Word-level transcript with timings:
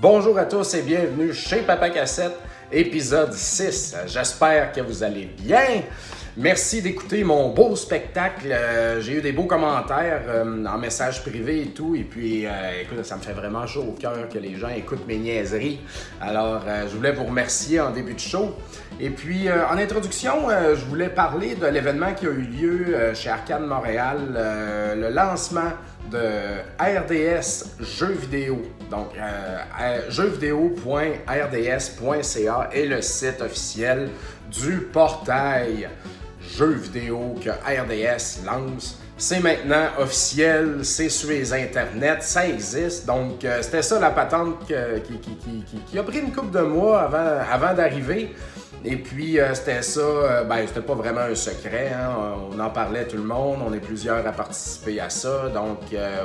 Bonjour 0.00 0.38
à 0.38 0.46
tous 0.46 0.72
et 0.72 0.80
bienvenue 0.80 1.34
chez 1.34 1.60
Papa 1.60 1.90
Cassette, 1.90 2.32
épisode 2.72 3.34
6. 3.34 3.96
J'espère 4.06 4.72
que 4.72 4.80
vous 4.80 5.02
allez 5.02 5.26
bien. 5.26 5.82
Merci 6.38 6.80
d'écouter 6.80 7.22
mon 7.22 7.50
beau 7.50 7.76
spectacle. 7.76 8.50
Euh, 8.50 9.02
j'ai 9.02 9.18
eu 9.18 9.20
des 9.20 9.32
beaux 9.32 9.44
commentaires 9.44 10.22
euh, 10.26 10.64
en 10.64 10.78
message 10.78 11.20
privé 11.20 11.60
et 11.60 11.66
tout. 11.66 11.94
Et 11.94 12.04
puis, 12.04 12.46
euh, 12.46 12.80
écoute, 12.80 13.04
ça 13.04 13.16
me 13.16 13.20
fait 13.20 13.34
vraiment 13.34 13.66
chaud 13.66 13.84
au 13.90 13.92
cœur 13.92 14.26
que 14.30 14.38
les 14.38 14.54
gens 14.56 14.70
écoutent 14.70 15.06
mes 15.06 15.18
niaiseries. 15.18 15.80
Alors, 16.18 16.62
je 16.90 16.96
voulais 16.96 17.12
vous 17.12 17.24
remercier 17.24 17.78
en 17.78 17.90
début 17.90 18.14
de 18.14 18.20
show. 18.20 18.56
Et 18.98 19.10
puis, 19.10 19.50
en 19.50 19.76
introduction, 19.76 20.48
je 20.48 20.84
voulais 20.86 21.10
parler 21.10 21.56
de 21.56 21.66
l'événement 21.66 22.14
qui 22.14 22.24
a 22.24 22.30
eu 22.30 22.40
lieu 22.40 23.12
chez 23.12 23.28
Arcade 23.28 23.66
Montréal, 23.66 24.96
le 24.96 25.10
lancement 25.10 25.72
de 26.10 26.20
RDS 26.80 27.82
Jeux 27.98 28.12
vidéo. 28.12 28.62
Donc, 28.90 29.10
jeuxvideo.rds.ca 30.08 32.70
est 32.72 32.86
le 32.86 33.00
site 33.00 33.40
officiel 33.40 34.10
du 34.50 34.80
portail 34.92 35.88
jeux 36.56 36.74
vidéo 36.74 37.36
que 37.42 37.50
RDS 37.50 38.44
lance. 38.44 38.98
C'est 39.16 39.40
maintenant 39.40 39.86
officiel, 39.98 40.78
c'est 40.82 41.10
sur 41.10 41.28
les 41.28 41.52
internets, 41.52 42.22
ça 42.22 42.48
existe. 42.48 43.06
Donc, 43.06 43.44
euh, 43.44 43.58
c'était 43.60 43.82
ça 43.82 44.00
la 44.00 44.10
patente 44.10 44.66
qui, 44.66 45.98
a 45.98 46.02
pris 46.02 46.20
une 46.20 46.32
couple 46.32 46.56
de 46.56 46.62
mois 46.62 47.02
avant 47.02 47.74
d'arriver. 47.74 48.34
Et 48.84 48.96
puis, 48.96 49.38
euh, 49.38 49.54
c'était 49.54 49.82
ça, 49.82 50.00
euh, 50.00 50.44
ben, 50.44 50.66
c'était 50.66 50.80
pas 50.80 50.94
vraiment 50.94 51.20
un 51.20 51.34
secret, 51.34 51.92
hein. 51.94 52.10
on 52.50 52.58
en 52.58 52.70
parlait 52.70 53.06
tout 53.06 53.16
le 53.16 53.24
monde, 53.24 53.58
on 53.66 53.72
est 53.72 53.80
plusieurs 53.80 54.26
à 54.26 54.32
participer 54.32 55.00
à 55.00 55.10
ça. 55.10 55.48
Donc, 55.48 55.80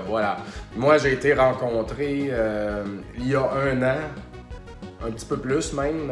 voilà. 0.08 0.38
Moi, 0.76 0.98
j'ai 0.98 1.14
été 1.14 1.34
rencontré 1.34 2.31
il 3.18 3.28
y 3.28 3.36
a 3.36 3.41
un 3.41 3.81
an, 3.84 3.98
un 5.06 5.12
petit 5.12 5.25
peu 5.25 5.38
plus 5.38 5.73
même, 5.73 6.12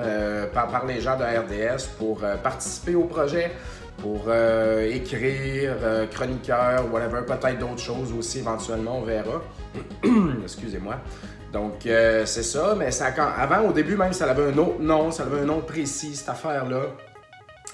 par, 0.54 0.68
par 0.68 0.86
les 0.86 1.02
gens 1.02 1.18
de 1.18 1.24
RDS 1.24 1.88
pour 1.98 2.22
participer 2.44 2.96
au 2.96 3.06
projet 3.06 3.52
pour 3.98 4.26
euh, 4.28 4.90
écrire, 4.94 5.76
euh, 5.82 6.08
chroniqueur, 6.08 6.92
whatever, 6.92 7.22
peut-être 7.26 7.60
d'autres 7.60 7.80
choses 7.80 8.14
aussi 8.18 8.40
éventuellement, 8.40 9.00
on 9.00 9.04
verra. 9.04 9.42
Excusez-moi. 10.44 10.96
Donc, 11.54 11.86
euh, 11.86 12.26
c'est 12.26 12.44
ça, 12.44 12.76
mais 12.78 12.92
ça, 12.92 13.12
quand, 13.12 13.30
avant, 13.38 13.70
au 13.70 13.72
début 13.72 13.96
même, 13.96 14.12
ça 14.12 14.30
avait 14.30 14.52
un 14.52 14.58
autre 14.58 14.82
nom, 14.82 15.12
ça 15.12 15.24
avait 15.24 15.42
un 15.42 15.46
nom 15.46 15.62
précis, 15.62 16.16
cette 16.16 16.30
affaire-là. 16.30 16.88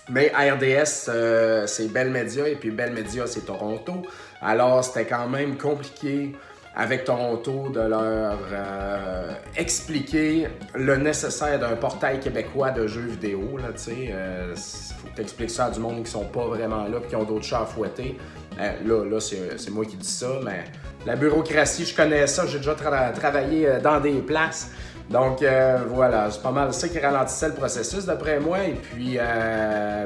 Mais 0.09 0.31
RDS, 0.35 1.65
c'est 1.67 1.87
Bell 1.91 2.09
Media, 2.09 2.47
et 2.47 2.55
puis 2.55 2.71
Bell 2.71 2.91
Media, 2.91 3.25
c'est 3.25 3.45
Toronto. 3.45 4.01
Alors, 4.41 4.83
c'était 4.83 5.05
quand 5.05 5.27
même 5.27 5.57
compliqué 5.57 6.35
avec 6.75 7.03
Toronto 7.03 7.69
de 7.69 7.81
leur 7.81 8.37
euh, 8.51 9.33
expliquer 9.57 10.47
le 10.75 10.95
nécessaire 10.97 11.59
d'un 11.59 11.75
portail 11.75 12.19
québécois 12.19 12.71
de 12.71 12.87
jeux 12.87 13.07
vidéo. 13.07 13.57
Là, 13.57 13.69
euh, 13.89 14.55
faut 14.55 15.07
que 15.07 15.15
tu 15.15 15.21
expliques 15.21 15.49
ça 15.49 15.65
à 15.65 15.71
du 15.71 15.79
monde 15.79 16.03
qui 16.03 16.11
sont 16.11 16.25
pas 16.25 16.45
vraiment 16.45 16.85
là 16.85 16.99
qui 17.07 17.15
ont 17.15 17.23
d'autres 17.23 17.43
chats 17.43 17.61
à 17.61 17.65
fouetter. 17.65 18.17
Euh, 18.59 18.71
là, 18.85 19.05
là 19.05 19.19
c'est 19.19 19.69
moi 19.69 19.85
qui 19.85 19.95
dis 19.95 20.07
ça, 20.07 20.27
mais 20.43 20.65
la 21.05 21.15
bureaucratie, 21.15 21.85
je 21.85 21.95
connais 21.95 22.27
ça, 22.27 22.45
j'ai 22.45 22.57
déjà 22.57 22.75
travaillé 22.75 23.79
dans 23.81 23.99
des 23.99 24.19
places. 24.21 24.71
Donc 25.09 25.43
voilà, 25.87 26.29
c'est 26.29 26.43
pas 26.43 26.51
mal 26.51 26.71
ça 26.71 26.87
qui 26.87 26.99
ralentissait 26.99 27.47
le 27.47 27.55
processus 27.55 28.05
d'après 28.05 28.39
moi. 28.39 28.63
Et 28.63 28.73
puis, 28.73 29.17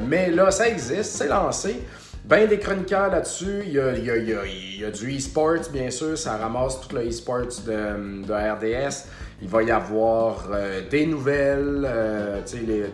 mais 0.08 0.30
là, 0.30 0.50
ça 0.50 0.70
existe, 0.70 1.18
c'est 1.18 1.28
lancé. 1.28 1.84
Ben 2.26 2.48
des 2.48 2.58
chroniqueurs 2.58 3.12
là-dessus. 3.12 3.64
Il 3.66 3.74
y 3.74 4.84
a, 4.84 4.92
du 4.92 5.18
e-sport, 5.18 5.70
bien 5.72 5.90
sûr. 5.90 6.18
Ça 6.18 6.38
ramasse 6.38 6.80
tout 6.80 6.96
le 6.96 7.08
e-sport 7.08 7.48
de, 7.66 8.32
RDS. 8.32 9.08
Il 9.42 9.50
va 9.50 9.64
y 9.64 9.72
avoir 9.72 10.48
euh, 10.52 10.82
des 10.90 11.06
nouvelles, 11.06 11.86
euh, 11.86 12.42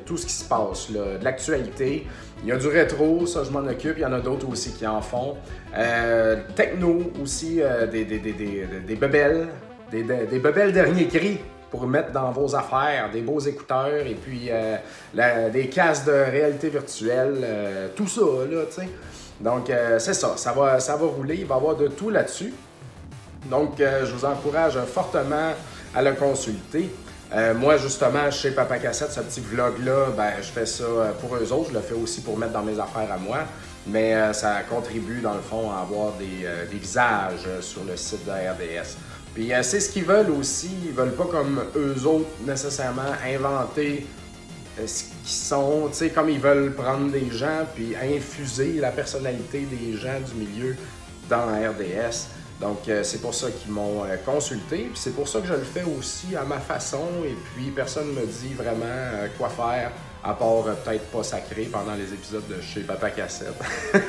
tout 0.05 0.17
ce 0.17 0.25
qui 0.25 0.33
se 0.33 0.45
passe, 0.45 0.91
de 0.91 1.23
l'actualité. 1.23 2.07
Il 2.41 2.49
y 2.49 2.51
a 2.51 2.57
du 2.57 2.67
rétro, 2.67 3.25
ça 3.27 3.43
je 3.43 3.51
m'en 3.51 3.67
occupe. 3.67 3.95
Il 3.97 4.01
y 4.01 4.05
en 4.05 4.13
a 4.13 4.19
d'autres 4.19 4.49
aussi 4.49 4.71
qui 4.73 4.87
en 4.87 5.01
font. 5.01 5.35
Euh, 5.77 6.37
techno 6.55 7.11
aussi, 7.21 7.61
des, 7.91 8.05
des, 8.05 8.17
des, 8.19 8.33
des, 8.87 8.95
bebelles, 8.95 9.49
des, 9.91 10.03
des 10.03 10.39
bebelles 10.39 10.71
dernier 10.71 11.07
cri 11.07 11.39
pour 11.69 11.85
mettre 11.85 12.11
dans 12.11 12.31
vos 12.31 12.55
affaires, 12.55 13.11
des 13.11 13.21
beaux 13.21 13.39
écouteurs 13.39 14.07
et 14.07 14.15
puis 14.15 14.49
des 15.13 15.67
casques 15.67 16.07
de 16.07 16.11
réalité 16.11 16.69
virtuelle, 16.69 17.91
tout 17.95 18.07
ça, 18.07 18.21
là, 18.49 18.61
tu 18.67 18.81
sais. 18.81 18.89
Donc, 19.39 19.71
c'est 19.99 20.15
ça, 20.15 20.35
ça 20.35 20.51
va, 20.53 20.79
ça 20.79 20.95
va 20.95 21.05
rouler, 21.05 21.35
il 21.41 21.45
va 21.45 21.55
y 21.55 21.57
avoir 21.57 21.75
de 21.75 21.87
tout 21.89 22.09
là-dessus. 22.09 22.53
Donc, 23.45 23.73
je 23.77 24.11
vous 24.11 24.25
encourage 24.25 24.79
fortement 24.85 25.53
à 25.95 26.01
le 26.01 26.13
consulter. 26.13 26.89
Euh, 27.33 27.53
moi, 27.53 27.77
justement, 27.77 28.31
chez 28.31 28.51
Papa 28.51 28.79
Cassette, 28.79 29.11
ce 29.11 29.19
petit 29.19 29.41
vlog-là, 29.41 30.07
ben, 30.17 30.31
je 30.41 30.47
fais 30.47 30.65
ça 30.65 30.83
pour 31.21 31.35
eux 31.35 31.51
autres. 31.51 31.69
Je 31.69 31.75
le 31.75 31.81
fais 31.81 31.93
aussi 31.93 32.21
pour 32.21 32.37
mettre 32.37 32.53
dans 32.53 32.63
mes 32.63 32.79
affaires 32.79 33.11
à 33.11 33.17
moi. 33.17 33.39
Mais 33.87 34.33
ça 34.33 34.61
contribue, 34.69 35.21
dans 35.21 35.35
le 35.35 35.41
fond, 35.41 35.71
à 35.71 35.81
avoir 35.81 36.13
des, 36.13 36.47
visages 36.75 37.47
sur 37.61 37.83
le 37.85 37.95
site 37.95 38.25
de 38.25 38.31
RDS. 38.31 38.97
Puis 39.33 39.51
c'est 39.61 39.79
ce 39.79 39.89
qu'ils 39.89 40.05
veulent 40.05 40.31
aussi. 40.31 40.69
Ils 40.85 40.91
veulent 40.91 41.15
pas, 41.15 41.25
comme 41.25 41.63
eux 41.75 42.05
autres, 42.05 42.29
nécessairement 42.45 43.13
inventer 43.25 44.05
euh, 44.79 44.87
ce 44.87 45.03
qu'ils 45.03 45.13
sont, 45.25 45.87
tu 45.89 45.97
sais, 45.97 46.09
comme 46.09 46.29
ils 46.29 46.39
veulent 46.39 46.73
prendre 46.73 47.11
des 47.11 47.29
gens 47.31 47.65
puis 47.75 47.95
infuser 47.95 48.73
la 48.73 48.91
personnalité 48.91 49.61
des 49.61 49.97
gens 49.97 50.19
du 50.19 50.45
milieu 50.45 50.75
dans 51.29 51.47
RDS. 51.47 52.27
Donc, 52.59 52.89
euh, 52.89 53.03
c'est 53.03 53.21
pour 53.21 53.33
ça 53.33 53.49
qu'ils 53.51 53.71
m'ont 53.71 54.03
euh, 54.03 54.17
consulté. 54.25 54.89
Puis 54.91 54.99
c'est 54.99 55.15
pour 55.15 55.27
ça 55.27 55.39
que 55.39 55.47
je 55.47 55.53
le 55.53 55.63
fais 55.63 55.83
aussi 55.83 56.35
à 56.35 56.43
ma 56.43 56.59
façon. 56.59 57.07
Et 57.25 57.35
puis, 57.53 57.71
personne 57.71 58.07
ne 58.07 58.21
me 58.21 58.25
dit 58.25 58.53
vraiment 58.53 58.85
quoi 59.37 59.49
faire, 59.49 59.91
à 60.23 60.33
part 60.33 60.63
peut-être 60.83 61.05
pas 61.05 61.23
sacré 61.23 61.63
pendant 61.71 61.93
les 61.93 62.13
épisodes 62.13 62.47
de 62.49 62.61
chez 62.61 62.81
Papa 62.81 63.11
Cassette. 63.11 63.53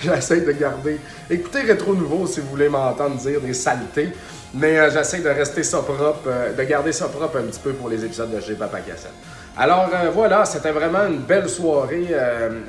J'essaie 0.00 0.42
de 0.42 0.52
garder. 0.52 1.00
Écoutez 1.28 1.62
Rétro 1.62 1.94
Nouveau 1.94 2.26
si 2.26 2.40
vous 2.40 2.48
voulez 2.48 2.68
m'entendre 2.68 3.16
dire 3.16 3.40
des 3.40 3.54
saletés. 3.54 4.12
Mais 4.54 4.78
euh, 4.78 4.90
j'essaie 4.90 5.20
de 5.20 5.28
rester 5.28 5.62
ça 5.62 5.82
propre, 5.82 6.20
euh, 6.26 6.54
de 6.54 6.62
garder 6.62 6.92
ça 6.92 7.08
propre 7.08 7.38
un 7.38 7.42
petit 7.44 7.60
peu 7.60 7.72
pour 7.72 7.88
les 7.88 8.02
épisodes 8.04 8.34
de 8.34 8.40
chez 8.40 8.54
Papa 8.54 8.80
Cassette. 8.80 9.12
Alors 9.60 9.90
euh, 9.92 10.10
voilà, 10.10 10.44
c'était 10.44 10.70
vraiment 10.70 11.04
une 11.08 11.18
belle 11.18 11.48
soirée 11.48 12.14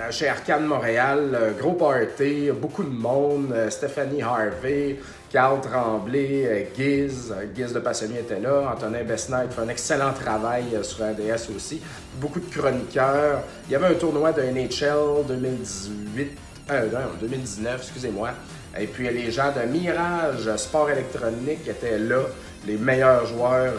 chez 0.09 0.27
Arcane 0.27 0.65
Montréal. 0.65 1.53
gros 1.59 1.73
party, 1.73 2.49
beaucoup 2.51 2.83
de 2.83 2.89
monde. 2.89 3.53
Stéphanie 3.69 4.23
Harvey, 4.23 4.97
Carl 5.31 5.61
Tremblay, 5.61 6.71
Giz, 6.75 7.31
Giz 7.55 7.73
de 7.73 7.79
Passionnier 7.79 8.21
était 8.21 8.39
là. 8.39 8.73
Antonin 8.73 9.03
Besnight 9.03 9.53
fait 9.53 9.61
un 9.61 9.69
excellent 9.69 10.13
travail 10.13 10.65
sur 10.81 11.03
ADS 11.03 11.51
aussi. 11.55 11.79
Beaucoup 12.15 12.39
de 12.39 12.51
chroniqueurs. 12.51 13.43
Il 13.67 13.73
y 13.73 13.75
avait 13.75 13.89
un 13.89 13.93
tournoi 13.93 14.31
de 14.31 14.41
NHL 14.41 15.27
2018, 15.27 16.37
euh, 16.71 16.89
non, 16.91 16.99
2019, 17.21 17.81
excusez-moi. 17.83 18.31
Et 18.79 18.87
puis 18.87 19.07
les 19.11 19.29
gens 19.29 19.51
de 19.51 19.63
Mirage 19.71 20.55
Sport 20.55 20.89
électronique 20.89 21.67
étaient 21.67 21.99
là, 21.99 22.21
les 22.65 22.77
meilleurs 22.77 23.27
joueurs. 23.27 23.73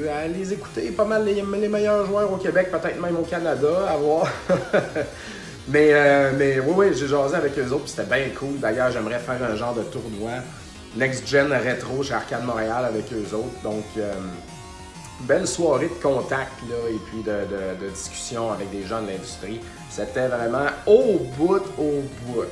Euh, 0.00 0.24
à 0.24 0.28
les 0.28 0.52
écouter, 0.52 0.90
pas 0.90 1.04
mal 1.04 1.24
les, 1.24 1.42
meilleurs 1.42 2.06
joueurs 2.06 2.32
au 2.32 2.36
Québec, 2.36 2.70
peut-être 2.70 3.00
même 3.00 3.16
au 3.16 3.22
Canada, 3.22 3.88
à 3.88 3.96
voir. 3.96 4.26
mais, 5.68 5.90
euh, 5.92 6.32
mais 6.36 6.60
oui, 6.60 6.74
oui, 6.76 6.86
j'ai 6.94 7.06
jasé 7.06 7.36
avec 7.36 7.58
eux 7.58 7.70
autres, 7.72 7.88
c'était 7.88 8.04
bien 8.04 8.28
cool. 8.38 8.58
D'ailleurs, 8.58 8.90
j'aimerais 8.90 9.18
faire 9.18 9.42
un 9.42 9.56
genre 9.56 9.74
de 9.74 9.82
tournoi 9.82 10.32
Next 10.96 11.26
Gen 11.26 11.52
Retro 11.52 12.02
chez 12.02 12.14
Arcade 12.14 12.44
Montréal 12.44 12.84
avec 12.84 13.04
eux 13.12 13.34
autres. 13.34 13.62
Donc, 13.62 13.84
euh, 13.96 14.12
belle 15.20 15.46
soirée 15.46 15.88
de 15.88 16.02
contact 16.02 16.52
là, 16.68 16.76
et 16.90 16.98
puis 17.10 17.22
de 17.22 17.88
discussion 17.90 18.52
avec 18.52 18.70
des 18.70 18.84
gens 18.84 19.02
de 19.02 19.08
l'industrie. 19.08 19.60
C'était 19.90 20.28
vraiment 20.28 20.66
au 20.86 21.20
bout, 21.38 21.62
au 21.78 22.02
bout. 22.26 22.44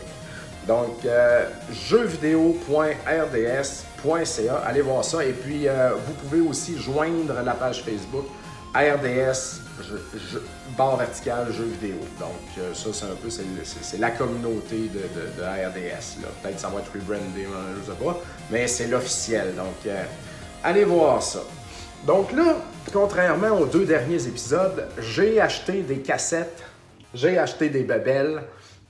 Donc, 0.66 1.04
euh, 1.04 1.46
jeuxvideo.rds.ca, 1.88 4.56
allez 4.66 4.80
voir 4.80 5.04
ça. 5.04 5.22
Et 5.24 5.32
puis, 5.32 5.68
euh, 5.68 5.90
vous 5.94 6.14
pouvez 6.14 6.40
aussi 6.40 6.78
joindre 6.78 7.34
la 7.44 7.52
page 7.52 7.82
Facebook 7.82 8.24
RDS 8.74 9.60
barre 10.76 10.96
verticale 10.96 11.52
jeux 11.52 11.70
vidéo. 11.80 11.98
Donc, 12.18 12.30
euh, 12.58 12.74
ça, 12.74 12.90
c'est 12.92 13.04
un 13.04 13.14
peu, 13.20 13.30
c'est 13.30 13.98
la 13.98 14.10
communauté 14.10 14.88
de, 14.88 15.00
RDS. 15.42 16.18
Peut-être 16.42 16.60
ça 16.60 16.68
va 16.68 16.80
être 16.80 16.92
rebrandé, 16.92 17.44
je 17.44 17.80
ne 17.80 17.84
sais 17.84 17.92
pas, 18.02 18.18
mais 18.50 18.66
c'est 18.66 18.86
l'officiel. 18.86 19.54
Donc, 19.54 19.86
allez 20.62 20.84
voir 20.84 21.22
ça. 21.22 21.40
Donc 22.06 22.32
là, 22.32 22.56
contrairement 22.92 23.58
aux 23.58 23.66
deux 23.66 23.84
derniers 23.84 24.26
épisodes, 24.26 24.86
j'ai 24.98 25.40
acheté 25.40 25.82
des 25.82 25.98
cassettes, 25.98 26.62
j'ai 27.14 27.38
acheté 27.38 27.68
des 27.68 27.82
babelles. 27.82 28.42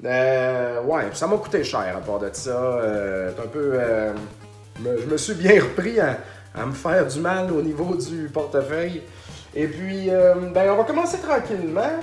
Euh, 0.05 0.83
ouais, 0.83 1.05
ça 1.13 1.27
m'a 1.27 1.37
coûté 1.37 1.65
cher 1.65 1.95
à 1.97 2.01
part 2.01 2.19
de 2.19 2.29
ça. 2.33 2.51
Euh, 2.51 3.31
un 3.31 3.47
peu. 3.47 3.73
Euh, 3.75 4.13
je 4.85 5.07
me 5.07 5.17
suis 5.17 5.35
bien 5.35 5.63
repris 5.63 5.99
à, 6.01 6.19
me 6.67 6.73
faire 6.73 7.07
du 7.07 7.21
mal 7.21 7.51
au 7.53 7.63
niveau 7.63 7.97
du 7.97 8.29
portefeuille. 8.33 9.03
Et 9.57 9.69
puis, 9.69 10.11
ben, 10.53 10.73
on 10.73 10.77
va 10.77 10.83
commencer 10.83 11.19
tranquillement. 11.19 12.01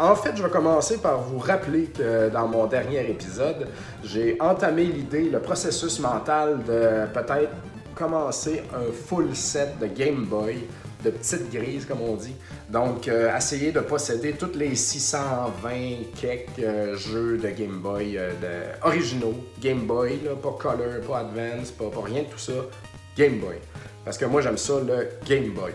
en 0.00 0.14
fait, 0.16 0.32
je 0.36 0.42
vais 0.42 0.50
commencer 0.50 0.98
par 0.98 1.20
vous 1.20 1.38
rappeler 1.38 1.84
que 1.84 2.30
dans 2.30 2.48
mon 2.48 2.66
dernier 2.66 3.08
épisode, 3.08 3.68
j'ai 4.02 4.36
entamé 4.40 4.86
l'idée, 4.86 5.30
le 5.30 5.38
processus 5.38 6.00
mental 6.00 6.58
de 6.64 7.06
peut-être 7.14 7.52
commencer 7.94 8.64
un 8.74 8.92
full 9.06 9.36
set 9.36 9.78
de 9.78 9.86
Game 9.86 10.24
Boy, 10.24 10.64
de 11.02 11.10
petites 11.10 11.50
grises 11.52 11.86
comme 11.86 12.00
on 12.00 12.16
dit. 12.16 12.34
Donc, 12.68 13.08
euh, 13.08 13.36
essayer 13.36 13.72
de 13.72 13.80
posséder 13.80 14.32
tous 14.32 14.56
les 14.56 14.74
620 14.74 15.70
quelques 16.20 16.58
euh, 16.60 16.96
jeux 16.96 17.38
de 17.38 17.48
Game 17.50 17.80
Boy 17.80 18.14
de, 18.14 18.86
originaux. 18.86 19.34
Game 19.60 19.86
Boy, 19.86 20.20
pas 20.42 20.56
Color, 20.58 21.00
pas 21.06 21.20
Advance, 21.20 21.70
pas, 21.70 21.90
rien 22.04 22.22
de 22.22 22.28
tout 22.28 22.38
ça. 22.38 22.52
Game 23.16 23.38
Boy. 23.38 23.56
Parce 24.04 24.18
que 24.18 24.24
moi, 24.24 24.40
j'aime 24.40 24.58
ça, 24.58 24.74
le 24.80 25.08
Game 25.26 25.50
Boy. 25.50 25.72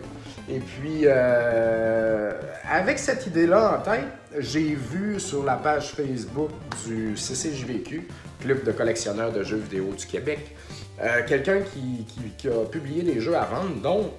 Et 0.49 0.59
puis, 0.59 1.01
euh, 1.03 2.31
avec 2.69 2.99
cette 2.99 3.27
idée-là 3.27 3.79
en 3.79 3.81
tête, 3.81 4.07
j'ai 4.39 4.75
vu 4.75 5.19
sur 5.19 5.43
la 5.43 5.55
page 5.55 5.91
Facebook 5.91 6.51
du 6.85 7.17
CCJVQ, 7.17 8.07
Club 8.39 8.63
de 8.63 8.71
collectionneurs 8.71 9.33
de 9.33 9.43
jeux 9.43 9.57
vidéo 9.57 9.93
du 9.97 10.05
Québec, 10.05 10.55
euh, 11.01 11.21
quelqu'un 11.27 11.59
qui, 11.61 12.47
a 12.47 12.65
publié 12.65 13.03
des 13.03 13.19
jeux 13.19 13.35
à 13.35 13.45
vendre, 13.45 13.75
dont 13.81 14.11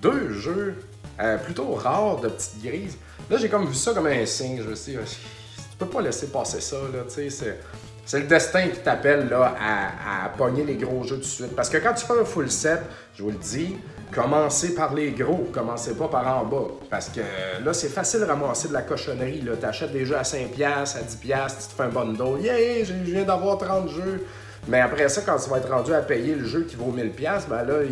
deux 0.00 0.32
jeux 0.32 0.74
euh, 1.20 1.36
plutôt 1.38 1.72
rares 1.74 2.20
de 2.20 2.28
petites 2.28 2.62
grises. 2.62 2.96
Là, 3.30 3.36
j'ai 3.36 3.48
comme 3.48 3.66
vu 3.66 3.74
ça 3.74 3.92
comme 3.92 4.06
un 4.06 4.26
signe. 4.26 4.60
Je 4.62 4.68
me 4.68 4.74
suis 4.74 4.92
dit, 4.92 4.98
tu 4.98 5.76
peux 5.78 5.86
pas 5.86 6.02
laisser 6.02 6.28
passer 6.28 6.60
ça, 6.60 6.76
là, 6.92 7.00
tu 7.06 7.30
sais, 7.30 7.58
c'est 8.04 8.18
le 8.18 8.26
destin 8.26 8.66
qui 8.68 8.80
t'appelle 8.80 9.28
là, 9.28 9.54
à, 9.60 10.24
à 10.24 10.28
pogner 10.30 10.64
les 10.64 10.74
gros 10.74 11.04
jeux 11.04 11.16
tout 11.16 11.20
de 11.20 11.26
suite. 11.26 11.54
Parce 11.54 11.68
que 11.68 11.76
quand 11.76 11.94
tu 11.94 12.04
fais 12.04 12.18
un 12.18 12.24
full 12.24 12.50
set, 12.50 12.80
je 13.14 13.22
vous 13.22 13.30
le 13.30 13.36
dis, 13.36 13.76
commencez 14.12 14.74
par 14.74 14.94
les 14.94 15.12
gros, 15.12 15.48
commencez 15.52 15.94
pas 15.94 16.08
par 16.08 16.26
en 16.38 16.44
bas. 16.44 16.68
Parce 16.90 17.08
que 17.08 17.20
là, 17.64 17.72
c'est 17.72 17.88
facile 17.88 18.20
de 18.20 18.24
ramasser 18.24 18.66
de 18.66 18.72
la 18.72 18.82
cochonnerie. 18.82 19.44
Tu 19.60 19.64
achètes 19.64 19.92
des 19.92 20.04
jeux 20.04 20.16
à 20.16 20.22
5$, 20.22 20.64
à 20.64 20.84
10$, 20.84 20.86
tu 20.96 21.68
te 21.68 21.72
fais 21.76 21.82
un 21.84 21.88
bundle. 21.88 22.40
Yeah, 22.40 22.84
je 22.84 22.94
viens 22.94 23.22
d'avoir 23.22 23.58
30 23.58 23.88
jeux. 23.88 24.26
Mais 24.66 24.80
après 24.80 25.08
ça, 25.08 25.22
quand 25.24 25.36
tu 25.38 25.48
vas 25.48 25.58
être 25.58 25.70
rendu 25.70 25.94
à 25.94 26.00
payer 26.00 26.34
le 26.34 26.44
jeu 26.44 26.64
qui 26.64 26.76
vaut 26.76 26.92
1000$, 26.92 27.12
ben 27.48 27.62
là, 27.62 27.82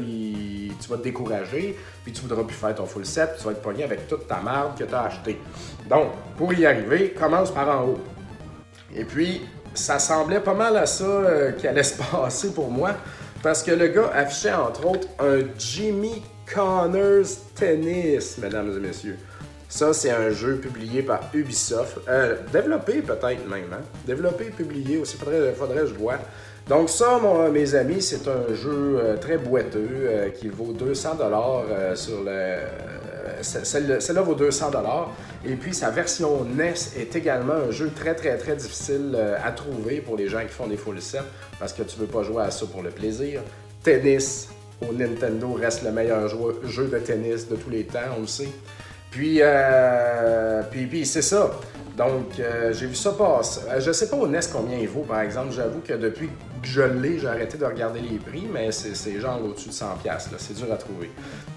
tu 0.78 0.88
vas 0.88 0.96
te 0.96 1.02
décourager, 1.02 1.78
puis 2.04 2.12
tu 2.12 2.22
voudras 2.22 2.44
plus 2.44 2.56
faire 2.56 2.74
ton 2.74 2.86
full 2.86 3.04
set, 3.04 3.30
puis 3.30 3.38
tu 3.38 3.44
vas 3.46 3.52
être 3.52 3.62
pogné 3.62 3.84
avec 3.84 4.08
toute 4.08 4.26
ta 4.26 4.40
marde 4.40 4.78
que 4.78 4.84
tu 4.84 4.94
as 4.94 5.02
acheté. 5.02 5.38
Donc, 5.88 6.12
pour 6.36 6.52
y 6.52 6.66
arriver, 6.66 7.10
commence 7.18 7.50
par 7.50 7.68
en 7.68 7.84
haut. 7.86 7.98
Et 8.94 9.04
puis, 9.04 9.42
ça 9.74 9.98
semblait 9.98 10.40
pas 10.40 10.54
mal 10.54 10.76
à 10.76 10.86
ça 10.86 11.04
euh, 11.04 11.52
qui 11.52 11.66
allait 11.66 11.82
se 11.82 11.96
passer 12.12 12.52
pour 12.52 12.70
moi. 12.70 12.92
Parce 13.42 13.62
que 13.62 13.70
le 13.70 13.88
gars 13.88 14.10
affichait 14.14 14.52
entre 14.52 14.86
autres 14.86 15.08
un 15.20 15.40
Jimmy 15.56 16.22
Connors 16.52 17.26
Tennis, 17.54 18.36
mesdames 18.38 18.76
et 18.76 18.80
messieurs. 18.80 19.18
Ça, 19.68 19.92
c'est 19.92 20.10
un 20.10 20.30
jeu 20.30 20.56
publié 20.56 21.02
par 21.02 21.20
Ubisoft. 21.34 21.98
Euh, 22.08 22.36
développé 22.50 23.02
peut-être 23.02 23.46
même. 23.48 23.70
Hein? 23.72 23.82
Développé, 24.06 24.46
publié 24.46 24.96
aussi. 24.96 25.16
Faudrait, 25.18 25.52
faudrait 25.52 25.86
je 25.86 25.94
vois. 25.94 26.18
Donc 26.68 26.90
ça, 26.90 27.18
mes 27.52 27.74
amis, 27.74 28.02
c'est 28.02 28.28
un 28.28 28.54
jeu 28.54 28.98
euh, 28.98 29.16
très 29.16 29.38
boiteux 29.38 30.32
qui 30.38 30.48
vaut 30.48 30.72
200 30.72 31.14
dollars 31.14 31.64
sur 31.94 32.22
le 32.22 32.58
celle-là 33.42 34.22
vaut 34.22 34.34
200 34.34 34.70
Et 35.46 35.54
puis 35.54 35.74
sa 35.74 35.90
version 35.90 36.44
NES 36.44 36.74
est 36.96 37.14
également 37.16 37.54
un 37.54 37.70
jeu 37.70 37.90
très 37.94 38.14
très 38.14 38.36
très 38.36 38.56
difficile 38.56 39.14
euh, 39.14 39.36
à 39.42 39.52
trouver 39.52 40.00
pour 40.00 40.16
les 40.16 40.28
gens 40.28 40.40
qui 40.40 40.52
font 40.52 40.66
des 40.66 40.76
full 40.76 41.00
sets 41.00 41.18
parce 41.58 41.72
que 41.72 41.82
tu 41.82 41.98
veux 41.98 42.06
pas 42.06 42.22
jouer 42.22 42.42
à 42.42 42.50
ça 42.50 42.66
pour 42.66 42.82
le 42.82 42.90
plaisir. 42.90 43.40
Tennis 43.82 44.48
au 44.88 44.92
Nintendo 44.92 45.52
reste 45.52 45.82
le 45.82 45.90
meilleur 45.90 46.28
jeu 46.64 46.86
de 46.86 46.98
tennis 46.98 47.48
de 47.48 47.56
tous 47.56 47.70
les 47.70 47.84
temps, 47.84 47.98
on 48.16 48.22
le 48.22 48.26
sait. 48.26 48.48
Puis, 49.10 49.38
euh, 49.40 50.62
puis, 50.70 50.86
puis 50.86 51.06
c'est 51.06 51.22
ça. 51.22 51.50
Donc, 51.96 52.38
euh, 52.38 52.72
j'ai 52.72 52.86
vu 52.86 52.94
ça 52.94 53.12
passer. 53.12 53.60
Euh, 53.68 53.80
je 53.80 53.90
sais 53.90 54.08
pas 54.08 54.16
au 54.16 54.28
NES 54.28 54.40
combien 54.52 54.78
il 54.78 54.88
vaut, 54.88 55.02
par 55.02 55.20
exemple. 55.20 55.52
J'avoue 55.52 55.80
que 55.80 55.94
depuis 55.94 56.28
je 56.62 56.82
l'ai, 56.82 57.18
j'ai 57.18 57.28
arrêté 57.28 57.56
de 57.58 57.64
regarder 57.64 58.00
les 58.00 58.18
prix, 58.18 58.46
mais 58.52 58.72
c'est 58.72 59.20
genre 59.20 59.40
au-dessus 59.44 59.68
de 59.68 59.74
100$. 59.74 59.84
C'est 60.38 60.54
dur 60.54 60.72
à 60.72 60.76
trouver. 60.76 61.10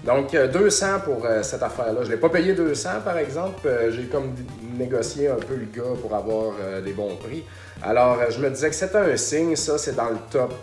Donc, 0.04 0.34
200 0.34 0.86
pour 1.04 1.26
cette 1.42 1.62
affaire-là. 1.62 2.00
Je 2.04 2.10
l'ai 2.10 2.16
pas 2.16 2.28
payé 2.28 2.54
200, 2.54 2.88
par 3.04 3.18
exemple. 3.18 3.68
j'ai 3.90 4.04
comme 4.04 4.34
négocié 4.78 5.28
un 5.28 5.36
peu 5.36 5.56
le 5.56 5.66
gars 5.66 5.94
pour 6.00 6.14
avoir 6.14 6.54
des 6.84 6.92
bons 6.92 7.16
prix. 7.16 7.44
Alors, 7.82 8.18
je 8.30 8.38
me 8.40 8.48
disais 8.48 8.68
que 8.68 8.74
c'était 8.74 8.96
un 8.96 9.16
signe. 9.16 9.56
Ça, 9.56 9.78
c'est 9.78 9.96
dans 9.96 10.10
le 10.10 10.18
top 10.30 10.54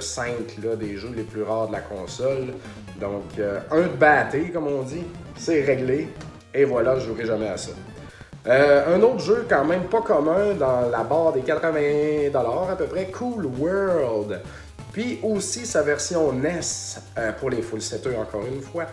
5 0.00 0.32
là, 0.62 0.76
des 0.76 0.96
jeux 0.96 1.12
les 1.16 1.22
plus 1.22 1.42
rares 1.42 1.68
de 1.68 1.72
la 1.72 1.80
console. 1.80 2.54
Donc, 3.00 3.24
un 3.70 3.82
de 3.82 3.96
batté, 3.96 4.50
comme 4.50 4.68
on 4.68 4.82
dit 4.82 5.04
c'est 5.36 5.62
réglé, 5.62 6.08
et 6.54 6.64
voilà, 6.64 6.98
je 6.98 7.06
jouerai 7.06 7.26
jamais 7.26 7.48
à 7.48 7.56
ça. 7.56 7.72
Euh, 8.46 8.94
un 8.94 9.00
autre 9.02 9.20
jeu 9.20 9.46
quand 9.48 9.64
même 9.64 9.84
pas 9.84 10.02
commun 10.02 10.52
dans 10.58 10.90
la 10.90 11.02
barre 11.02 11.32
des 11.32 11.40
80$ 11.40 12.70
à 12.70 12.76
peu 12.76 12.84
près, 12.84 13.06
Cool 13.06 13.46
World. 13.46 14.40
Puis 14.92 15.18
aussi 15.22 15.66
sa 15.66 15.82
version 15.82 16.32
NES 16.32 16.60
euh, 17.18 17.32
pour 17.32 17.50
les 17.50 17.62
full 17.62 17.80
setters 17.80 18.16
encore 18.16 18.44
une 18.46 18.60
fois 18.60 18.84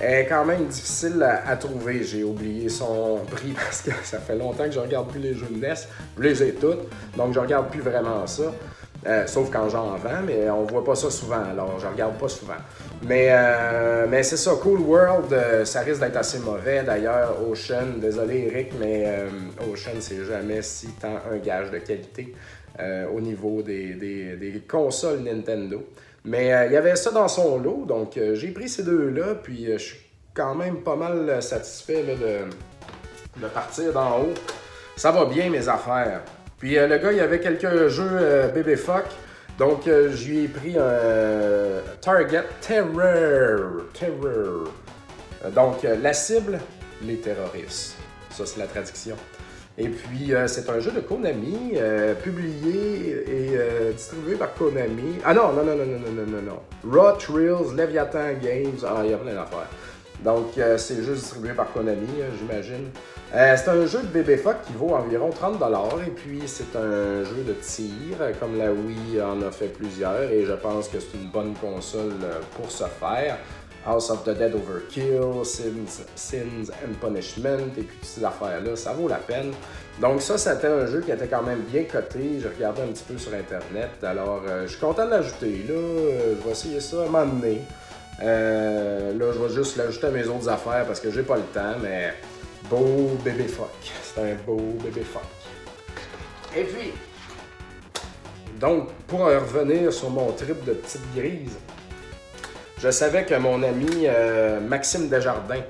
est 0.00 0.26
quand 0.26 0.44
même 0.44 0.64
difficile 0.66 1.22
à, 1.22 1.56
trouver. 1.56 2.04
J'ai 2.04 2.24
oublié 2.24 2.68
son 2.68 3.18
prix 3.30 3.52
parce 3.54 3.82
que 3.82 3.90
ça 4.04 4.18
fait 4.20 4.36
longtemps 4.36 4.64
que 4.64 4.70
je 4.70 4.78
regarde 4.78 5.08
plus 5.08 5.20
les 5.20 5.34
jeux 5.34 5.48
de 5.50 5.60
NES. 5.60 5.74
Je 6.16 6.22
les 6.22 6.42
ai 6.44 6.54
toutes, 6.54 6.88
donc 7.16 7.34
je 7.34 7.40
regarde 7.40 7.68
plus 7.68 7.82
vraiment 7.82 8.26
ça. 8.26 8.44
Euh, 9.06 9.26
sauf 9.26 9.50
quand 9.50 9.68
j'en 9.70 9.96
vends, 9.96 10.22
mais 10.26 10.48
on 10.50 10.64
voit 10.64 10.84
pas 10.84 10.94
ça 10.94 11.10
souvent, 11.10 11.42
alors 11.50 11.78
je 11.80 11.86
regarde 11.86 12.16
pas 12.18 12.28
souvent. 12.28 12.54
Mais, 13.02 13.28
euh, 13.30 14.06
mais 14.08 14.22
c'est 14.22 14.36
ça, 14.36 14.52
Cool 14.60 14.80
World, 14.80 15.32
euh, 15.32 15.64
ça 15.64 15.80
risque 15.80 16.00
d'être 16.00 16.16
assez 16.16 16.38
mauvais. 16.38 16.82
D'ailleurs, 16.82 17.36
Ocean, 17.48 17.98
désolé 17.98 18.50
Eric, 18.52 18.72
mais 18.78 19.06
Ocean, 19.72 20.00
c'est 20.00 20.24
jamais 20.24 20.60
si 20.62 20.88
tant 21.00 21.18
un 21.30 21.38
gage 21.38 21.70
de 21.70 21.78
qualité 21.78 22.34
au 23.14 23.20
niveau 23.20 23.60
des, 23.60 23.94
des, 23.94 24.62
consoles 24.66 25.20
Nintendo. 25.20 25.84
Mais 26.24 26.46
il 26.66 26.72
y 26.72 26.76
avait 26.76 26.96
ça 26.96 27.10
dans 27.10 27.28
son 27.28 27.58
lot, 27.58 27.84
donc 27.86 28.18
j'ai 28.32 28.48
pris 28.52 28.70
ces 28.70 28.84
deux-là, 28.84 29.34
puis 29.42 29.66
je 29.72 29.76
suis 29.76 29.98
quand 30.32 30.54
même 30.54 30.76
pas 30.76 30.96
mal 30.96 31.42
satisfait 31.42 32.02
de, 32.04 33.40
de 33.40 33.48
partir 33.48 33.92
d'en 33.92 34.20
haut. 34.20 34.34
Ça 34.96 35.10
va 35.10 35.24
bien 35.24 35.50
mes 35.50 35.68
affaires. 35.68 36.22
Puis 36.58 36.76
euh, 36.76 36.86
le 36.86 36.98
gars, 36.98 37.10
il 37.10 37.18
y 37.18 37.22
avait 37.22 37.40
quelques 37.40 37.88
jeux 37.88 38.08
euh, 38.12 38.48
bébé 38.48 38.76
fuck. 38.76 39.06
Donc, 39.60 39.86
euh, 39.86 40.10
je 40.14 40.26
lui 40.26 40.44
ai 40.44 40.48
pris 40.48 40.78
un 40.78 40.80
euh, 40.80 41.80
Target 42.00 42.44
Terror. 42.62 43.82
Terror. 43.92 44.72
Euh, 45.44 45.50
donc, 45.54 45.84
euh, 45.84 45.96
la 46.00 46.14
cible, 46.14 46.58
les 47.02 47.16
terroristes. 47.16 47.96
Ça, 48.30 48.46
c'est 48.46 48.58
la 48.58 48.66
traduction. 48.66 49.16
Et 49.76 49.88
puis, 49.88 50.32
c'est 50.46 50.68
un 50.70 50.80
jeu 50.80 50.90
de 50.92 51.00
Konami, 51.00 51.74
publié 52.22 53.24
et 53.28 53.92
distribué 53.94 54.34
par 54.34 54.52
Konami. 54.54 55.18
Ah 55.24 55.32
non, 55.32 55.52
non, 55.52 55.64
non, 55.64 55.76
non, 55.76 55.86
non, 55.86 56.10
non, 56.10 56.26
non, 56.26 56.42
non. 56.42 56.60
Raw 56.90 57.16
Trails, 57.16 57.74
Leviathan 57.74 58.34
Games, 58.42 58.78
ah, 58.84 59.00
il 59.04 59.10
y 59.10 59.14
a 59.14 59.16
plein 59.16 59.32
d'affaires. 59.32 59.70
Donc, 60.22 60.48
c'est 60.76 60.96
le 60.96 61.02
jeu 61.02 61.14
distribué 61.14 61.52
par 61.52 61.72
Konami, 61.72 62.08
j'imagine. 62.38 62.90
Euh, 63.32 63.56
c'est 63.56 63.70
un 63.70 63.86
jeu 63.86 64.00
de 64.00 64.08
bébé 64.08 64.42
qui 64.66 64.72
vaut 64.72 64.92
environ 64.92 65.30
30$ 65.30 66.04
et 66.04 66.10
puis 66.10 66.42
c'est 66.46 66.74
un 66.76 67.22
jeu 67.22 67.44
de 67.46 67.52
tir, 67.52 68.16
comme 68.40 68.58
la 68.58 68.72
Wii 68.72 69.22
en 69.22 69.40
a 69.42 69.52
fait 69.52 69.68
plusieurs 69.68 70.22
et 70.22 70.44
je 70.44 70.52
pense 70.52 70.88
que 70.88 70.98
c'est 70.98 71.16
une 71.16 71.28
bonne 71.28 71.54
console 71.54 72.14
euh, 72.24 72.40
pour 72.56 72.68
ce 72.72 72.84
faire. 72.84 73.38
House 73.86 74.10
of 74.10 74.24
the 74.24 74.30
Dead 74.30 74.52
Overkill, 74.54 75.44
Sins, 75.44 76.02
Sins 76.16 76.70
and 76.84 76.94
Punishment 77.00 77.68
et 77.78 77.82
puis 77.82 77.96
toutes 77.98 78.04
ces 78.04 78.24
affaires-là, 78.24 78.74
ça 78.74 78.92
vaut 78.94 79.06
la 79.06 79.16
peine. 79.16 79.52
Donc 80.00 80.20
ça, 80.22 80.36
c'était 80.36 80.66
un 80.66 80.86
jeu 80.86 81.00
qui 81.00 81.12
était 81.12 81.28
quand 81.28 81.42
même 81.42 81.60
bien 81.60 81.84
coté. 81.84 82.40
J'ai 82.42 82.48
regardé 82.48 82.82
un 82.82 82.88
petit 82.88 83.04
peu 83.04 83.16
sur 83.16 83.32
Internet. 83.32 83.90
Alors, 84.02 84.42
euh, 84.48 84.64
je 84.64 84.72
suis 84.72 84.80
content 84.80 85.06
de 85.06 85.10
l'ajouter. 85.10 85.64
Là, 85.68 85.74
je 86.36 86.44
vais 86.44 86.50
essayer 86.50 86.80
ça 86.80 86.96
à 87.02 87.20
un 87.20 87.26
là, 88.24 89.32
je 89.32 89.38
vais 89.38 89.54
juste 89.54 89.76
l'ajouter 89.76 90.08
à 90.08 90.10
mes 90.10 90.26
autres 90.26 90.48
affaires 90.48 90.84
parce 90.84 90.98
que 90.98 91.10
j'ai 91.10 91.22
pas 91.22 91.36
le 91.36 91.42
temps, 91.54 91.76
mais 91.80 92.12
beau 92.68 93.18
bébé 93.24 93.44
fuck. 93.44 93.68
C'est 94.02 94.20
un 94.20 94.34
beau 94.46 94.76
bébé 94.82 95.02
fuck. 95.02 95.22
Et 96.56 96.64
puis, 96.64 96.92
donc, 98.60 98.90
pour 99.06 99.20
revenir 99.20 99.92
sur 99.92 100.10
mon 100.10 100.32
trip 100.32 100.64
de 100.64 100.72
petite 100.72 101.14
grise, 101.14 101.56
je 102.82 102.90
savais 102.90 103.24
que 103.24 103.34
mon 103.34 103.62
ami 103.62 104.06
euh, 104.06 104.60
Maxime 104.60 105.08
Desjardins, 105.08 105.62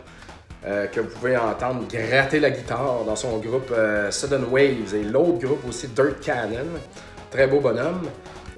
euh, 0.67 0.87
que 0.87 1.01
vous 1.01 1.09
pouvez 1.09 1.37
entendre 1.37 1.85
gratter 1.89 2.39
la 2.39 2.51
guitare 2.51 3.05
dans 3.05 3.17
son 3.17 3.39
groupe 3.39 3.73
euh, 3.73 4.11
Sudden 4.11 4.45
Waves 4.51 4.95
et 4.95 5.03
l'autre 5.03 5.39
groupe 5.39 5.67
aussi 5.69 5.89
Dirt 5.89 6.21
Cannon, 6.21 6.67
très 7.31 7.47
beau 7.47 7.61
bonhomme, 7.61 8.09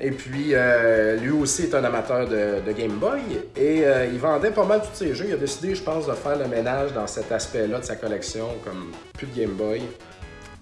et 0.00 0.10
puis, 0.10 0.50
euh, 0.52 1.16
lui 1.16 1.30
aussi 1.30 1.64
est 1.64 1.74
un 1.74 1.84
amateur 1.84 2.26
de, 2.26 2.72
Game 2.72 2.98
Boy 2.98 3.20
et 3.56 3.84
euh, 3.84 4.06
il 4.06 4.18
vendait 4.18 4.50
pas 4.50 4.64
mal 4.64 4.80
tous 4.80 4.96
ses 4.96 5.14
jeux. 5.14 5.26
Il 5.28 5.34
a 5.34 5.36
décidé, 5.36 5.74
je 5.74 5.82
pense, 5.82 6.06
de 6.06 6.12
faire 6.12 6.36
le 6.36 6.46
ménage 6.46 6.92
dans 6.92 7.06
cet 7.06 7.30
aspect-là 7.30 7.78
de 7.78 7.84
sa 7.84 7.96
collection, 7.96 8.48
comme 8.64 8.92
plus 9.16 9.26
de 9.26 9.40
Game 9.40 9.52
Boy. 9.52 9.82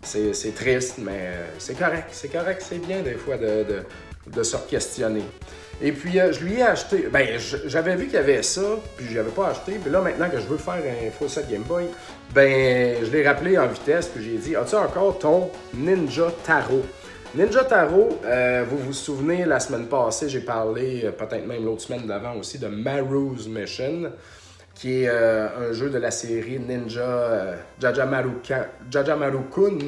C'est 0.03 0.55
triste, 0.55 0.97
mais 0.99 1.13
euh, 1.13 1.47
c'est 1.59 1.79
correct. 1.79 2.09
C'est 2.13 2.31
correct, 2.31 2.63
c'est 2.67 2.85
bien 2.85 3.01
des 3.03 3.15
fois 3.15 3.37
de, 3.37 3.65
de, 4.27 4.43
se 4.43 4.57
questionner. 4.69 5.25
Et 5.83 5.93
puis, 5.93 6.13
je 6.13 6.45
lui 6.45 6.55
ai 6.55 6.63
acheté. 6.63 7.09
Ben, 7.11 7.39
j'avais 7.67 7.97
vu 7.97 8.05
qu'il 8.07 8.15
y 8.15 8.19
avait 8.19 8.43
ça, 8.43 8.63
puis 8.97 9.07
je 9.09 9.15
n'avais 9.15 9.31
pas 9.31 9.49
acheté. 9.49 9.79
Puis 9.83 9.91
là, 9.91 10.01
maintenant 10.01 10.29
que 10.29 10.39
je 10.39 10.47
veux 10.47 10.59
faire 10.59 10.75
un 10.75 11.11
full 11.11 11.31
set 11.31 11.51
Game 11.51 11.63
Boy, 11.63 11.87
ben, 12.35 12.97
je 13.03 13.11
l'ai 13.11 13.27
rappelé 13.27 13.57
en 13.59 13.67
vitesse, 13.67 14.09
puis 14.09 14.23
j'ai 14.25 14.39
dit 14.39 14.57
As-tu 14.57 14.75
encore 14.75 15.19
ton 15.19 15.51
Ninja 15.75 16.31
Tarot 16.45 16.85
Ninja 17.33 17.63
Taro, 17.63 18.09
euh, 18.25 18.65
vous 18.69 18.77
vous 18.77 18.93
souvenez, 18.93 19.45
la 19.45 19.61
semaine 19.61 19.87
passée, 19.87 20.29
j'ai 20.29 20.41
parlé, 20.41 21.03
euh, 21.05 21.13
peut-être 21.13 21.47
même 21.47 21.65
l'autre 21.65 21.83
semaine 21.83 22.05
d'avant 22.05 22.35
aussi, 22.35 22.59
de 22.59 22.67
Maru's 22.67 23.47
Mission, 23.47 24.11
qui 24.75 25.05
est 25.05 25.09
euh, 25.09 25.71
un 25.71 25.73
jeu 25.73 25.91
de 25.91 25.99
la 25.99 26.11
série 26.11 26.59
Ninja 26.59 27.55
Jajamaru-kun, 27.81 29.79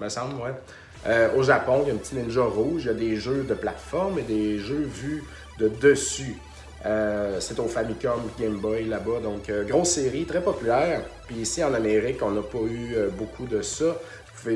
me 0.00 0.08
semble, 0.08 0.36
ouais. 0.36 1.30
au 1.36 1.42
Japon, 1.42 1.80
il 1.82 1.88
y 1.88 1.90
a 1.90 1.94
un 1.94 1.96
petit 1.96 2.14
ninja 2.14 2.42
rouge, 2.42 2.82
il 2.84 2.86
y 2.86 2.90
a 2.90 2.94
des 2.94 3.16
jeux 3.16 3.42
de 3.42 3.54
plateforme 3.54 4.20
et 4.20 4.22
des 4.22 4.60
jeux 4.60 4.88
vus 4.88 5.24
de 5.58 5.66
dessus. 5.66 6.36
c'est 7.40 7.58
au 7.58 7.66
Famicom 7.66 8.20
Game 8.38 8.58
Boy 8.58 8.84
là-bas, 8.84 9.18
donc 9.20 9.50
grosse 9.66 9.90
série, 9.90 10.26
très 10.26 10.40
populaire. 10.40 11.00
Puis 11.26 11.36
ici 11.36 11.62
en 11.64 11.74
Amérique, 11.74 12.20
on 12.22 12.30
n'a 12.30 12.42
pas 12.42 12.58
eu 12.58 12.96
beaucoup 13.16 13.46
de 13.46 13.62
ça 13.62 13.96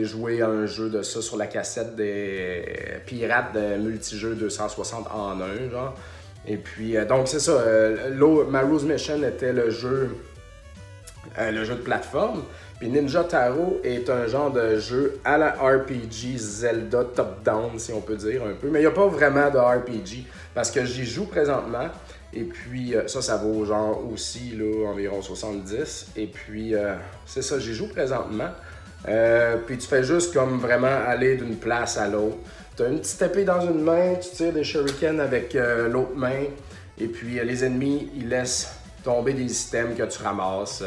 jouer 0.05 0.43
à 0.43 0.49
un 0.49 0.66
jeu 0.66 0.90
de 0.90 1.02
ça 1.02 1.23
sur 1.23 1.37
la 1.37 1.47
cassette 1.47 1.97
des 1.97 2.64
pirates 3.07 3.55
de 3.55 3.76
multijeux 3.76 4.35
260 4.35 5.09
en 5.12 5.40
un, 5.40 5.71
genre. 5.71 5.95
Et 6.47 6.57
puis, 6.57 6.97
euh, 6.97 7.05
donc 7.05 7.28
c'est 7.28 7.40
ça, 7.40 7.52
euh, 7.52 8.45
Maru's 8.49 8.85
Mission 8.85 9.23
était 9.25 9.52
le 9.52 9.71
jeu, 9.71 10.16
euh, 11.38 11.50
le 11.50 11.64
jeu 11.64 11.75
de 11.75 11.81
plateforme. 11.81 12.45
Puis 12.78 12.88
Ninja 12.88 13.25
Taro 13.25 13.81
est 13.83 14.09
un 14.11 14.26
genre 14.26 14.50
de 14.52 14.78
jeu 14.78 15.19
à 15.25 15.38
la 15.38 15.52
RPG 15.52 16.37
Zelda 16.37 17.05
top-down, 17.05 17.78
si 17.78 17.93
on 17.93 18.00
peut 18.00 18.16
dire 18.16 18.43
un 18.45 18.52
peu. 18.52 18.69
Mais 18.69 18.81
il 18.81 18.83
n'y 18.83 18.88
a 18.88 18.93
pas 18.93 19.07
vraiment 19.07 19.50
de 19.50 19.59
RPG 19.59 20.26
parce 20.55 20.71
que 20.71 20.85
j'y 20.85 21.07
joue 21.07 21.26
présentement. 21.26 21.88
Et 22.35 22.43
puis, 22.43 22.95
ça, 23.07 23.23
ça 23.23 23.38
vaut 23.38 23.64
genre 23.64 24.02
aussi 24.12 24.50
là, 24.50 24.90
environ 24.90 25.23
70. 25.23 26.09
Et 26.16 26.26
puis, 26.26 26.75
c'est 27.25 27.40
ça, 27.40 27.59
j'y 27.59 27.73
joue 27.73 27.88
présentement. 27.88 28.50
Euh, 29.09 29.57
puis 29.67 29.79
tu 29.79 29.87
fais 29.87 30.03
juste 30.03 30.33
comme 30.33 30.59
vraiment 30.59 31.05
aller 31.07 31.37
d'une 31.37 31.57
place 31.57 31.97
à 31.97 32.09
l'autre. 32.09 32.37
Tu 32.76 32.83
as 32.83 32.88
une 32.88 33.00
petite 33.00 33.23
épée 33.23 33.45
dans 33.45 33.61
une 33.61 33.83
main, 33.83 34.15
tu 34.15 34.31
tires 34.31 34.53
des 34.53 34.65
shurikens 34.65 35.21
avec 35.21 35.55
euh, 35.55 35.88
l'autre 35.88 36.17
main. 36.17 36.45
Et 36.99 37.07
puis 37.07 37.38
euh, 37.38 37.45
les 37.45 37.65
ennemis, 37.65 38.11
ils 38.17 38.29
laissent 38.29 38.71
tomber 39.05 39.33
des 39.33 39.62
items 39.62 39.97
que 39.97 40.03
tu 40.03 40.23
ramasses. 40.23 40.83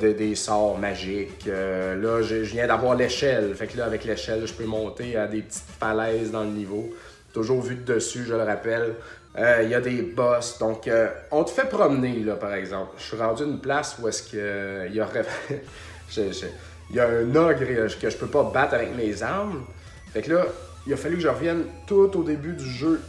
des 0.00 0.34
sorts 0.34 0.78
magiques. 0.78 1.46
là, 1.46 2.20
je, 2.22 2.36
viens 2.36 2.66
d'avoir 2.66 2.94
l'échelle. 2.94 3.54
Fait 3.54 3.66
que 3.66 3.78
là, 3.78 3.86
avec 3.86 4.04
l'échelle, 4.04 4.46
je 4.46 4.52
peux 4.52 4.66
monter 4.66 5.16
à 5.16 5.26
des 5.26 5.40
petites 5.40 5.64
falaises 5.80 6.30
dans 6.30 6.44
le 6.44 6.50
niveau. 6.50 6.90
Toujours 7.32 7.62
vu 7.62 7.76
de 7.76 7.94
dessus, 7.94 8.24
je 8.26 8.34
le 8.34 8.42
rappelle. 8.42 8.94
Il 9.38 9.68
y 9.68 9.74
a 9.74 9.80
des 9.80 10.02
boss. 10.02 10.58
Donc, 10.58 10.88
on 11.30 11.44
te 11.44 11.50
fait 11.50 11.68
promener, 11.68 12.20
là, 12.20 12.34
par 12.34 12.52
exemple. 12.52 12.92
Je 12.98 13.04
suis 13.04 13.16
rendu 13.16 13.42
à 13.42 13.46
une 13.46 13.60
place 13.60 13.96
où 13.98 14.06
est-ce 14.06 14.22
qu'il 14.22 14.94
y 14.94 15.00
aurait... 15.00 15.24
il 16.90 16.96
y 16.96 17.00
a 17.00 17.08
un 17.08 17.34
ogre 17.34 17.64
que 18.00 18.10
je 18.10 18.16
peux 18.16 18.26
pas 18.26 18.44
battre 18.44 18.74
avec 18.74 18.94
mes 18.96 19.22
armes. 19.22 19.64
Fait 20.12 20.22
que 20.22 20.32
là, 20.32 20.46
il 20.86 20.92
a 20.92 20.96
fallu 20.96 21.16
que 21.16 21.22
je 21.22 21.28
revienne 21.28 21.64
tout 21.86 22.10
au 22.16 22.22
début 22.22 22.52
du 22.52 22.68
jeu 22.68 23.00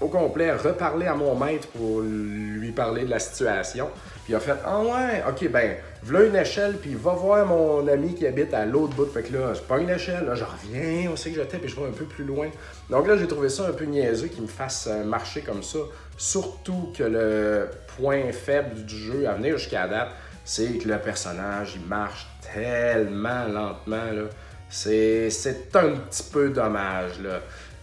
au 0.00 0.08
complet, 0.08 0.52
reparler 0.52 1.06
à 1.06 1.14
mon 1.14 1.34
maître 1.36 1.68
pour 1.68 2.00
lui 2.00 2.72
parler 2.72 3.04
de 3.04 3.10
la 3.10 3.18
situation. 3.18 3.88
Puis 4.24 4.32
il 4.32 4.36
a 4.36 4.40
fait 4.40 4.54
Ah 4.64 4.80
ouais, 4.80 5.22
ok, 5.28 5.50
ben, 5.50 5.76
voilà 6.02 6.26
une 6.26 6.36
échelle, 6.36 6.76
puis 6.80 6.94
va 6.94 7.12
voir 7.12 7.46
mon 7.46 7.86
ami 7.86 8.14
qui 8.14 8.26
habite 8.26 8.52
à 8.54 8.66
l'autre 8.66 8.94
bout. 8.94 9.06
Fait 9.06 9.22
que 9.22 9.32
là, 9.32 9.54
je 9.54 9.60
prends 9.60 9.78
une 9.78 9.90
échelle, 9.90 10.24
là, 10.24 10.34
je 10.34 10.44
reviens, 10.44 11.10
on 11.10 11.16
sait 11.16 11.30
que 11.30 11.36
j'étais, 11.36 11.58
puis 11.58 11.68
je 11.68 11.76
vais 11.76 11.86
un 11.86 11.92
peu 11.92 12.04
plus 12.04 12.24
loin. 12.24 12.48
Donc 12.90 13.06
là, 13.06 13.16
j'ai 13.16 13.26
trouvé 13.26 13.48
ça 13.48 13.68
un 13.68 13.72
peu 13.72 13.84
niaiseux 13.84 14.28
qu'il 14.28 14.42
me 14.42 14.48
fasse 14.48 14.88
euh, 14.90 15.04
marcher 15.04 15.42
comme 15.42 15.62
ça. 15.62 15.78
Surtout 16.16 16.92
que 16.96 17.04
le 17.04 17.68
point 17.96 18.32
faible 18.32 18.84
du 18.84 18.96
jeu 18.96 19.28
à 19.28 19.34
venir 19.34 19.58
jusqu'à 19.58 19.86
date, 19.86 20.10
c'est 20.44 20.78
que 20.78 20.88
le 20.88 20.98
personnage, 20.98 21.72
il 21.76 21.86
marche 21.86 22.26
tellement 22.52 23.46
lentement. 23.46 24.12
Là. 24.12 24.24
C'est, 24.68 25.28
un 25.74 25.90
petit 25.90 26.22
peu 26.32 26.50
dommage. 26.50 27.20
Là. 27.20 27.40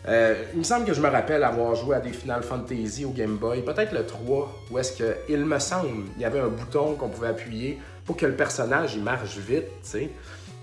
Euh, 0.07 0.35
il 0.53 0.59
me 0.59 0.63
semble 0.63 0.85
que 0.85 0.93
je 0.93 1.01
me 1.01 1.09
rappelle 1.09 1.43
avoir 1.43 1.75
joué 1.75 1.95
à 1.95 1.99
des 1.99 2.11
Final 2.11 2.43
Fantasy 2.43 3.05
au 3.05 3.11
Game 3.11 3.37
Boy, 3.37 3.61
peut-être 3.61 3.93
le 3.93 4.05
3, 4.05 4.63
où 4.71 4.77
est-ce 4.79 4.97
que, 4.97 5.15
il 5.29 5.45
me 5.45 5.59
semble, 5.59 6.05
il 6.15 6.21
y 6.21 6.25
avait 6.25 6.39
un 6.39 6.47
bouton 6.47 6.95
qu'on 6.95 7.09
pouvait 7.09 7.29
appuyer 7.29 7.79
pour 8.05 8.17
que 8.17 8.25
le 8.25 8.35
personnage 8.35 8.95
il 8.95 9.03
marche 9.03 9.37
vite, 9.37 9.67
tu 9.83 9.89
sais. 9.89 10.09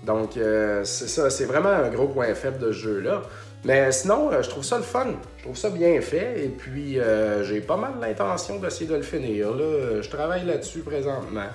Donc, 0.03 0.37
euh, 0.37 0.83
c'est 0.83 1.07
ça, 1.07 1.29
c'est 1.29 1.45
vraiment 1.45 1.69
un 1.69 1.89
gros 1.89 2.07
point 2.07 2.33
faible 2.33 2.59
de 2.59 2.71
ce 2.71 2.79
jeu-là. 2.79 3.21
Mais 3.65 3.91
sinon, 3.91 4.31
euh, 4.31 4.41
je 4.41 4.49
trouve 4.49 4.63
ça 4.63 4.77
le 4.77 4.83
fun. 4.83 5.07
Je 5.37 5.43
trouve 5.43 5.57
ça 5.57 5.69
bien 5.69 5.99
fait. 5.99 6.45
Et 6.45 6.49
puis, 6.49 6.97
j'ai 7.43 7.59
pas 7.61 7.75
mal 7.75 7.93
l'intention 7.99 8.59
d'essayer 8.59 8.89
de 8.89 8.95
le 8.95 9.01
finir. 9.01 9.53
Là. 9.53 10.01
Je 10.01 10.09
travaille 10.09 10.45
là-dessus 10.45 10.79
présentement. 10.79 11.47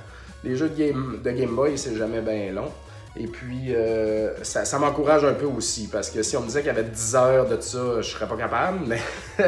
Les 0.44 0.56
jeux 0.56 0.68
de 0.68 1.30
Game, 1.30 1.54
Boy, 1.54 1.78
c'est 1.78 1.96
jamais 1.96 2.20
bien 2.20 2.52
long. 2.52 2.70
Et 3.16 3.26
puis, 3.26 3.74
euh, 3.74 4.42
ça, 4.42 4.78
m'encourage 4.78 5.24
un 5.24 5.32
peu 5.32 5.46
aussi, 5.46 5.86
parce 5.86 6.10
que 6.10 6.22
si 6.22 6.36
on 6.36 6.40
me 6.40 6.46
disait 6.46 6.60
qu'il 6.60 6.66
y 6.66 6.70
avait 6.70 6.82
10 6.82 7.14
heures 7.14 7.48
de 7.48 7.58
ça, 7.60 8.02
je 8.02 8.10
serais 8.10 8.26
pas 8.26 8.36
capable, 8.36 8.80
mais 8.86 8.98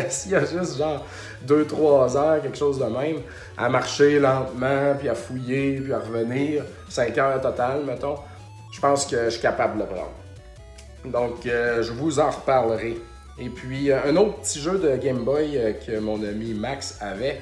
s'il 0.08 0.30
y 0.30 0.34
a 0.36 0.40
juste 0.40 0.78
genre 0.78 1.04
2-3 1.46 2.16
heures, 2.16 2.42
quelque 2.42 2.56
chose 2.56 2.78
de 2.78 2.84
même, 2.84 3.18
à 3.58 3.68
marcher 3.68 4.20
lentement, 4.20 4.94
puis 4.98 5.08
à 5.08 5.14
fouiller, 5.14 5.80
puis 5.80 5.92
à 5.92 5.98
revenir, 5.98 6.64
5 6.88 7.18
heures 7.18 7.40
total, 7.40 7.84
mettons, 7.84 8.16
je 8.72 8.80
pense 8.80 9.04
que 9.04 9.24
je 9.24 9.30
suis 9.30 9.42
capable 9.42 9.74
de 9.74 9.80
le 9.80 9.86
prendre. 9.86 10.12
Donc, 11.04 11.44
euh, 11.44 11.82
je 11.82 11.92
vous 11.92 12.20
en 12.20 12.30
reparlerai. 12.30 12.96
Et 13.38 13.50
puis, 13.50 13.90
euh, 13.90 13.98
un 14.06 14.16
autre 14.16 14.36
petit 14.38 14.60
jeu 14.60 14.78
de 14.78 14.96
Game 14.96 15.24
Boy 15.24 15.76
que 15.84 15.98
mon 15.98 16.22
ami 16.22 16.54
Max 16.54 16.98
avait, 17.00 17.40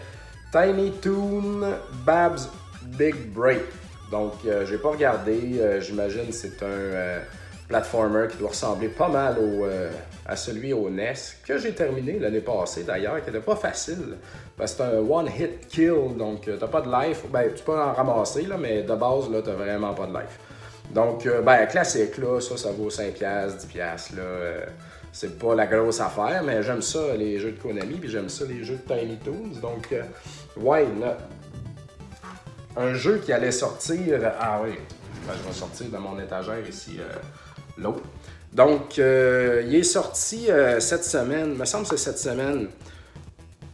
Tiny 0.51 0.91
Toon 1.03 1.61
Babs 2.07 2.49
Big 2.85 3.15
Break. 3.33 3.63
Donc, 4.11 4.33
euh, 4.47 4.65
j'ai 4.67 4.79
pas 4.79 4.91
regardé. 4.91 5.59
Euh, 5.59 5.81
j'imagine 5.81 6.31
c'est 6.31 6.63
un 6.63 6.67
euh, 6.67 7.21
platformer 7.69 8.29
qui 8.31 8.37
doit 8.37 8.51
ressembler 8.51 8.89
pas 8.89 9.09
mal 9.09 9.39
au, 9.39 9.67
à 10.27 10.37
celui 10.37 10.73
au 10.73 10.91
NES, 10.91 11.15
que 11.47 11.59
j'ai 11.59 11.73
terminé 11.75 12.19
l'année 12.19 12.41
passée 12.41 12.85
d'ailleurs, 12.85 13.21
qui 13.25 13.31
n'était 13.31 13.45
pas 13.45 13.57
facile. 13.57 14.17
Parce 14.57 14.75
que 14.75 14.79
c'est 14.79 14.85
un 14.85 14.99
one-hit 14.99 15.67
kill, 15.69 16.17
donc 16.17 16.49
t'as 16.61 16.67
pas 16.67 16.83
de 16.83 16.91
life. 16.91 17.25
Ben, 17.31 17.51
tu 17.55 17.65
peux 17.65 17.81
en 17.81 17.93
ramasser, 17.93 18.43
là, 18.43 18.57
mais 18.59 18.83
de 18.83 18.95
base, 18.95 19.31
là, 19.31 19.41
t'as 19.43 19.55
vraiment 19.55 19.95
pas 19.95 20.07
de 20.07 20.13
life. 20.13 20.39
Donc, 20.91 21.27
ben, 21.27 21.67
classique, 21.67 22.19
là, 22.19 22.39
ça, 22.41 22.57
ça 22.57 22.71
vaut 22.71 22.91
5$, 22.91 23.19
10$, 23.19 24.17
là. 24.17 24.23
c'est 25.11 25.39
pas 25.39 25.55
la 25.55 25.67
grosse 25.67 26.01
affaire, 26.01 26.43
mais 26.45 26.63
j'aime 26.63 26.83
ça, 26.83 27.17
les 27.17 27.39
jeux 27.39 27.53
de 27.53 27.61
Konami, 27.61 27.95
puis 27.95 28.11
j'aime 28.11 28.29
ça, 28.29 28.45
les 28.45 28.63
jeux 28.63 28.79
de 28.87 28.95
Tiny 28.95 29.17
Toons. 29.17 29.59
Donc, 29.61 29.93
why 30.57 30.85
not? 30.87 31.17
Un 32.77 32.95
jeu 32.95 33.21
qui 33.25 33.33
allait 33.33 33.53
sortir. 33.53 34.21
Ah 34.41 34.61
oui, 34.63 34.73
ben, 35.27 35.35
je 35.41 35.49
vais 35.49 35.55
sortir 35.55 35.87
de 35.89 35.97
mon 35.97 36.19
étagère 36.19 36.67
ici 36.69 36.99
euh. 36.99 37.91
Donc, 38.53 38.99
euh, 38.99 39.63
il 39.67 39.75
est 39.75 39.83
sorti 39.83 40.51
euh, 40.51 40.79
cette 40.79 41.05
semaine, 41.05 41.57
me 41.57 41.65
semble 41.65 41.89
que 41.89 41.97
c'est 41.97 42.11
cette 42.11 42.19
semaine. 42.19 42.69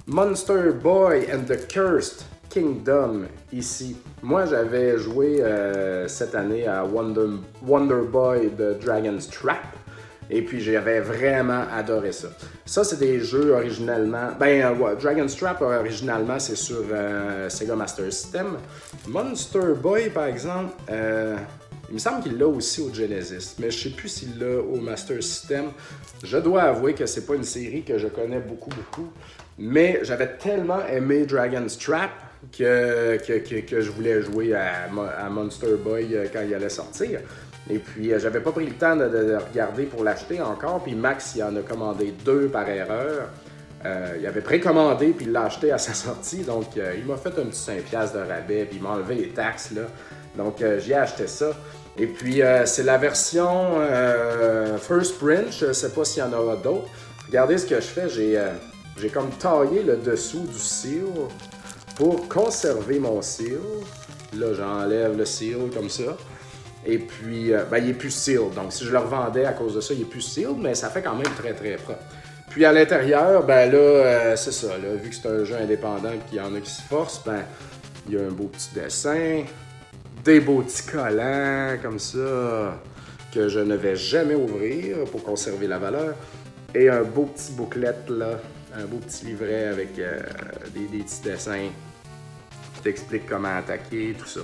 Monster 0.07 0.73
Boy 0.83 1.27
and 1.33 1.45
the 1.47 1.69
Cursed 1.69 2.25
Kingdom 2.49 3.27
ici. 3.53 3.97
Moi, 4.23 4.47
j'avais 4.47 4.99
joué 4.99 5.45
cette 6.09 6.35
année 6.35 6.67
à 6.67 6.85
Wonder, 6.85 8.03
Boy 8.11 8.51
de 8.59 8.77
Dragon's 8.83 9.29
Trap. 9.29 9.59
Et 10.31 10.43
puis 10.43 10.61
j'avais 10.61 11.01
vraiment 11.01 11.65
adoré 11.73 12.13
ça. 12.13 12.29
Ça, 12.65 12.85
c'est 12.85 12.99
des 12.99 13.21
jeux 13.21 13.53
originalement. 13.53 14.31
Ben, 14.39 14.63
euh, 14.63 14.95
Dragon's 14.95 15.37
Trap, 15.37 15.61
originalement, 15.61 16.39
c'est 16.39 16.57
sur 16.57 16.85
euh, 16.93 17.49
Sega 17.49 17.75
Master 17.75 18.13
System. 18.13 18.57
Monster 19.09 19.75
Boy, 19.83 20.11
par 20.11 20.27
exemple, 20.27 20.73
euh, 20.89 21.37
il 21.89 21.95
me 21.95 21.99
semble 21.99 22.23
qu'il 22.23 22.39
l'a 22.39 22.47
aussi 22.47 22.81
au 22.81 22.95
Genesis, 22.95 23.57
mais 23.59 23.73
je 23.73 23.83
sais 23.83 23.91
plus 23.91 24.09
s'il 24.09 24.39
l'a 24.39 24.61
au 24.61 24.77
Master 24.77 25.21
System. 25.21 25.73
Je 26.23 26.39
dois 26.39 26.63
avouer 26.63 26.95
que 26.95 27.07
c'est 27.07 27.27
pas 27.27 27.35
une 27.35 27.43
série 27.43 27.83
que 27.83 27.99
je 27.99 28.07
connais 28.07 28.39
beaucoup, 28.39 28.71
beaucoup. 28.71 29.11
Mais 29.59 29.99
j'avais 30.05 30.37
tellement 30.37 30.87
aimé 30.87 31.27
Dragon's 31.27 31.77
Trap 31.77 32.11
que, 32.57 33.19
que, 33.19 33.81
je 33.81 33.91
voulais 33.91 34.23
jouer 34.23 34.55
à 34.55 34.89
Monster 35.29 35.75
Boy 35.83 36.17
quand 36.33 36.41
il 36.47 36.55
allait 36.55 36.71
sortir. 36.71 37.21
Et 37.69 37.79
puis, 37.79 38.13
euh, 38.13 38.19
j'avais 38.19 38.41
pas 38.41 38.53
pris 38.53 38.67
le 38.67 38.75
temps 38.75 38.97
de, 38.97 39.37
regarder 39.51 39.85
pour 39.85 40.03
l'acheter 40.03 40.41
encore. 40.41 40.83
Puis 40.83 40.95
Max, 40.95 41.35
il 41.37 41.43
en 41.43 41.55
a 41.57 41.61
commandé 41.61 42.15
deux 42.25 42.49
par 42.49 42.69
erreur. 42.69 43.29
Euh, 43.85 44.17
il 44.19 44.27
avait 44.27 44.41
précommandé, 44.41 45.09
puis 45.09 45.27
il 45.27 45.33
l'a 45.33 45.45
acheté 45.45 45.73
à 45.73 45.79
sa 45.79 45.95
sortie. 45.95 46.43
Donc, 46.43 46.77
euh, 46.77 46.95
il 46.97 47.05
m'a 47.05 47.17
fait 47.17 47.31
un 47.39 47.47
petit 47.47 47.71
5$ 47.71 48.13
de 48.13 48.19
rabais, 48.19 48.65
puis 48.65 48.77
il 48.77 48.83
m'a 48.83 48.91
enlevé 48.91 49.15
les 49.17 49.29
taxes. 49.29 49.73
Là. 49.73 49.83
Donc, 50.37 50.63
j'ai 50.79 50.95
acheté 50.95 51.27
ça. 51.27 51.51
Et 51.99 52.07
puis, 52.07 52.41
c'est 52.65 52.85
la 52.85 52.99
version 52.99 53.81
First 54.79 55.19
Print. 55.19 55.51
Je 55.51 55.73
sais 55.73 55.91
pas 55.91 56.05
s'il 56.05 56.23
y 56.23 56.27
en 56.27 56.33
aura 56.33 56.55
d'autres. 56.55 56.89
Regardez 57.27 57.59
ce 57.59 57.67
que 57.67 57.75
je 57.75 57.81
fais. 57.81 58.09
J'ai, 58.09 58.41
j'ai 58.97 59.09
comme 59.09 59.29
taillé 59.31 59.83
le 59.83 59.97
dessous 59.97 60.47
du 60.47 60.59
seal 60.59 61.03
pour 61.97 62.29
conserver 62.29 63.01
mon 63.01 63.21
seal. 63.21 63.59
Là, 64.39 64.55
j'enlève 64.55 65.19
le 65.19 65.25
seal 65.25 65.69
comme 65.75 65.89
ça. 65.89 66.17
Et 66.87 66.99
puis, 66.99 67.53
euh, 67.53 67.65
ben, 67.71 67.79
il 67.79 67.91
est 67.91 67.95
plus 67.95 68.11
sealed. 68.11 68.55
Donc, 68.55 68.73
si 68.73 68.85
je 68.85 68.91
le 68.91 68.99
revendais 68.99 69.45
à 69.45 69.53
cause 69.53 69.75
de 69.75 69.81
ça, 69.81 69.93
il 69.95 70.03
est 70.03 70.11
plus 70.11 70.23
sealed, 70.23 70.57
mais 70.59 70.75
ça 70.75 70.89
fait 70.89 71.03
quand 71.03 71.15
même 71.15 71.33
très, 71.37 71.53
très 71.53 71.77
propre. 71.77 72.01
Puis, 72.49 72.65
à 72.65 72.73
l'intérieur, 72.73 73.45
ben 73.45 73.71
là, 73.71 73.79
euh, 73.79 74.37
c'est 74.37 74.53
ça. 74.53 74.69
Là, 74.69 74.95
vu 75.01 75.11
que 75.11 75.15
c'est 75.15 75.29
un 75.29 75.45
jeu 75.45 75.57
indépendant 75.57 76.11
et 76.11 76.19
qu'il 76.29 76.39
y 76.39 76.41
en 76.41 76.55
a 76.55 76.61
qui 76.61 76.71
se 76.71 76.83
forcent, 76.83 77.23
ben, 77.25 77.45
il 78.09 78.15
y 78.15 78.19
a 78.19 78.23
un 78.23 78.31
beau 78.31 78.45
petit 78.45 78.71
dessin, 78.75 79.45
des 80.25 80.41
beaux 80.41 80.63
petits 80.63 80.87
collants, 80.87 81.77
comme 81.83 81.99
ça. 81.99 82.79
que 83.33 83.49
je 83.49 83.61
ne 83.61 83.77
vais 83.77 83.95
jamais 83.95 84.35
ouvrir 84.35 85.05
pour 85.13 85.23
conserver 85.23 85.69
la 85.69 85.79
valeur. 85.79 86.15
Et 86.75 86.89
un 86.89 87.03
beau 87.03 87.25
petit 87.25 87.53
bouclette, 87.53 88.09
là, 88.09 88.41
un 88.77 88.85
beau 88.85 88.99
petit 88.99 89.27
livret 89.27 89.67
avec 89.67 89.99
euh, 89.99 90.21
des, 90.75 90.87
des, 90.87 91.05
petits 91.05 91.23
dessins 91.23 91.69
qui 92.75 92.83
t'expliquent 92.83 93.27
comment 93.27 93.57
attaquer, 93.57 94.15
tout 94.19 94.27
ça. 94.27 94.41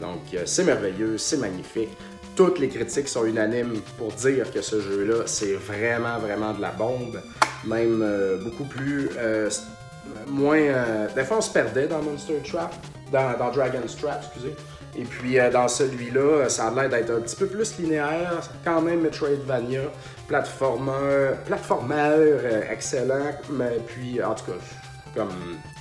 Donc, 0.00 0.20
euh, 0.34 0.42
c'est 0.44 0.64
merveilleux, 0.64 1.18
c'est 1.18 1.38
magnifique. 1.38 1.90
Toutes 2.34 2.58
les 2.58 2.68
critiques 2.68 3.08
sont 3.08 3.24
unanimes 3.24 3.80
pour 3.96 4.12
dire 4.12 4.50
que 4.52 4.60
ce 4.60 4.80
jeu-là, 4.80 5.22
c'est 5.26 5.54
vraiment, 5.54 6.18
vraiment 6.18 6.52
de 6.52 6.60
la 6.60 6.70
bombe. 6.70 7.20
Même 7.64 8.02
euh, 8.02 8.36
beaucoup 8.42 8.64
plus. 8.64 9.10
moins. 10.28 10.60
des 11.14 11.24
fois, 11.24 11.38
on 11.38 11.40
se 11.40 11.50
perdait 11.50 11.86
dans 11.86 12.02
Monster 12.02 12.40
Trap, 12.44 12.74
dans, 13.10 13.50
Dragon's 13.50 13.96
Trap, 13.96 14.22
excusez. 14.22 14.54
Et 14.98 15.04
puis 15.04 15.38
euh, 15.38 15.50
dans 15.50 15.68
celui-là, 15.68 16.48
ça 16.48 16.68
a 16.68 16.74
l'air 16.74 16.88
d'être 16.88 17.10
un 17.10 17.20
petit 17.20 17.36
peu 17.36 17.46
plus 17.46 17.78
linéaire, 17.78 18.40
quand 18.64 18.80
même 18.80 19.02
Metroidvania, 19.02 19.82
platformer, 20.26 21.36
euh, 22.00 22.62
excellent, 22.70 23.32
mais 23.50 23.78
puis 23.86 24.22
en 24.22 24.34
tout 24.34 24.46
cas, 24.46 24.58
comme 25.16 25.32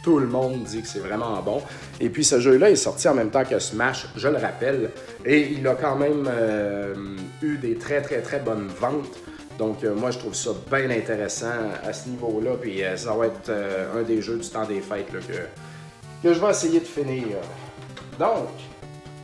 tout 0.03 0.19
le 0.19 0.27
monde 0.27 0.63
dit 0.63 0.81
que 0.81 0.87
c'est 0.87 0.99
vraiment 0.99 1.41
bon. 1.41 1.61
Et 1.99 2.09
puis 2.09 2.23
ce 2.23 2.39
jeu-là 2.39 2.69
est 2.71 2.75
sorti 2.75 3.07
en 3.07 3.13
même 3.13 3.29
temps 3.29 3.43
que 3.43 3.59
Smash, 3.59 4.07
je 4.15 4.27
le 4.27 4.37
rappelle, 4.37 4.91
et 5.25 5.51
il 5.51 5.67
a 5.67 5.75
quand 5.75 5.95
même 5.95 6.27
euh, 6.27 6.95
eu 7.41 7.57
des 7.57 7.75
très 7.75 8.01
très 8.01 8.21
très 8.21 8.39
bonnes 8.39 8.69
ventes. 8.79 9.17
Donc 9.59 9.83
moi 9.83 10.11
je 10.11 10.19
trouve 10.19 10.35
ça 10.35 10.51
bien 10.69 10.89
intéressant 10.89 11.53
à 11.83 11.93
ce 11.93 12.09
niveau-là, 12.09 12.51
puis 12.59 12.81
ça 12.95 13.13
va 13.13 13.27
être 13.27 13.51
un 13.95 14.01
des 14.01 14.21
jeux 14.21 14.37
du 14.37 14.49
temps 14.49 14.65
des 14.65 14.81
fêtes 14.81 15.11
que, 15.11 15.17
que 16.27 16.33
je 16.33 16.39
vais 16.39 16.49
essayer 16.49 16.79
de 16.79 16.85
finir. 16.85 17.37
Donc, 18.19 18.49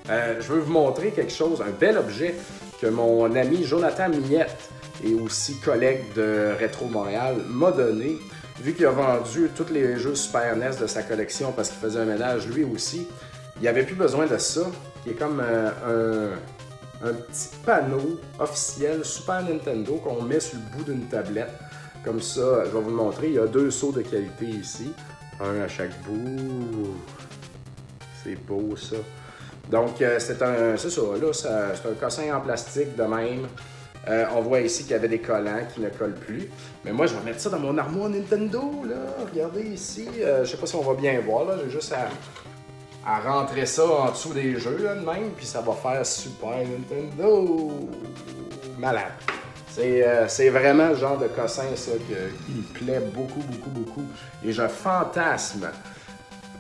euh, 0.10 0.36
je 0.42 0.54
veux 0.54 0.60
vous 0.60 0.72
montrer 0.72 1.12
quelque 1.12 1.32
chose, 1.32 1.62
un 1.62 1.72
bel 1.72 1.98
objet 1.98 2.36
que 2.82 2.88
mon 2.88 3.34
ami 3.36 3.64
Jonathan 3.64 4.10
Mignette 4.10 4.71
et 5.04 5.14
aussi 5.14 5.58
collègue 5.60 6.04
de 6.16 6.52
Retro 6.62 6.88
Montréal 6.88 7.38
m'a 7.48 7.72
donné. 7.72 8.20
Vu 8.62 8.74
qu'il 8.74 8.86
a 8.86 8.92
vendu 8.92 9.50
tous 9.56 9.72
les 9.72 9.98
jeux 9.98 10.14
Super 10.14 10.56
NES 10.56 10.78
de 10.80 10.88
sa 10.88 11.02
collection 11.02 11.52
parce 11.52 11.70
qu'il 11.70 11.80
faisait 11.80 12.00
un 12.00 12.06
ménage 12.06 12.48
lui 12.48 12.64
aussi, 12.64 13.08
il 13.60 13.68
avait 13.68 13.84
plus 13.84 13.96
besoin 13.96 14.28
de 14.28 14.38
ça, 14.38 14.62
qui 15.04 15.12
est 15.12 15.14
comme 15.14 15.42
euh, 15.44 16.36
un, 17.04 17.14
petit 17.14 17.50
panneau 17.66 18.20
officiel 18.40 19.04
Super 19.04 19.44
Nintendo 19.44 19.96
qu'on 19.96 20.22
met 20.22 20.40
sur 20.40 20.58
le 20.58 20.78
bout 20.78 20.92
d'une 20.92 21.08
tablette. 21.08 21.52
Comme 22.04 22.22
ça, 22.22 22.66
je 22.66 22.72
vais 22.72 22.80
vous 22.80 22.90
le 22.90 22.96
montrer. 22.96 23.28
Il 23.28 23.34
y 23.34 23.40
a 23.40 23.48
deux 23.48 23.72
sauts 23.72 23.92
de 23.92 24.02
qualité 24.02 24.46
ici, 24.46 24.92
un 25.40 25.62
à 25.62 25.68
chaque 25.68 26.00
bout. 26.04 26.96
C'est 28.24 28.36
beau 28.46 28.76
ça. 28.76 28.98
Donc, 29.70 30.02
euh, 30.02 30.18
c'est 30.20 30.42
un, 30.42 30.76
c'est 30.78 30.90
ça, 30.90 31.02
là, 31.02 31.34
c'est 31.34 31.88
un 31.90 31.94
cossin 32.00 32.36
en 32.36 32.42
plastique 32.42 32.96
de 32.96 33.04
même. 33.04 33.48
Euh, 34.08 34.26
on 34.36 34.42
voit 34.42 34.62
ici 34.62 34.84
qu'il 34.84 34.94
y 34.94 34.96
avait 34.96 35.08
des 35.08 35.20
collants 35.20 35.66
qui 35.74 35.82
ne 35.82 35.90
collent 35.90 36.16
plus. 36.16 36.50
Mais 36.84 36.92
moi, 36.92 37.06
je 37.06 37.14
vais 37.14 37.24
mettre 37.24 37.40
ça 37.40 37.50
dans 37.50 37.60
mon 37.60 37.78
armoire 37.78 38.10
Nintendo, 38.10 38.84
là. 38.88 38.96
Regardez 39.32 39.64
ici. 39.64 40.08
Euh, 40.20 40.44
je 40.44 40.52
sais 40.52 40.58
pas 40.58 40.66
si 40.66 40.76
on 40.76 40.82
va 40.82 40.96
bien 40.96 41.20
voir. 41.22 41.46
J'ai 41.64 41.70
juste 41.70 41.94
à, 41.94 43.20
rentrer 43.20 43.66
ça 43.66 43.86
en 43.86 44.12
dessous 44.12 44.34
des 44.34 44.60
jeux, 44.60 44.80
là, 44.82 44.96
de 44.96 45.06
même. 45.06 45.32
Puis 45.38 45.46
ça 45.46 45.62
va 45.62 45.74
faire 45.74 46.06
Super 46.06 46.58
Nintendo. 46.58 47.72
Malade. 48.80 49.12
C'est, 49.70 50.50
vraiment 50.50 50.90
le 50.90 50.96
genre 50.96 51.18
de 51.18 51.28
cossin, 51.28 51.64
ça, 51.76 51.92
qui 51.92 52.52
me 52.52 52.64
plaît 52.74 53.00
beaucoup, 53.14 53.40
beaucoup, 53.40 53.70
beaucoup. 53.70 54.06
Et 54.44 54.52
je 54.52 54.68
fantasme 54.68 55.70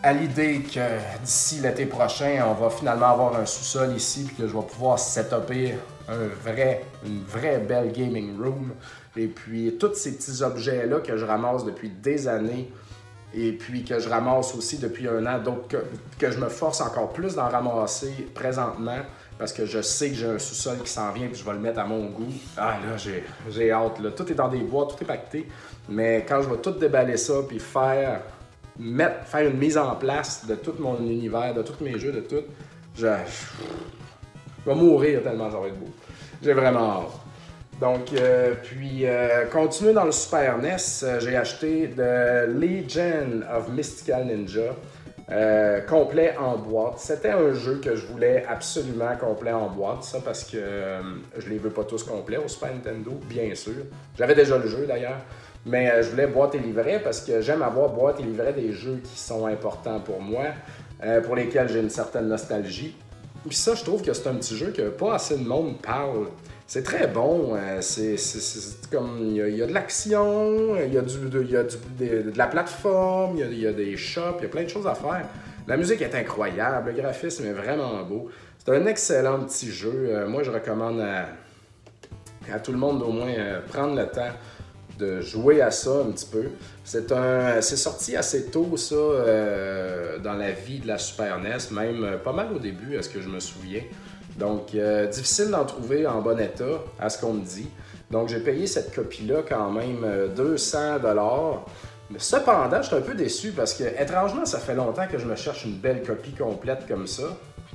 à 0.03 0.13
l'idée 0.13 0.62
que 0.62 0.79
d'ici 1.24 1.60
l'été 1.60 1.86
prochain, 1.86 2.43
on 2.48 2.53
va 2.53 2.69
finalement 2.69 3.12
avoir 3.12 3.36
un 3.36 3.45
sous-sol 3.45 3.93
ici, 3.95 4.24
puis 4.24 4.36
que 4.36 4.48
je 4.48 4.53
vais 4.53 4.63
pouvoir 4.63 4.98
setuper 4.98 5.75
un 6.12 6.27
vrai, 6.44 6.84
une 7.06 7.24
vraie 7.24 7.60
belle 7.60 7.91
gaming 7.91 8.38
room. 8.38 8.72
Et 9.15 9.27
puis, 9.27 9.75
tous 9.80 9.94
ces 9.96 10.15
petits 10.15 10.41
objets-là 10.41 11.00
que 11.00 11.18
je 11.18 11.25
ramasse 11.25 11.65
depuis 11.65 11.89
des 11.89 12.27
années, 12.27 12.72
et 13.34 13.53
puis 13.53 13.84
que 13.84 14.00
je 14.00 14.10
ramasse 14.10 14.53
aussi 14.56 14.77
depuis 14.77 15.08
un 15.08 15.25
an, 15.25 15.39
donc 15.39 15.76
que, 16.19 16.32
je 16.32 16.38
me 16.38 16.50
force 16.50 16.82
encore 16.82 17.13
plus 17.13 17.36
d'en 17.36 17.47
ramasser 17.47 18.28
présentement, 18.34 19.00
parce 19.38 19.54
que 19.54 19.65
je 19.65 19.82
sais 19.82 20.10
que 20.10 20.15
j'ai 20.15 20.28
un 20.28 20.39
sous-sol 20.39 20.78
qui 20.84 20.89
s'en 20.89 21.12
vient, 21.12 21.28
puis 21.28 21.39
je 21.39 21.45
vais 21.45 21.54
le 21.54 21.60
mettre 21.60 21.80
à 21.80 21.86
mon 21.86 22.06
goût. 22.08 22.34
Ah 22.58 22.78
là, 22.86 22.97
j'ai 23.50 23.71
hâte. 23.71 24.00
Là. 24.00 24.12
Tout 24.12 24.30
est 24.32 24.36
dans 24.36 24.50
des 24.50 24.60
bois, 24.60 24.88
tout 24.88 25.02
est 25.02 25.08
pacté. 25.08 25.47
Mais 25.89 26.26
quand 26.28 26.41
je 26.41 26.50
vais 26.50 26.58
tout 26.58 26.71
déballer 26.71 27.17
ça, 27.17 27.36
puis 27.47 27.60
faire 27.60 28.21
mettre, 28.78 29.26
faire 29.26 29.50
une 29.50 29.58
mise 29.58 29.78
en 29.78 29.95
place 29.95 30.45
de 30.45 30.56
tout 30.56 30.74
mon 30.80 30.97
univers, 31.00 31.54
de 31.54 31.63
tous 31.63 31.84
mes 31.84 31.97
jeux, 31.97 32.12
de 32.12 32.21
tout, 32.21 32.43
je, 32.95 33.08
vais 34.65 34.76
mourir 34.76 35.24
tellement 35.24 35.50
ça 35.50 35.58
va 35.58 35.67
être 35.67 35.80
beau. 35.80 35.91
J'ai 36.41 36.54
vraiment 36.54 37.02
hâte. 37.02 37.21
Donc, 37.82 38.13
euh, 38.13 38.54
puis, 38.62 39.08
euh, 39.08 39.45
continuer 39.47 39.93
dans 39.93 40.04
le 40.04 40.12
Super 40.12 40.60
NES, 40.60 40.76
euh, 41.02 41.19
j'ai 41.19 41.36
acheté 41.36 41.89
The 41.89 42.47
Legion 42.47 43.41
of 43.52 43.69
Mystical 43.69 44.28
Ninja, 44.28 44.76
complet 45.89 46.36
en 46.38 46.58
boîte. 46.58 47.00
C'était 47.00 47.32
un 47.32 47.54
jeu 47.54 47.82
que 47.84 47.95
je 47.95 48.06
voulais 48.06 48.45
absolument 48.47 49.15
complet 49.19 49.52
en 49.52 49.67
boîte, 49.67 50.04
ça, 50.04 50.19
parce 50.24 50.43
que 50.43 50.58
je 51.38 51.50
les 51.50 51.58
veux 51.58 51.69
pas 51.69 51.86
tous 51.86 52.04
complets 52.04 52.38
au 52.38 52.47
Super 52.47 52.74
Nintendo, 52.74 53.12
bien 53.28 53.56
sûr. 53.56 53.86
J'avais 54.17 54.36
déjà 54.36 54.58
le 54.58 54.67
jeu 54.67 54.86
d'ailleurs. 54.86 55.21
Mais 55.65 56.04
je 56.04 56.10
voulais 56.10 56.28
boîte 56.28 56.56
et 56.56 56.60
livret 56.60 57.00
parce 57.04 57.21
que 57.21 57.39
j'aime 57.39 57.62
avoir 57.62 57.89
boîte 57.89 58.19
et 58.19 58.24
livret 58.24 58.52
des 58.52 58.74
jeux 58.74 59.00
qui 59.04 59.17
sont 59.17 59.45
importants 59.45 60.02
pour 60.02 60.19
moi, 60.19 60.47
pour 61.24 61.36
lesquels 61.36 61.69
j'ai 61.69 61.80
une 61.80 61.89
certaine 61.89 62.28
nostalgie. 62.28 62.97
Puis 63.47 63.58
ça, 63.58 63.75
je 63.75 63.84
trouve 63.84 64.01
que 64.01 64.13
c'est 64.13 64.27
un 64.27 64.36
petit 64.36 64.56
jeu 64.56 64.71
que 64.71 64.89
pas 64.89 65.15
assez 65.15 65.38
de 65.38 65.43
monde 65.47 65.82
parle. 65.82 66.27
C'est 66.67 66.84
très 66.84 67.08
bon, 67.08 67.56
euh, 67.56 67.82
c'est 67.82 68.15
comme 68.89 69.19
il 69.21 69.58
y, 69.58 69.62
a 69.62 69.67
de 69.67 69.73
l'action, 69.73 70.77
il 70.77 70.93
y 70.93 70.97
a, 70.97 71.01
du, 71.01 71.17
de, 71.17 71.43
y 71.43 71.58
a 71.58 71.63
du, 71.63 71.75
de, 71.99 72.32
la 72.38 72.47
plateforme, 72.47 73.38
il 73.38 73.60
y 73.60 73.67
a, 73.67 73.73
des 73.73 73.97
shops, 73.97 74.38
il 74.39 74.43
y 74.43 74.45
a 74.45 74.49
plein 74.49 74.63
de 74.63 74.69
choses 74.69 74.88
à 74.88 74.95
faire. 74.95 75.25
La 75.67 75.75
musique 75.75 76.01
est 76.01 76.15
incroyable, 76.15 76.91
le 76.91 77.01
graphisme 77.01 77.45
est 77.45 77.51
vraiment 77.51 78.01
beau. 78.04 78.30
C'est 78.58 78.71
un 78.71 78.86
excellent 78.86 79.39
petit 79.39 79.69
jeu. 79.69 80.25
moi, 80.27 80.43
je 80.43 80.51
recommande 80.51 81.01
à, 81.01 81.25
à, 82.54 82.60
tout 82.60 82.71
le 82.71 82.77
monde 82.77 83.01
au 83.01 83.12
moins 83.12 83.34
prendre 83.67 83.95
le 83.95 84.08
temps 84.08 84.32
de 85.01 85.19
jouer 85.19 85.61
à 85.61 85.71
ça 85.71 85.89
un 86.07 86.11
petit 86.11 86.27
peu. 86.27 86.45
C'est 86.83 87.11
un, 87.11 87.59
c'est 87.61 87.75
sorti 87.75 88.15
assez 88.15 88.45
tôt 88.45 88.77
ça 88.77 88.95
euh, 88.95 90.19
dans 90.19 90.33
la 90.33 90.51
vie 90.51 90.79
de 90.79 90.87
la 90.87 90.97
Super 90.97 91.39
NES, 91.39 91.71
même 91.71 92.03
euh, 92.03 92.17
pas 92.17 92.31
mal 92.31 92.47
au 92.55 92.59
début, 92.59 92.97
à 92.97 93.01
ce 93.01 93.09
que 93.09 93.19
je 93.19 93.27
me 93.27 93.39
souviens. 93.39 93.81
Donc 94.37 94.75
euh, 94.75 95.07
difficile 95.07 95.49
d'en 95.49 95.65
trouver 95.65 96.05
en 96.05 96.21
bon 96.21 96.39
état, 96.39 96.83
à 96.99 97.09
ce 97.09 97.19
qu'on 97.19 97.33
me 97.33 97.43
dit. 97.43 97.67
Donc 98.11 98.29
j'ai 98.29 98.39
payé 98.39 98.67
cette 98.67 98.93
copie-là 98.93 99.41
quand 99.47 99.71
même 99.71 100.05
200 100.35 100.99
dollars. 100.99 101.65
Cependant, 102.17 102.81
je 102.81 102.87
suis 102.87 102.95
un 102.95 103.01
peu 103.01 103.13
déçu 103.13 103.51
parce 103.51 103.73
que 103.73 103.83
étrangement, 103.83 104.45
ça 104.45 104.59
fait 104.59 104.75
longtemps 104.75 105.07
que 105.09 105.17
je 105.17 105.25
me 105.25 105.35
cherche 105.35 105.65
une 105.65 105.77
belle 105.77 106.03
copie 106.03 106.33
complète 106.33 106.85
comme 106.87 107.07
ça. 107.07 107.23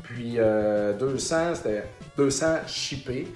Puis 0.03 0.37
200, 0.99 1.55
c'était 1.55 1.85
200 2.19 2.47
shippé. 2.67 3.29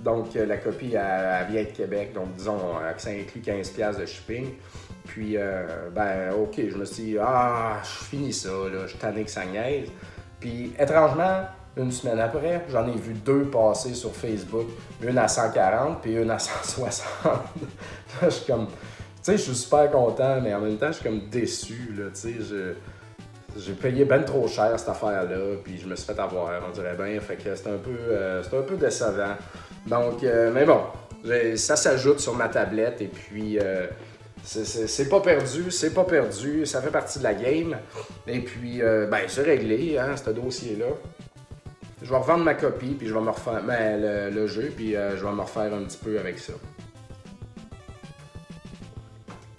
Donc, 0.00 0.36
euh, 0.36 0.46
la 0.46 0.58
copie, 0.58 0.94
elle, 0.94 1.46
vient 1.50 1.62
de 1.62 1.76
Québec. 1.76 2.12
Donc, 2.14 2.34
disons 2.36 2.58
euh, 2.80 2.92
que 2.92 3.00
ça 3.02 3.10
inclut 3.10 3.40
15$ 3.40 4.00
de 4.00 4.06
shipping. 4.06 4.54
Puis, 5.06 5.36
euh, 5.36 5.88
ben, 5.94 6.32
OK, 6.32 6.54
je 6.56 6.76
me 6.76 6.84
suis 6.84 7.02
dit, 7.04 7.16
ah, 7.20 7.80
je 7.82 8.04
finis 8.04 8.32
ça, 8.32 8.48
là, 8.48 8.86
je 8.86 8.96
tanné 8.96 9.24
que 9.24 9.30
ça 9.30 9.44
niaise. 9.44 9.88
Puis, 10.38 10.72
étrangement, 10.78 11.42
une 11.76 11.90
semaine 11.90 12.20
après, 12.20 12.64
j'en 12.70 12.86
ai 12.86 12.96
vu 12.96 13.14
deux 13.14 13.44
passer 13.44 13.94
sur 13.94 14.14
Facebook. 14.14 14.66
Une 15.02 15.18
à 15.18 15.26
140, 15.26 16.00
puis 16.00 16.14
une 16.14 16.30
à 16.30 16.38
160. 16.38 17.06
je 18.22 18.30
suis 18.30 18.46
comme. 18.46 18.66
Tu 18.66 18.74
sais, 19.22 19.36
je 19.36 19.42
suis 19.42 19.54
super 19.54 19.90
content, 19.90 20.40
mais 20.40 20.54
en 20.54 20.60
même 20.60 20.76
temps, 20.76 20.88
je 20.88 20.92
suis 20.92 21.04
comme 21.04 21.28
déçu, 21.28 21.94
là, 21.96 22.06
tu 22.14 22.40
sais. 22.40 22.76
J'ai 23.56 23.72
payé 23.72 24.04
ben 24.04 24.22
trop 24.22 24.46
cher 24.46 24.78
cette 24.78 24.88
affaire-là, 24.88 25.56
puis 25.64 25.78
je 25.78 25.88
me 25.88 25.96
suis 25.96 26.06
fait 26.06 26.20
avoir, 26.20 26.52
on 26.68 26.70
dirait 26.70 26.94
bien. 26.94 27.18
Fait 27.18 27.34
que 27.34 27.54
c'est 27.54 27.68
un 27.68 27.78
peu, 27.78 28.56
un 28.56 28.62
peu 28.62 28.76
décevant. 28.76 29.34
Donc, 29.88 30.22
euh, 30.22 30.52
mais 30.52 30.64
bon, 30.64 30.82
ça 31.56 31.76
s'ajoute 31.76 32.20
sur 32.20 32.34
ma 32.34 32.48
tablette 32.48 33.00
et 33.00 33.06
puis 33.06 33.58
euh, 33.58 33.86
c'est 34.44 35.08
pas 35.08 35.20
perdu, 35.20 35.70
c'est 35.70 35.94
pas 35.94 36.04
perdu, 36.04 36.66
ça 36.66 36.82
fait 36.82 36.90
partie 36.90 37.18
de 37.18 37.24
la 37.24 37.34
game. 37.34 37.76
Et 38.26 38.40
puis, 38.40 38.82
euh, 38.82 39.06
ben, 39.06 39.20
c'est 39.28 39.42
réglé, 39.42 39.98
hein, 39.98 40.14
ce 40.16 40.30
dossier-là. 40.30 40.86
Je 42.02 42.08
vais 42.08 42.16
revendre 42.16 42.44
ma 42.44 42.54
copie, 42.54 42.94
puis 42.94 43.08
je 43.08 43.14
vais 43.14 43.20
me 43.20 43.30
refaire 43.30 43.62
ben, 43.62 44.00
le, 44.32 44.46
jeu, 44.46 44.72
puis 44.74 44.92
je 44.92 45.24
vais 45.24 45.32
me 45.32 45.40
refaire 45.40 45.74
un 45.74 45.82
petit 45.82 45.98
peu 45.98 46.18
avec 46.18 46.38
ça. 46.38 46.52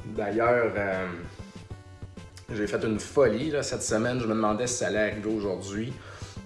D'ailleurs, 0.05 0.71
j'ai 2.53 2.65
fait 2.65 2.83
une 2.83 2.99
folie 2.99 3.53
cette 3.61 3.83
semaine. 3.83 4.19
Je 4.19 4.25
me 4.25 4.33
demandais 4.33 4.67
si 4.67 4.75
ça 4.75 4.87
allait 4.87 5.11
arriver 5.11 5.29
aujourd'hui, 5.29 5.93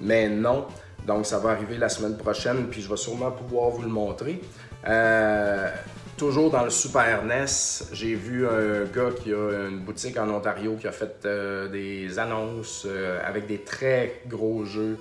mais 0.02 0.30
non. 0.30 0.66
Donc, 1.06 1.26
ça 1.26 1.40
va 1.40 1.52
arriver 1.52 1.78
la 1.78 1.90
semaine 1.90 2.18
prochaine, 2.18 2.68
puis 2.70 2.82
je 2.82 2.90
vais 2.90 2.98
sûrement 2.98 3.32
pouvoir 3.32 3.70
vous 3.70 3.82
le 3.82 3.90
montrer. 3.90 4.42
Euh, 4.88 5.70
toujours 6.18 6.50
dans 6.50 6.64
le 6.64 6.70
Super 6.70 7.24
NES, 7.24 7.46
j'ai 7.92 8.16
vu 8.16 8.48
un 8.48 8.86
gars 8.86 9.12
qui 9.22 9.34
a 9.34 9.68
une 9.70 9.80
boutique 9.80 10.18
en 10.18 10.30
Ontario 10.30 10.76
qui 10.80 10.88
a 10.88 10.92
fait 10.92 11.26
euh, 11.26 11.68
des 11.68 12.20
annonces 12.20 12.84
euh, 12.86 13.20
avec 13.26 13.48
des 13.48 13.60
très 13.60 14.22
gros 14.28 14.64
jeux 14.66 14.98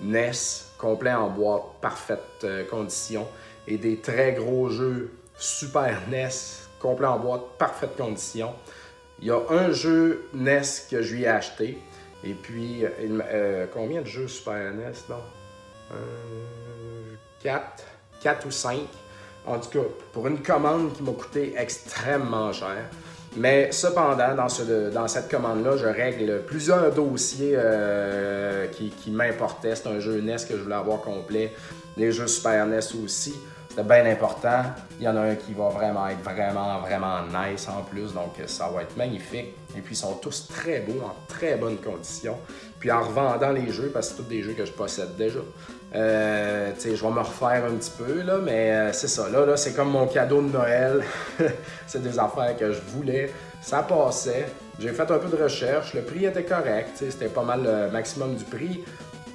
NES 0.00 0.32
complet 0.78 1.12
en 1.12 1.28
boîte, 1.28 1.62
parfaite 1.80 2.46
condition. 2.70 3.26
Et 3.68 3.78
des 3.78 3.98
très 3.98 4.32
gros 4.32 4.68
jeux 4.68 5.12
Super 5.36 6.02
NES, 6.10 6.28
complet 6.78 7.06
en 7.06 7.18
boîte, 7.18 7.42
parfaite 7.58 7.96
condition. 7.96 8.52
Il 9.20 9.26
y 9.26 9.30
a 9.30 9.40
un 9.50 9.70
jeu 9.70 10.24
NES 10.34 10.62
que 10.90 11.02
je 11.02 11.14
lui 11.14 11.22
ai 11.22 11.28
acheté. 11.28 11.78
Et 12.24 12.34
puis, 12.34 12.84
euh, 12.84 13.66
combien 13.72 14.02
de 14.02 14.06
jeux 14.06 14.28
Super 14.28 14.72
NES, 14.72 14.92
là? 15.08 15.20
4, 17.42 17.84
4 18.22 18.46
ou 18.46 18.50
5. 18.50 18.78
En 19.46 19.58
tout 19.58 19.70
cas, 19.70 19.86
pour 20.12 20.28
une 20.28 20.40
commande 20.40 20.92
qui 20.92 21.02
m'a 21.02 21.12
coûté 21.12 21.54
extrêmement 21.56 22.52
cher. 22.52 22.88
Mais 23.36 23.72
cependant, 23.72 24.34
dans, 24.34 24.48
ce, 24.48 24.90
dans 24.90 25.08
cette 25.08 25.30
commande-là, 25.30 25.76
je 25.76 25.86
règle 25.86 26.42
plusieurs 26.46 26.92
dossiers 26.92 27.54
euh, 27.56 28.66
qui, 28.68 28.90
qui 28.90 29.10
m'importaient. 29.10 29.74
C'est 29.74 29.88
un 29.88 30.00
jeu 30.00 30.20
NES 30.20 30.36
que 30.48 30.56
je 30.56 30.62
voulais 30.62 30.74
avoir 30.74 31.00
complet. 31.00 31.52
Les 31.96 32.12
jeux 32.12 32.26
Super 32.26 32.66
NES 32.66 32.80
aussi. 33.02 33.34
C'était 33.74 33.84
bien 33.84 34.04
important. 34.04 34.64
Il 35.00 35.06
y 35.06 35.08
en 35.08 35.16
a 35.16 35.20
un 35.20 35.34
qui 35.34 35.54
va 35.54 35.70
vraiment 35.70 36.06
être 36.06 36.22
vraiment, 36.22 36.80
vraiment 36.80 37.20
nice 37.22 37.66
en 37.68 37.82
plus. 37.82 38.12
Donc, 38.12 38.34
ça 38.44 38.68
va 38.68 38.82
être 38.82 38.94
magnifique. 38.98 39.54
Et 39.74 39.80
puis, 39.80 39.94
ils 39.94 39.96
sont 39.96 40.12
tous 40.16 40.46
très 40.46 40.80
beaux, 40.80 41.00
en 41.02 41.14
très 41.26 41.56
bonnes 41.56 41.78
conditions. 41.78 42.36
Puis, 42.78 42.92
en 42.92 43.00
revendant 43.00 43.48
les 43.48 43.72
jeux, 43.72 43.88
parce 43.90 44.10
que 44.10 44.16
c'est 44.16 44.22
tous 44.24 44.28
des 44.28 44.42
jeux 44.42 44.52
que 44.52 44.66
je 44.66 44.72
possède 44.72 45.16
déjà, 45.16 45.38
euh, 45.94 46.70
je 46.84 46.90
vais 46.90 47.10
me 47.10 47.20
refaire 47.20 47.64
un 47.64 47.76
petit 47.76 47.92
peu, 47.96 48.20
là, 48.20 48.36
mais 48.44 48.72
euh, 48.72 48.92
c'est 48.92 49.08
ça. 49.08 49.30
Là, 49.30 49.46
là 49.46 49.56
c'est 49.56 49.72
comme 49.72 49.90
mon 49.90 50.06
cadeau 50.06 50.42
de 50.42 50.52
Noël. 50.52 51.02
c'est 51.86 52.02
des 52.02 52.18
affaires 52.18 52.54
que 52.58 52.72
je 52.72 52.80
voulais. 52.88 53.32
Ça 53.62 53.82
passait. 53.82 54.48
J'ai 54.80 54.90
fait 54.90 55.10
un 55.10 55.18
peu 55.18 55.34
de 55.34 55.42
recherche. 55.42 55.94
Le 55.94 56.02
prix 56.02 56.26
était 56.26 56.44
correct. 56.44 56.90
C'était 56.96 57.28
pas 57.28 57.42
mal 57.42 57.62
le 57.62 57.90
maximum 57.90 58.34
du 58.34 58.44
prix 58.44 58.84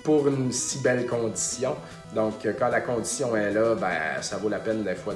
pour 0.08 0.26
une 0.30 0.54
si 0.54 0.80
belle 0.80 1.06
condition. 1.06 1.76
Donc, 2.16 2.46
euh, 2.46 2.54
quand 2.58 2.70
la 2.70 2.80
condition 2.80 3.36
est 3.36 3.52
là, 3.52 3.76
ben, 3.76 4.22
ça 4.22 4.38
vaut 4.38 4.48
la 4.48 4.60
peine 4.60 4.82
des 4.82 4.96
fois 4.96 5.14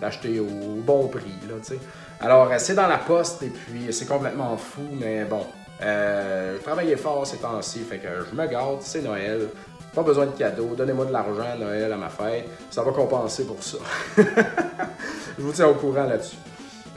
d'acheter 0.00 0.36
de, 0.36 0.40
au 0.40 0.76
bon 0.76 1.08
prix. 1.08 1.34
Là, 1.48 1.56
Alors, 2.20 2.52
euh, 2.52 2.54
c'est 2.58 2.76
dans 2.76 2.86
la 2.86 2.98
poste 2.98 3.42
et 3.42 3.48
puis 3.48 3.92
c'est 3.92 4.06
complètement 4.06 4.56
fou, 4.56 4.82
mais 4.92 5.24
bon, 5.24 5.44
euh, 5.82 6.56
je 6.64 6.96
fort 6.96 7.26
ces 7.26 7.38
temps-ci, 7.38 7.80
fait 7.80 7.98
que 7.98 8.06
je 8.30 8.40
me 8.40 8.46
garde, 8.46 8.80
c'est 8.82 9.02
Noël. 9.02 9.48
Pas 9.92 10.04
besoin 10.04 10.26
de 10.26 10.38
cadeaux, 10.38 10.76
donnez-moi 10.76 11.06
de 11.06 11.12
l'argent 11.12 11.50
à 11.52 11.56
Noël 11.56 11.92
à 11.92 11.96
ma 11.96 12.10
fête, 12.10 12.48
ça 12.70 12.84
va 12.84 12.92
compenser 12.92 13.44
pour 13.44 13.60
ça. 13.60 13.78
je 14.16 14.22
vous 15.42 15.50
tiens 15.50 15.66
au 15.66 15.74
courant 15.74 16.04
là-dessus. 16.04 16.36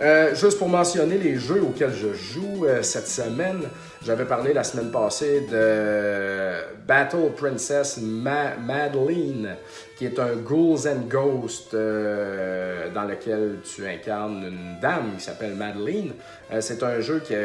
Euh, 0.01 0.33
juste 0.33 0.57
pour 0.57 0.67
mentionner 0.67 1.19
les 1.19 1.37
jeux 1.37 1.61
auxquels 1.61 1.93
je 1.93 2.11
joue 2.11 2.65
euh, 2.65 2.81
cette 2.81 3.07
semaine, 3.07 3.61
j'avais 4.03 4.25
parlé 4.25 4.51
la 4.51 4.63
semaine 4.63 4.89
passée 4.89 5.41
de 5.41 6.53
Battle 6.87 7.29
Princess 7.37 7.99
Madeline, 8.01 9.55
qui 10.01 10.07
est 10.07 10.17
un 10.17 10.35
Ghouls 10.35 10.87
and 10.87 11.03
Ghosts 11.07 11.75
euh, 11.75 12.89
dans 12.91 13.03
lequel 13.03 13.57
tu 13.63 13.85
incarnes 13.85 14.43
une 14.47 14.79
dame 14.81 15.11
qui 15.15 15.23
s'appelle 15.23 15.53
Madeline. 15.53 16.13
c'est 16.59 16.81
un 16.81 16.99
jeu 17.01 17.21
qui, 17.23 17.35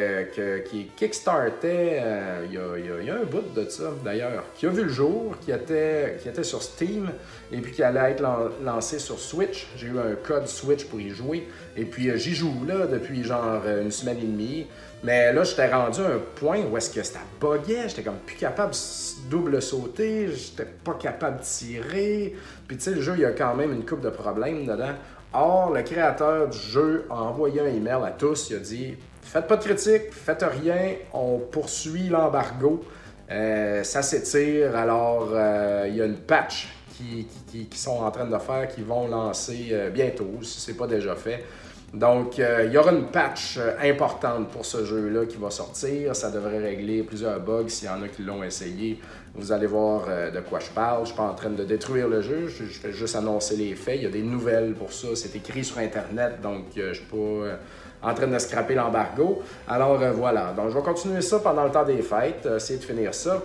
qui 0.71 0.87
kickstartait 0.97 2.03
il 2.47 2.55
y, 2.55 2.57
a, 2.57 3.03
y, 3.03 3.11
a, 3.11 3.15
un 3.15 3.25
bout 3.25 3.45
de 3.55 3.69
ça 3.69 3.93
d'ailleurs, 4.03 4.45
qui 4.55 4.65
a 4.65 4.71
vu 4.71 4.85
le 4.85 4.89
jour, 4.89 5.35
qui 5.43 5.53
était, 5.53 6.17
qui 6.23 6.31
était 6.31 6.45
sur 6.45 6.63
Steam 6.63 7.11
et 7.53 7.59
puis 7.59 7.73
qui 7.73 7.83
allait 7.83 8.13
être 8.13 8.25
lancé 8.65 9.01
sur 9.01 9.19
Switch. 9.19 9.67
J'ai 9.77 9.89
eu 9.89 9.99
un 9.99 10.15
code 10.27 10.49
Switch 10.49 10.87
pour 10.87 10.99
y 10.99 11.11
jouer. 11.11 11.47
Et 11.77 11.85
puis 11.85 12.11
j'y 12.19 12.35
joue 12.35 12.65
là 12.67 12.87
depuis 12.87 13.23
genre 13.23 13.61
une 13.67 13.91
semaine 13.91 14.17
et 14.17 14.23
demie. 14.23 14.67
Mais 15.05 15.33
là, 15.33 15.45
j'étais 15.45 15.73
rendu 15.73 16.01
à 16.01 16.07
un 16.07 16.21
point 16.37 16.61
où 16.65 16.77
est-ce 16.77 16.91
que 16.91 17.03
ça 17.03 17.21
buguait. 17.41 17.89
J'étais 17.89 18.03
comme 18.03 18.19
plus 18.27 18.37
capable 18.37 18.73
de 18.73 19.31
double 19.31 19.61
sauter. 19.63 20.29
J'étais 20.33 20.69
pas 20.85 20.95
capable 20.95 21.39
de 21.39 21.45
tirer. 21.45 22.35
Puis 22.67 22.77
tu 22.77 22.85
sais, 22.85 22.95
le 22.95 23.01
jeu, 23.01 23.15
il 23.17 23.21
y 23.21 23.25
a 23.25 23.33
quand 23.33 23.55
même 23.55 23.73
une 23.73 23.85
coupe 23.85 24.01
de 24.01 24.11
problèmes 24.11 24.67
dedans. 24.67 24.95
Or, 25.33 25.73
le 25.73 25.83
créateur 25.83 26.49
du 26.49 26.59
jeu 26.59 27.07
a 27.11 27.15
envoyé 27.15 27.61
un 27.61 27.67
email 27.67 27.99
à 28.05 28.11
tous. 28.11 28.51
Il 28.51 28.57
a 28.57 28.61
dit 28.61 28.97
Faites 29.27 29.49
pas 29.49 29.57
de 29.57 29.65
critique, 29.65 30.13
faites 30.13 30.45
rien, 30.45 30.95
on 31.13 31.39
poursuit 31.39 32.09
l'embargo. 32.09 32.85
Euh, 33.29 33.83
ça 33.83 34.01
s'étire, 34.01 34.77
alors 34.77 35.31
euh, 35.33 35.87
il 35.89 35.97
y 35.97 36.01
a 36.01 36.07
une 36.07 36.19
patch 36.19 36.69
qui, 36.97 37.69
sont 37.75 37.99
en 37.99 38.11
train 38.11 38.25
de 38.25 38.39
faire, 38.39 38.69
qui 38.69 38.83
vont 38.83 39.09
lancer 39.09 39.69
euh, 39.73 39.91
bientôt, 39.91 40.31
si 40.43 40.61
ce 40.61 40.71
n'est 40.71 40.77
pas 40.77 40.87
déjà 40.87 41.17
fait. 41.17 41.45
Donc, 41.93 42.39
il 42.39 42.71
y 42.73 42.77
aura 42.77 42.93
une 42.93 43.07
patch 43.07 43.59
importante 43.83 44.49
pour 44.51 44.67
ce 44.67 44.85
jeu-là 44.85 45.25
qui 45.25 45.37
va 45.37 45.51
sortir. 45.51 46.15
Ça 46.15 46.31
devrait 46.31 46.59
régler 46.59 47.03
plusieurs 47.03 47.41
bugs 47.41 47.69
s'il 47.69 47.89
y 47.89 47.91
en 47.91 48.03
a 48.03 48.09
qui 48.09 48.23
l'ont 48.23 48.43
essayé. 48.43 49.01
Vous 49.37 49.53
allez 49.53 49.67
voir 49.67 50.05
euh, 50.09 50.31
de 50.31 50.41
quoi 50.41 50.59
je 50.59 50.71
parle. 50.71 50.99
Je 50.99 51.01
ne 51.01 51.07
suis 51.07 51.17
pas 51.17 51.25
en 51.25 51.35
train 51.35 51.51
de 51.51 51.65
détruire 51.65 52.09
le 52.09 52.23
jeu, 52.23 52.49
je, 52.49 52.65
fais 52.65 52.93
juste 52.93 53.17
annoncer 53.17 53.57
les 53.57 53.75
faits. 53.75 53.97
Il 53.97 54.03
y 54.05 54.07
a 54.07 54.11
des 54.11 54.23
nouvelles 54.23 54.75
pour 54.75 54.93
ça. 54.93 55.09
C'est 55.15 55.37
écrit 55.37 55.65
sur 55.65 55.79
Internet, 55.79 56.41
donc 56.43 56.65
je 56.75 56.83
ne 56.83 56.95
suis 56.95 57.05
pas 57.05 57.59
en 58.03 58.15
train 58.15 58.27
de 58.27 58.39
scraper 58.39 58.75
l'embargo. 58.75 59.43
Alors 59.69 59.99
voilà, 60.15 60.53
donc 60.57 60.71
je 60.71 60.75
vais 60.77 60.83
continuer 60.83 61.21
ça 61.21 61.39
pendant 61.41 61.65
le 61.65 61.71
temps 61.71 61.85
des 61.85 62.03
fêtes, 62.03 62.49
essayer 62.57 62.79
de 62.79 62.85
finir 62.85 63.15
ça. 63.15 63.43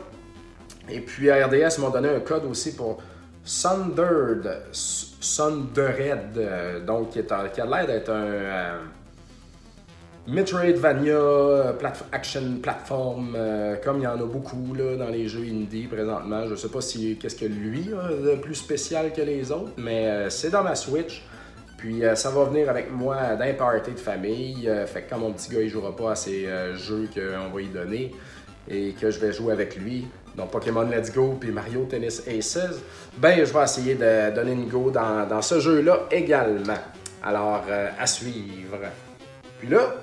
Et 0.90 1.00
puis 1.00 1.32
RDS 1.32 1.80
m'a 1.80 1.90
donné 1.90 2.10
un 2.10 2.20
code 2.20 2.46
aussi 2.46 2.76
pour 2.76 3.02
Sundered, 3.44 4.64
Sundered, 4.72 6.38
euh, 6.38 6.80
donc 6.86 7.10
qui, 7.12 7.20
est, 7.20 7.52
qui 7.54 7.62
a 7.62 7.66
l'air 7.66 7.88
d'être 7.88 8.10
un 8.10 8.26
euh, 8.26 8.80
Metroidvania 10.28 11.14
euh, 11.14 11.74
action 12.12 12.60
platform, 12.62 13.38
comme 13.84 14.00
il 14.00 14.04
y 14.04 14.08
en 14.08 14.22
a 14.22 14.26
beaucoup 14.26 14.74
là, 14.74 14.96
dans 14.96 15.10
les 15.10 15.28
jeux 15.28 15.44
indie 15.44 15.88
présentement. 15.88 16.48
Je 16.48 16.56
sais 16.56 16.70
pas 16.70 16.82
si 16.82 17.18
qu'est-ce 17.18 17.36
que 17.36 17.46
lui 17.46 17.90
a 17.94 18.10
de 18.10 18.36
plus 18.36 18.56
spécial 18.56 19.12
que 19.14 19.22
les 19.22 19.52
autres, 19.52 19.72
mais 19.78 20.30
c'est 20.30 20.52
dans 20.52 20.64
ma 20.64 20.76
Switch. 20.76 21.24
Puis 21.78 22.04
ça 22.14 22.30
va 22.30 22.44
venir 22.44 22.70
avec 22.70 22.92
moi 22.92 23.36
d'un 23.36 23.54
party 23.54 23.92
de 23.92 24.00
famille. 24.00 24.70
fait 24.86 25.02
que 25.02 25.10
quand 25.10 25.18
mon 25.18 25.34
petit 25.34 25.50
gars 25.52 25.62
il 25.62 25.70
jouera 25.70 25.96
pas 25.96 26.12
à 26.12 26.16
ces 26.16 26.48
jeux 26.76 27.10
qu'on 27.12 27.52
va 27.52 27.60
lui 27.60 27.70
donner 27.70 28.12
et 28.70 28.92
que 28.92 29.10
je 29.10 29.20
vais 29.20 29.34
jouer 29.34 29.54
avec 29.54 29.76
lui, 29.78 30.08
donc 30.36 30.52
Pokémon 30.52 30.84
Let's 30.84 31.12
Go 31.14 31.38
puis 31.40 31.52
Mario 31.52 31.86
Tennis 31.86 32.24
Aces, 32.28 32.80
ben 33.18 33.44
je 33.46 33.54
vais 33.54 33.64
essayer 33.64 33.96
de 33.96 34.34
donner 34.34 34.54
une 34.54 34.68
go 34.68 34.92
dans, 34.92 35.42
ce 35.42 35.60
jeu-là 35.60 36.08
également. 36.12 36.78
Alors, 37.24 37.64
euh, 37.70 37.90
à 38.00 38.08
suivre. 38.08 38.80
Puis 39.60 39.68
là, 39.68 39.94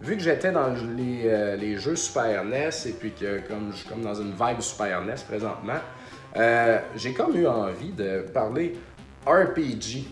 vu 0.00 0.16
que 0.16 0.22
j'étais 0.22 0.52
dans 0.52 0.68
les, 0.96 1.22
euh, 1.26 1.56
les, 1.56 1.76
jeux 1.76 1.96
Super 1.96 2.44
NES 2.44 2.70
et 2.86 2.92
puis 2.92 3.12
que 3.12 3.40
comme 3.46 3.70
je 3.72 3.78
suis 3.78 3.88
comme 3.88 4.02
dans 4.02 4.14
une 4.14 4.32
vibe 4.32 4.60
Super 4.60 5.02
NES 5.02 5.14
présentement, 5.26 5.80
euh, 6.36 6.78
j'ai 6.96 7.12
comme 7.12 7.36
eu 7.36 7.46
envie 7.46 7.92
de 7.92 8.26
parler 8.32 8.74
RPG. 9.26 10.06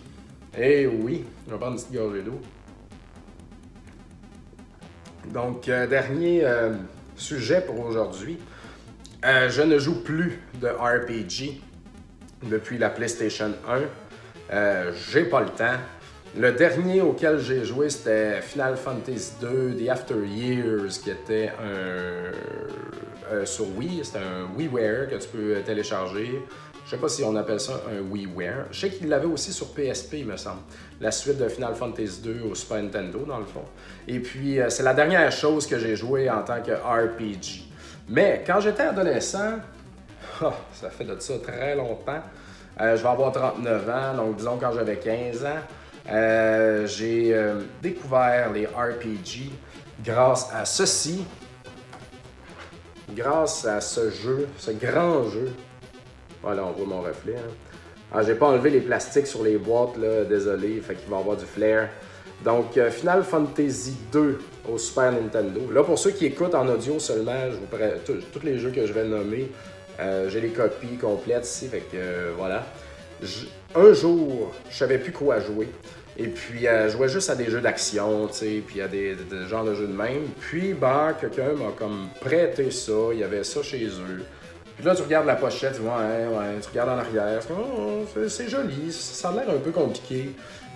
Eh 0.58 0.86
oui, 0.86 1.24
je 1.46 1.52
vais 1.52 1.58
prendre 1.58 1.72
une 1.72 1.78
petite 1.78 1.92
gorgée 1.92 2.22
d'eau. 2.22 2.40
Donc, 5.32 5.66
dernier 5.66 6.44
sujet 7.16 7.60
pour 7.60 7.80
aujourd'hui. 7.80 8.38
Euh, 9.24 9.50
je 9.50 9.62
ne 9.62 9.78
joue 9.78 10.02
plus 10.02 10.40
de 10.60 10.68
RPG 10.68 11.60
depuis 12.44 12.78
la 12.78 12.88
PlayStation 12.88 13.52
1. 13.68 13.80
Euh, 14.52 14.92
j'ai 15.10 15.24
pas 15.24 15.40
le 15.40 15.48
temps. 15.48 15.76
Le 16.38 16.52
dernier 16.52 17.00
auquel 17.00 17.40
j'ai 17.40 17.64
joué, 17.64 17.90
c'était 17.90 18.40
Final 18.42 18.76
Fantasy 18.76 19.32
2 19.40 19.74
The 19.74 19.88
After 19.88 20.24
Years, 20.24 21.00
qui 21.02 21.10
était 21.10 21.50
un. 21.60 22.32
Euh, 23.32 23.44
sur 23.44 23.66
Wii. 23.76 24.04
C'était 24.04 24.20
un 24.20 24.56
WiiWare 24.56 25.08
que 25.08 25.16
tu 25.16 25.28
peux 25.28 25.60
télécharger. 25.66 26.42
Je 26.84 26.90
sais 26.90 26.96
pas 26.96 27.08
si 27.08 27.24
on 27.24 27.34
appelle 27.34 27.58
ça 27.58 27.80
un 27.90 28.00
WiiWare. 28.00 28.66
Je 28.70 28.80
sais 28.80 28.90
qu'il 28.90 29.08
l'avait 29.08 29.26
aussi 29.26 29.52
sur 29.52 29.74
PSP, 29.74 30.14
il 30.18 30.26
me 30.26 30.36
semble. 30.36 30.60
La 31.00 31.10
suite 31.10 31.38
de 31.38 31.48
Final 31.48 31.74
Fantasy 31.74 32.22
2 32.22 32.42
au 32.50 32.54
Super 32.54 32.82
Nintendo, 32.84 33.18
dans 33.26 33.38
le 33.38 33.44
fond. 33.44 33.64
Et 34.06 34.20
puis, 34.20 34.60
c'est 34.68 34.84
la 34.84 34.94
dernière 34.94 35.32
chose 35.32 35.66
que 35.66 35.76
j'ai 35.78 35.96
joué 35.96 36.30
en 36.30 36.42
tant 36.42 36.62
que 36.62 36.70
RPG. 36.70 37.68
Mais 38.08 38.44
quand 38.46 38.60
j'étais 38.60 38.84
adolescent, 38.84 39.56
oh, 40.42 40.52
ça 40.72 40.88
fait 40.88 41.04
de 41.04 41.18
ça 41.18 41.34
très 41.42 41.74
longtemps, 41.74 42.22
euh, 42.80 42.96
je 42.96 43.02
vais 43.02 43.08
avoir 43.08 43.32
39 43.32 43.90
ans, 43.90 44.14
donc 44.16 44.36
disons 44.36 44.56
quand 44.58 44.72
j'avais 44.72 44.96
15 44.96 45.44
ans, 45.44 45.58
euh, 46.10 46.86
j'ai 46.86 47.34
euh, 47.34 47.60
découvert 47.82 48.50
les 48.52 48.64
RPG 48.66 49.50
grâce 50.02 50.48
à 50.54 50.64
ceci, 50.64 51.24
grâce 53.14 53.66
à 53.66 53.80
ce 53.80 54.10
jeu, 54.10 54.48
ce 54.56 54.70
grand 54.70 55.28
jeu. 55.28 55.50
Voilà, 56.42 56.64
on 56.64 56.72
voit 56.72 56.86
mon 56.86 57.02
reflet. 57.02 57.36
Hein. 57.36 57.52
Ah, 58.12 58.22
j'ai 58.22 58.34
pas 58.34 58.46
enlevé 58.46 58.70
les 58.70 58.80
plastiques 58.80 59.26
sur 59.26 59.42
les 59.42 59.58
boîtes, 59.58 59.98
là, 59.98 60.24
désolé, 60.24 60.80
fait 60.80 60.94
qu'il 60.94 61.10
va 61.10 61.18
y 61.18 61.20
avoir 61.20 61.36
du 61.36 61.44
flair. 61.44 61.90
Donc, 62.42 62.78
euh, 62.78 62.90
Final 62.90 63.22
Fantasy 63.22 63.96
2 64.10 64.40
au 64.70 64.78
Super 64.78 65.12
Nintendo. 65.12 65.60
Là, 65.70 65.82
pour 65.82 65.98
ceux 65.98 66.12
qui 66.12 66.24
écoutent 66.24 66.54
en 66.54 66.66
audio 66.68 66.98
seulement, 66.98 67.50
je 67.50 67.56
vous 67.56 68.22
tous 68.32 68.40
les 68.44 68.58
jeux 68.58 68.70
que 68.70 68.86
je 68.86 68.92
vais 68.94 69.04
nommer, 69.04 69.50
j'ai 70.28 70.40
les 70.40 70.50
copies 70.50 70.96
complètes 70.96 71.44
ici, 71.44 71.66
fait 71.66 71.82
que 71.92 72.32
voilà. 72.36 72.64
Un 73.74 73.92
jour, 73.92 74.52
je 74.70 74.76
savais 74.76 74.98
plus 74.98 75.12
quoi 75.12 75.40
jouer. 75.40 75.68
Et 76.16 76.26
puis, 76.26 76.66
je 76.66 76.88
jouais 76.88 77.08
juste 77.08 77.30
à 77.30 77.36
des 77.36 77.48
jeux 77.48 77.60
d'action, 77.60 78.26
tu 78.26 78.34
sais, 78.34 78.62
puis 78.66 78.80
à 78.80 78.88
des, 78.88 79.16
genres 79.48 79.64
de 79.64 79.74
jeux 79.74 79.86
de 79.86 79.92
même. 79.92 80.24
Puis, 80.40 80.74
ben, 80.74 81.14
quelqu'un 81.20 81.52
m'a 81.52 81.70
comme 81.76 82.08
prêté 82.20 82.70
ça, 82.72 82.92
il 83.12 83.20
y 83.20 83.24
avait 83.24 83.44
ça 83.44 83.62
chez 83.62 83.86
eux. 83.86 84.24
Puis 84.76 84.86
là, 84.86 84.94
tu 84.94 85.02
regardes 85.02 85.26
la 85.26 85.36
pochette, 85.36 85.74
tu 85.74 85.80
vois, 85.80 85.98
ouais, 85.98 86.26
ouais, 86.26 86.60
tu 86.60 86.68
regardes 86.70 86.90
en 86.90 86.98
arrière, 86.98 87.40
oh, 87.50 88.04
c'est 88.28 88.48
joli, 88.48 88.92
ça 88.92 89.30
a 89.30 89.32
l'air 89.32 89.50
un 89.50 89.58
peu 89.58 89.70
compliqué. 89.70 90.30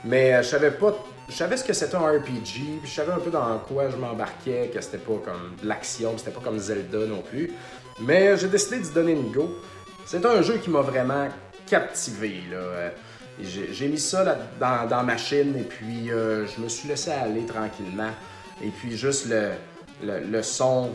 Mais 0.05 0.35
euh, 0.35 0.42
je 0.42 0.48
savais 0.48 0.72
pas, 0.72 0.92
je 1.28 1.35
savais 1.35 1.57
ce 1.57 1.64
que 1.64 1.72
c'était 1.72 1.94
un 1.94 2.07
RPG, 2.07 2.81
puis 2.81 2.90
je 2.90 2.94
savais 2.94 3.12
un 3.12 3.20
peu 3.20 3.31
dans 3.31 3.59
quoi 3.59 3.90
je 3.90 3.96
m'embarquais, 3.96 4.70
que 4.74 4.81
c'était 4.81 4.98
pas 4.98 5.20
comme 5.24 5.57
l'action, 5.62 6.18
c'était 6.18 6.33
pas 6.33 6.40
comme 6.40 6.59
Zelda 6.59 6.98
non 7.07 7.22
plus. 7.22 7.52
Mais 8.00 8.37
j'ai 8.37 8.48
décidé 8.48 8.81
de 8.81 8.92
donner 8.92 9.12
une 9.12 9.31
go. 9.31 9.57
C'est 10.05 10.24
un 10.26 10.42
jeu 10.42 10.55
qui 10.59 10.70
m'a 10.70 10.81
vraiment 10.81 11.28
captivé. 11.72 12.42
Euh, 12.52 12.90
j'ai 13.40 13.88
mis 13.88 13.98
ça 13.98 14.37
dans, 14.61 15.02
ma 15.04 15.16
chaîne 15.16 15.56
et 15.56 15.62
puis 15.62 16.11
euh, 16.11 16.46
je 16.46 16.61
me 16.61 16.68
suis 16.68 16.87
laissé 16.87 17.11
aller 17.11 17.46
tranquillement. 17.46 18.11
Et 18.62 18.68
puis 18.68 18.94
juste 18.94 19.26
le, 19.26 19.52
le, 20.02 20.42
son, 20.42 20.90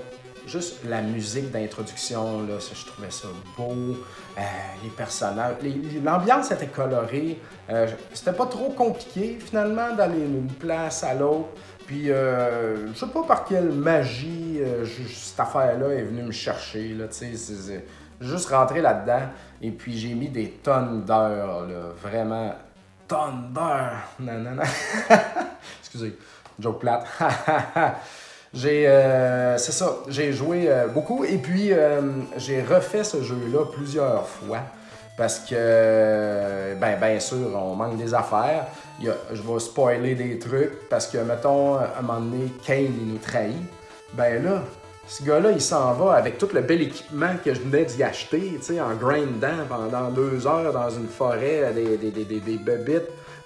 juste 0.45 0.85
la 0.87 1.01
musique 1.01 1.49
d'introduction, 1.49 2.45
je 2.47 2.85
trouvais 2.85 3.09
ça 3.09 3.27
beau. 3.57 3.97
Euh, 4.37 4.41
les 4.83 4.89
personnages, 4.91 5.55
l'ambiance 6.03 6.51
était 6.51 6.67
colorée. 6.67 7.39
C'était 8.13 8.33
pas 8.33 8.45
trop 8.45 8.69
compliqué 8.69 9.39
finalement 9.43 9.95
d'aller 9.95 10.19
d'une 10.19 10.47
place 10.47 11.03
à 11.03 11.15
l'autre. 11.15 11.49
Puis 11.87 12.05
je 12.09 12.93
sais 12.93 13.07
pas 13.07 13.23
par 13.23 13.45
quelle 13.45 13.71
magie 13.71 14.59
cette 15.11 15.39
affaire-là 15.39 15.89
est 15.95 16.03
venue 16.03 16.21
me 16.21 16.31
chercher. 16.31 16.89
Là, 16.89 17.05
juste 18.21 18.49
rentré 18.49 18.81
là-dedans 18.81 19.23
et 19.61 19.71
puis 19.71 19.97
j'ai 19.97 20.13
mis 20.13 20.29
des 20.29 20.49
tonnes 20.63 21.03
d'heures, 21.03 21.67
là, 21.67 21.93
vraiment 22.01 22.53
tonnes 23.07 23.53
d'heures. 23.53 24.03
Non. 24.19 24.61
Excusez, 25.79 26.17
joke 26.59 26.79
plate. 26.79 27.05
j'ai, 28.53 28.87
euh, 28.87 29.57
c'est 29.57 29.71
ça, 29.71 29.97
j'ai 30.09 30.33
joué 30.33 30.65
euh, 30.67 30.87
beaucoup 30.87 31.23
et 31.23 31.37
puis 31.37 31.71
euh, 31.71 32.01
j'ai 32.37 32.61
refait 32.61 33.03
ce 33.03 33.23
jeu-là 33.23 33.65
plusieurs 33.73 34.27
fois 34.27 34.59
parce 35.17 35.39
que, 35.39 36.75
ben, 36.79 36.99
bien 36.99 37.19
sûr, 37.19 37.49
on 37.55 37.75
manque 37.75 37.97
des 37.97 38.13
affaires. 38.13 38.67
je 39.01 39.41
vais 39.41 39.59
spoiler 39.59 40.13
des 40.13 40.37
trucs 40.37 40.87
parce 40.89 41.07
que, 41.07 41.17
mettons, 41.17 41.73
à 41.73 41.89
un 41.97 42.01
moment 42.03 42.19
donné, 42.19 42.51
Kane, 42.63 42.93
nous 43.03 43.17
trahit. 43.17 43.55
Ben 44.13 44.43
là, 44.43 44.61
ce 45.07 45.23
gars-là, 45.23 45.51
il 45.51 45.61
s'en 45.61 45.93
va 45.93 46.13
avec 46.13 46.37
tout 46.37 46.49
le 46.53 46.61
bel 46.61 46.81
équipement 46.81 47.35
que 47.43 47.53
je 47.53 47.61
venais 47.61 47.85
d'y 47.85 48.03
acheter, 48.03 48.59
en 48.81 48.95
grindant 48.95 49.65
pendant 49.69 50.09
deux 50.09 50.45
heures 50.45 50.73
dans 50.73 50.89
une 50.89 51.07
forêt, 51.07 51.71
des, 51.73 51.97
des, 51.97 52.11
des, 52.11 52.25
des, 52.25 52.59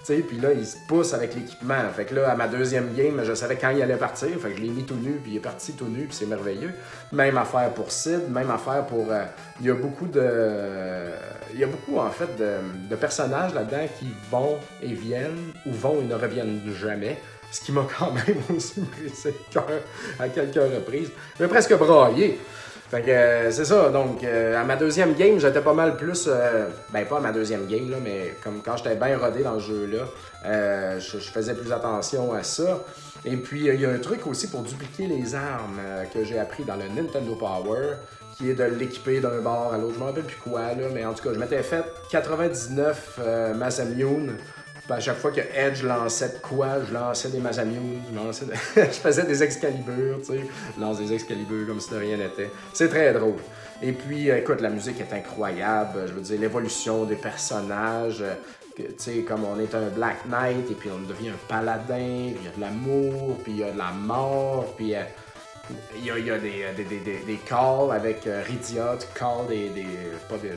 sais, 0.02 0.16
puis 0.18 0.38
là, 0.38 0.52
il 0.52 0.66
se 0.66 0.76
pousse 0.86 1.14
avec 1.14 1.34
l'équipement. 1.34 1.88
Fait 1.94 2.04
que 2.04 2.14
là, 2.14 2.30
à 2.30 2.34
ma 2.34 2.48
deuxième 2.48 2.92
game, 2.94 3.20
je 3.24 3.34
savais 3.34 3.56
quand 3.56 3.70
il 3.70 3.82
allait 3.82 3.96
partir, 3.96 4.28
fait 4.40 4.50
que 4.50 4.56
je 4.56 4.62
l'ai 4.62 4.68
mis 4.68 4.84
tout 4.84 4.96
nu, 4.96 5.12
puis 5.22 5.32
il 5.32 5.36
est 5.36 5.40
parti 5.40 5.72
tout 5.72 5.86
nu, 5.86 6.06
puis 6.06 6.16
c'est 6.16 6.26
merveilleux. 6.26 6.72
Même 7.12 7.36
affaire 7.38 7.70
pour 7.70 7.90
Sid, 7.90 8.28
même 8.30 8.50
affaire 8.50 8.84
pour... 8.86 9.06
Euh, 9.10 9.24
il 9.60 9.66
y 9.66 9.70
a 9.70 9.74
beaucoup 9.74 10.06
de... 10.06 10.22
Il 11.54 11.60
y 11.60 11.64
a 11.64 11.66
beaucoup, 11.66 11.98
en 11.98 12.10
fait, 12.10 12.30
de 12.36 12.96
personnages 12.96 13.52
là-dedans 13.54 13.86
qui 13.98 14.08
vont 14.30 14.56
et 14.82 14.94
viennent, 14.94 15.52
ou 15.66 15.72
vont 15.72 16.00
et 16.00 16.04
ne 16.04 16.14
reviennent 16.14 16.60
jamais 16.80 17.18
ce 17.52 17.60
qui 17.60 17.70
m'a 17.70 17.86
quand 17.98 18.10
même 18.12 18.42
aussi 18.56 18.80
brisé 18.80 19.34
le 19.38 19.52
cœur 19.52 19.80
à 20.18 20.28
quelques 20.28 20.54
reprises. 20.54 21.10
J'ai 21.38 21.46
presque 21.46 21.74
braillé. 21.76 22.40
Fait 22.92 23.00
que 23.00 23.10
euh, 23.10 23.50
c'est 23.50 23.64
ça, 23.64 23.88
donc 23.88 24.22
euh, 24.22 24.54
à 24.54 24.64
ma 24.64 24.76
deuxième 24.76 25.14
game, 25.14 25.38
j'étais 25.38 25.62
pas 25.62 25.72
mal 25.72 25.96
plus. 25.96 26.28
Euh, 26.28 26.66
ben 26.92 27.06
pas 27.06 27.16
à 27.16 27.20
ma 27.20 27.32
deuxième 27.32 27.66
game, 27.66 27.90
là, 27.90 27.96
mais 28.04 28.36
comme 28.44 28.60
quand 28.62 28.76
j'étais 28.76 28.96
bien 28.96 29.16
rodé 29.16 29.42
dans 29.42 29.58
ce 29.58 29.64
jeu-là, 29.66 30.98
je, 30.98 31.18
faisais 31.18 31.54
plus 31.54 31.72
attention 31.72 32.34
à 32.34 32.42
ça. 32.42 32.84
Et 33.24 33.38
puis 33.38 33.64
il 33.64 33.80
y 33.80 33.86
a 33.86 33.88
un 33.88 33.98
truc 33.98 34.26
aussi 34.26 34.50
pour 34.50 34.60
dupliquer 34.60 35.06
les 35.06 35.34
armes 35.34 35.80
que 36.12 36.22
j'ai 36.22 36.38
appris 36.38 36.64
dans 36.64 36.76
le 36.76 36.88
Nintendo 36.88 37.34
Power, 37.34 37.94
qui 38.36 38.50
est 38.50 38.54
de 38.54 38.64
l'équiper 38.64 39.20
d'un 39.20 39.40
bord 39.40 39.72
à 39.72 39.78
l'autre. 39.78 39.94
Je 39.94 40.00
me 40.00 40.04
rappelle 40.04 40.24
plus 40.24 40.36
quoi, 40.36 40.60
là, 40.74 40.88
mais 40.92 41.06
en 41.06 41.14
tout 41.14 41.24
cas, 41.24 41.32
je 41.32 41.38
m'étais 41.38 41.62
fait 41.62 41.84
99 42.10 43.20
Masamune 43.56 44.36
à 44.92 45.00
chaque 45.00 45.16
fois 45.16 45.30
que 45.30 45.40
Edge 45.40 45.82
lançait 45.82 46.28
de 46.28 46.38
quoi, 46.38 46.84
je 46.86 46.92
lançais 46.92 47.28
des 47.28 47.38
Mazamius, 47.38 48.02
je, 48.12 48.80
je 48.80 48.86
faisais 48.86 49.24
des 49.24 49.42
Excalibur, 49.42 50.18
tu 50.20 50.26
sais. 50.26 50.40
Je 50.76 50.80
lance 50.80 50.98
des 50.98 51.12
Excalibur 51.12 51.66
comme 51.66 51.80
si 51.80 51.90
de 51.90 51.96
rien 51.96 52.16
n'était. 52.16 52.50
C'est 52.72 52.88
très 52.88 53.12
drôle. 53.12 53.36
Et 53.82 53.92
puis, 53.92 54.30
euh, 54.30 54.38
écoute, 54.38 54.60
la 54.60 54.70
musique 54.70 55.00
est 55.00 55.12
incroyable. 55.12 56.04
Je 56.06 56.12
veux 56.12 56.20
dire, 56.20 56.40
l'évolution 56.40 57.04
des 57.04 57.16
personnages. 57.16 58.22
Euh, 58.22 58.34
tu 58.76 58.84
sais, 58.96 59.22
comme 59.22 59.44
on 59.44 59.58
est 59.60 59.74
un 59.74 59.88
Black 59.88 60.26
Knight 60.26 60.70
et 60.70 60.74
puis 60.74 60.90
on 60.90 61.06
devient 61.06 61.30
un 61.30 61.46
paladin, 61.48 61.98
il 61.98 62.42
y 62.42 62.48
a 62.48 62.56
de 62.56 62.60
l'amour, 62.60 63.36
puis 63.42 63.52
il 63.52 63.58
y 63.58 63.64
a 63.64 63.70
de 63.70 63.78
la 63.78 63.90
mort, 63.90 64.74
puis 64.76 64.94
euh, 64.94 65.02
il 65.96 66.04
y 66.04 66.30
a, 66.30 66.38
des, 66.38 66.64
des, 67.26 67.36
calls 67.46 67.92
avec 67.92 68.26
euh, 68.26 68.42
Rydia, 68.46 68.96
tu 68.98 69.06
calls 69.18 69.46
des. 69.48 69.68
des 69.70 69.86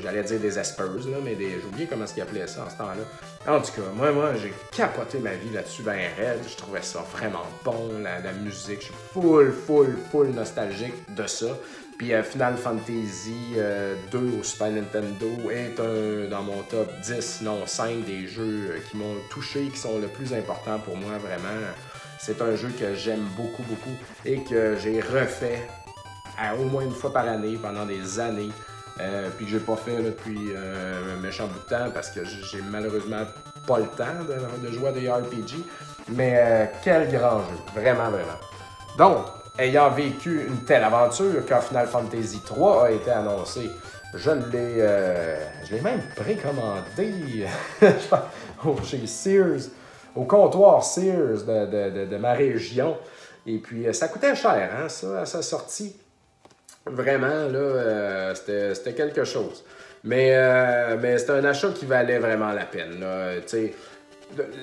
j'allais 0.01 0.23
dire 0.23 0.39
des 0.39 0.57
espers, 0.57 0.85
là, 0.85 1.17
mais 1.23 1.35
des. 1.35 1.59
J'ai 1.59 1.67
oublié 1.67 1.87
comment 1.87 2.05
ils 2.15 2.21
appelaient 2.21 2.47
ça 2.47 2.65
en 2.65 2.69
ce 2.69 2.77
temps-là. 2.77 3.03
En 3.47 3.61
tout 3.61 3.73
cas, 3.73 3.87
moi, 3.93 4.11
moi 4.11 4.33
j'ai 4.41 4.51
capoté 4.71 5.19
ma 5.19 5.35
vie 5.35 5.51
là-dessus, 5.51 5.83
ben 5.83 5.99
raide. 6.17 6.41
Je 6.49 6.55
trouvais 6.55 6.81
ça 6.81 7.05
vraiment 7.13 7.45
bon, 7.63 7.91
la, 8.01 8.31
musique. 8.31 8.79
Je 8.79 8.85
suis 8.85 8.93
full, 9.13 9.53
full, 9.53 9.95
full 10.11 10.29
nostalgique 10.29 10.95
de 11.15 11.27
ça. 11.27 11.47
Puis 11.97 12.13
euh, 12.13 12.23
Final 12.23 12.57
Fantasy 12.57 13.53
2 13.53 13.57
euh, 13.57 14.39
au 14.39 14.43
Super 14.43 14.71
Nintendo 14.71 15.27
est 15.51 15.79
un, 15.79 16.27
dans 16.27 16.41
mon 16.41 16.63
top 16.63 16.91
10, 17.01 17.41
non 17.43 17.67
5 17.67 18.03
des 18.03 18.27
jeux 18.27 18.71
euh, 18.71 18.79
qui 18.89 18.97
m'ont 18.97 19.15
touché, 19.29 19.67
qui 19.67 19.77
sont 19.77 19.99
le 19.99 20.07
plus 20.07 20.33
important 20.33 20.79
pour 20.79 20.97
moi 20.97 21.17
vraiment. 21.19 21.61
C'est 22.19 22.41
un 22.41 22.55
jeu 22.55 22.69
que 22.79 22.95
j'aime 22.95 23.25
beaucoup, 23.37 23.63
beaucoup 23.63 23.95
et 24.25 24.41
que 24.41 24.75
j'ai 24.81 24.99
refait 24.99 25.67
à 26.37 26.55
au 26.55 26.63
moins 26.63 26.83
une 26.83 26.91
fois 26.91 27.13
par 27.13 27.27
année 27.27 27.57
pendant 27.61 27.85
des 27.85 28.19
années. 28.19 28.49
Euh, 29.01 29.29
puis 29.35 29.45
que 29.45 29.51
j'ai 29.51 29.59
pas 29.59 29.75
fait 29.75 30.01
depuis 30.01 30.53
euh, 30.55 31.17
un 31.17 31.21
méchant 31.21 31.47
bout 31.47 31.59
de 31.59 31.75
temps 31.75 31.91
parce 31.93 32.09
que 32.09 32.23
j'ai 32.23 32.61
malheureusement 32.61 33.23
pas 33.67 33.79
le 33.79 33.87
temps 33.87 34.05
de, 34.63 34.71
jouer 34.71 34.89
à 34.89 34.91
des 34.93 35.09
RPG. 35.09 35.65
Mais 36.09 36.35
euh, 36.37 36.65
quel 36.81 37.11
grand 37.11 37.39
jeu, 37.39 37.57
vraiment, 37.81 38.09
vraiment. 38.09 38.39
Donc, 38.97 39.25
ayant 39.59 39.89
vécu 39.89 40.45
une 40.47 40.63
telle 40.63 40.83
aventure 40.83 41.43
quand 41.47 41.59
Final 41.59 41.87
Fantasy 41.87 42.39
3 42.45 42.85
a 42.85 42.91
été 42.91 43.11
annoncé, 43.11 43.69
je 44.13 44.31
l'ai, 44.31 44.79
je 45.65 45.75
l'ai 45.75 45.81
même 45.81 46.01
précommandé 46.15 47.45
chez 48.85 49.07
Sears 49.07 49.71
au 50.15 50.23
comptoir 50.23 50.85
Sears 50.85 51.43
de, 51.45 52.17
ma 52.17 52.31
région. 52.31 52.97
Et 53.45 53.57
puis, 53.57 53.93
ça 53.93 54.07
coûtait 54.07 54.35
cher, 54.35 54.69
hein, 54.73 54.87
ça, 54.87 55.19
à 55.19 55.25
sa 55.25 55.41
sortie. 55.41 55.97
Vraiment, 56.85 57.27
là, 57.27 57.57
euh, 57.57 58.35
c'était 58.35 58.93
quelque 58.93 59.23
chose. 59.23 59.63
Mais, 60.03 60.29
euh, 60.33 60.97
mais 61.01 61.17
c'était 61.17 61.31
un 61.33 61.45
achat 61.45 61.69
qui 61.69 61.85
valait 61.85 62.19
vraiment 62.19 62.51
la 62.51 62.65
peine. 62.65 62.99
Là. 62.99 63.33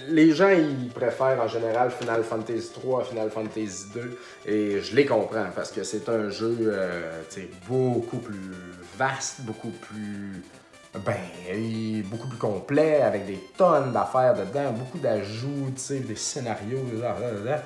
Les 0.09 0.31
gens, 0.33 0.51
ils 0.51 0.89
préfèrent 0.91 1.41
en 1.41 1.49
général 1.49 1.91
Final 1.91 2.23
Fantasy 2.23 2.71
3 2.75 3.01
à 3.01 3.05
Final 3.05 3.31
Fantasy 3.31 3.87
2. 3.95 4.19
Et 4.47 4.81
je 4.81 4.95
les 4.95 5.05
comprends 5.05 5.47
parce 5.55 5.73
que 5.73 5.83
c'est 5.83 6.09
un 6.09 6.31
jeu 6.31 6.73
beaucoup 7.69 8.19
plus 8.19 8.53
vaste, 8.97 9.41
beaucoup 9.41 9.71
plus 9.71 10.43
ben, 11.05 12.03
beaucoup 12.05 12.29
plus 12.29 12.39
complet, 12.39 13.01
avec 13.01 13.25
des 13.27 13.43
tonnes 13.57 13.93
d'affaires 13.93 14.35
dedans, 14.35 14.73
beaucoup 14.73 14.99
d'ajouts, 14.99 15.73
des 15.89 16.17
scénarios, 16.17 16.85
ben, 17.01 17.63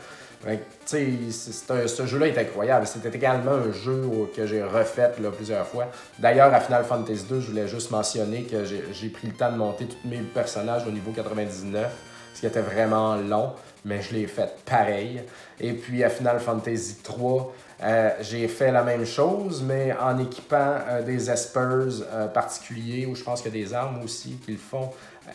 ce 0.87 2.07
jeu-là 2.07 2.29
est 2.29 2.39
incroyable. 2.39 2.87
C'était 2.87 3.17
également 3.17 3.53
un 3.53 3.73
jeu 3.73 4.03
que 4.35 4.47
j'ai 4.47 4.63
refait 4.63 5.11
plusieurs 5.37 5.67
fois. 5.67 5.87
D'ailleurs, 6.19 6.53
à 6.53 6.61
Final 6.61 6.85
Fantasy 6.85 7.25
2, 7.29 7.41
je 7.41 7.51
voulais 7.51 7.69
juste 7.69 7.91
mentionner 7.91 8.43
que 8.43 8.65
j'ai 8.65 9.09
pris 9.09 9.29
le 9.29 9.35
temps 9.35 9.53
de 9.53 9.57
monter 9.57 9.87
tous 9.87 10.09
mes 10.09 10.19
personnages 10.19 10.87
au 10.87 10.91
niveau 10.91 11.11
99, 11.13 11.91
ce 12.35 12.41
qui 12.41 12.47
était 12.47 12.61
vraiment 12.61 13.17
long, 13.17 13.53
mais 13.85 14.03
je 14.03 14.15
l'ai 14.15 14.27
fait 14.27 14.53
pareil. 14.65 15.23
Et 15.61 15.73
puis 15.73 16.05
à 16.05 16.11
Final 16.11 16.39
Fantasy 16.41 16.97
3, 17.03 17.53
euh, 17.83 18.11
j'ai 18.21 18.49
fait 18.49 18.73
la 18.73 18.83
même 18.83 19.05
chose, 19.05 19.63
mais 19.63 19.95
en 20.01 20.19
équipant 20.19 20.77
euh, 20.89 21.03
des 21.03 21.31
espers 21.31 22.03
euh, 22.13 22.27
particuliers, 22.27 23.07
ou 23.07 23.15
je 23.15 23.23
pense 23.23 23.43
qu'il 23.43 23.55
y 23.55 23.63
a 23.63 23.65
des 23.65 23.75
armes 23.75 24.03
aussi 24.03 24.39
qu'ils 24.45 24.59
font 24.59 24.91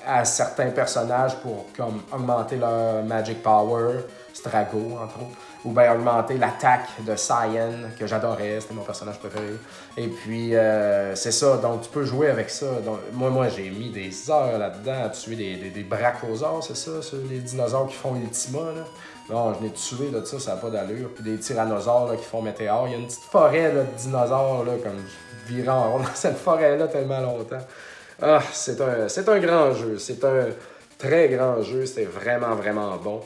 à 0.07 0.25
certains 0.25 0.69
personnages 0.69 1.35
pour 1.37 1.67
comme, 1.75 2.01
augmenter 2.11 2.57
leur 2.57 3.03
magic 3.03 3.43
power, 3.43 3.99
Strago 4.33 4.97
entre 5.01 5.17
autres, 5.17 5.37
ou 5.65 5.71
bien 5.71 5.93
augmenter 5.93 6.37
l'attaque 6.37 6.89
de 7.05 7.15
Cyan, 7.15 7.71
que 7.99 8.07
j'adorais, 8.07 8.59
c'était 8.59 8.73
mon 8.73 8.83
personnage 8.83 9.19
préféré. 9.19 9.45
Et 9.97 10.07
puis, 10.07 10.53
c'est 11.15 11.31
ça, 11.31 11.57
donc 11.57 11.81
tu 11.81 11.89
peux 11.89 12.03
jouer 12.03 12.29
avec 12.29 12.49
ça. 12.49 12.65
Moi, 13.13 13.29
moi 13.29 13.49
j'ai 13.49 13.69
mis 13.69 13.89
des 13.89 14.31
heures 14.31 14.57
là-dedans 14.57 15.05
à 15.05 15.09
tuer 15.09 15.35
des, 15.35 15.69
des, 15.69 15.83
brachiosaures, 15.83 16.63
c'est 16.63 16.77
ça, 16.77 16.91
les 17.29 17.39
dinosaures 17.39 17.87
qui 17.87 17.95
font 17.95 18.15
Ultima. 18.15 18.59
Là. 18.75 18.85
Non, 19.31 19.53
je 19.53 19.63
l'ai 19.63 19.71
tué 19.71 20.09
de 20.09 20.23
ça, 20.25 20.39
ça 20.39 20.55
n'a 20.55 20.57
pas 20.57 20.69
d'allure. 20.69 21.09
Puis 21.15 21.23
des 21.23 21.37
tyrannosaures 21.37 22.15
qui 22.17 22.25
font 22.25 22.41
météore. 22.41 22.87
Il 22.87 22.91
y 22.91 22.95
a 22.95 22.97
une 22.97 23.07
petite 23.07 23.23
forêt 23.23 23.71
de 23.71 23.83
dinosaures 23.97 24.65
là, 24.65 24.73
comme 24.83 24.99
virant 25.47 25.91
rond 25.91 25.99
dans 25.99 26.05
cette 26.13 26.37
forêt-là 26.37 26.87
tellement 26.87 27.21
longtemps. 27.21 27.65
Ah, 28.21 28.41
c'est 28.51 28.79
un, 28.81 29.07
c'est 29.07 29.27
un 29.29 29.39
grand 29.39 29.73
jeu. 29.73 29.97
C'est 29.97 30.23
un 30.25 30.47
très 30.97 31.29
grand 31.29 31.61
jeu. 31.61 31.85
C'était 31.85 32.05
vraiment, 32.05 32.55
vraiment 32.55 32.97
bon. 32.97 33.21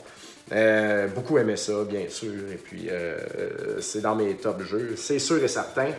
Euh, 0.52 1.08
beaucoup 1.08 1.38
aimé 1.38 1.56
ça, 1.56 1.84
bien 1.84 2.08
sûr. 2.08 2.50
Et 2.52 2.56
puis, 2.56 2.88
euh, 2.90 3.80
c'est 3.80 4.00
dans 4.00 4.14
mes 4.14 4.34
top 4.36 4.62
jeux. 4.62 4.94
C'est 4.96 5.18
sûr 5.18 5.42
et 5.42 5.48
certain. 5.48 5.90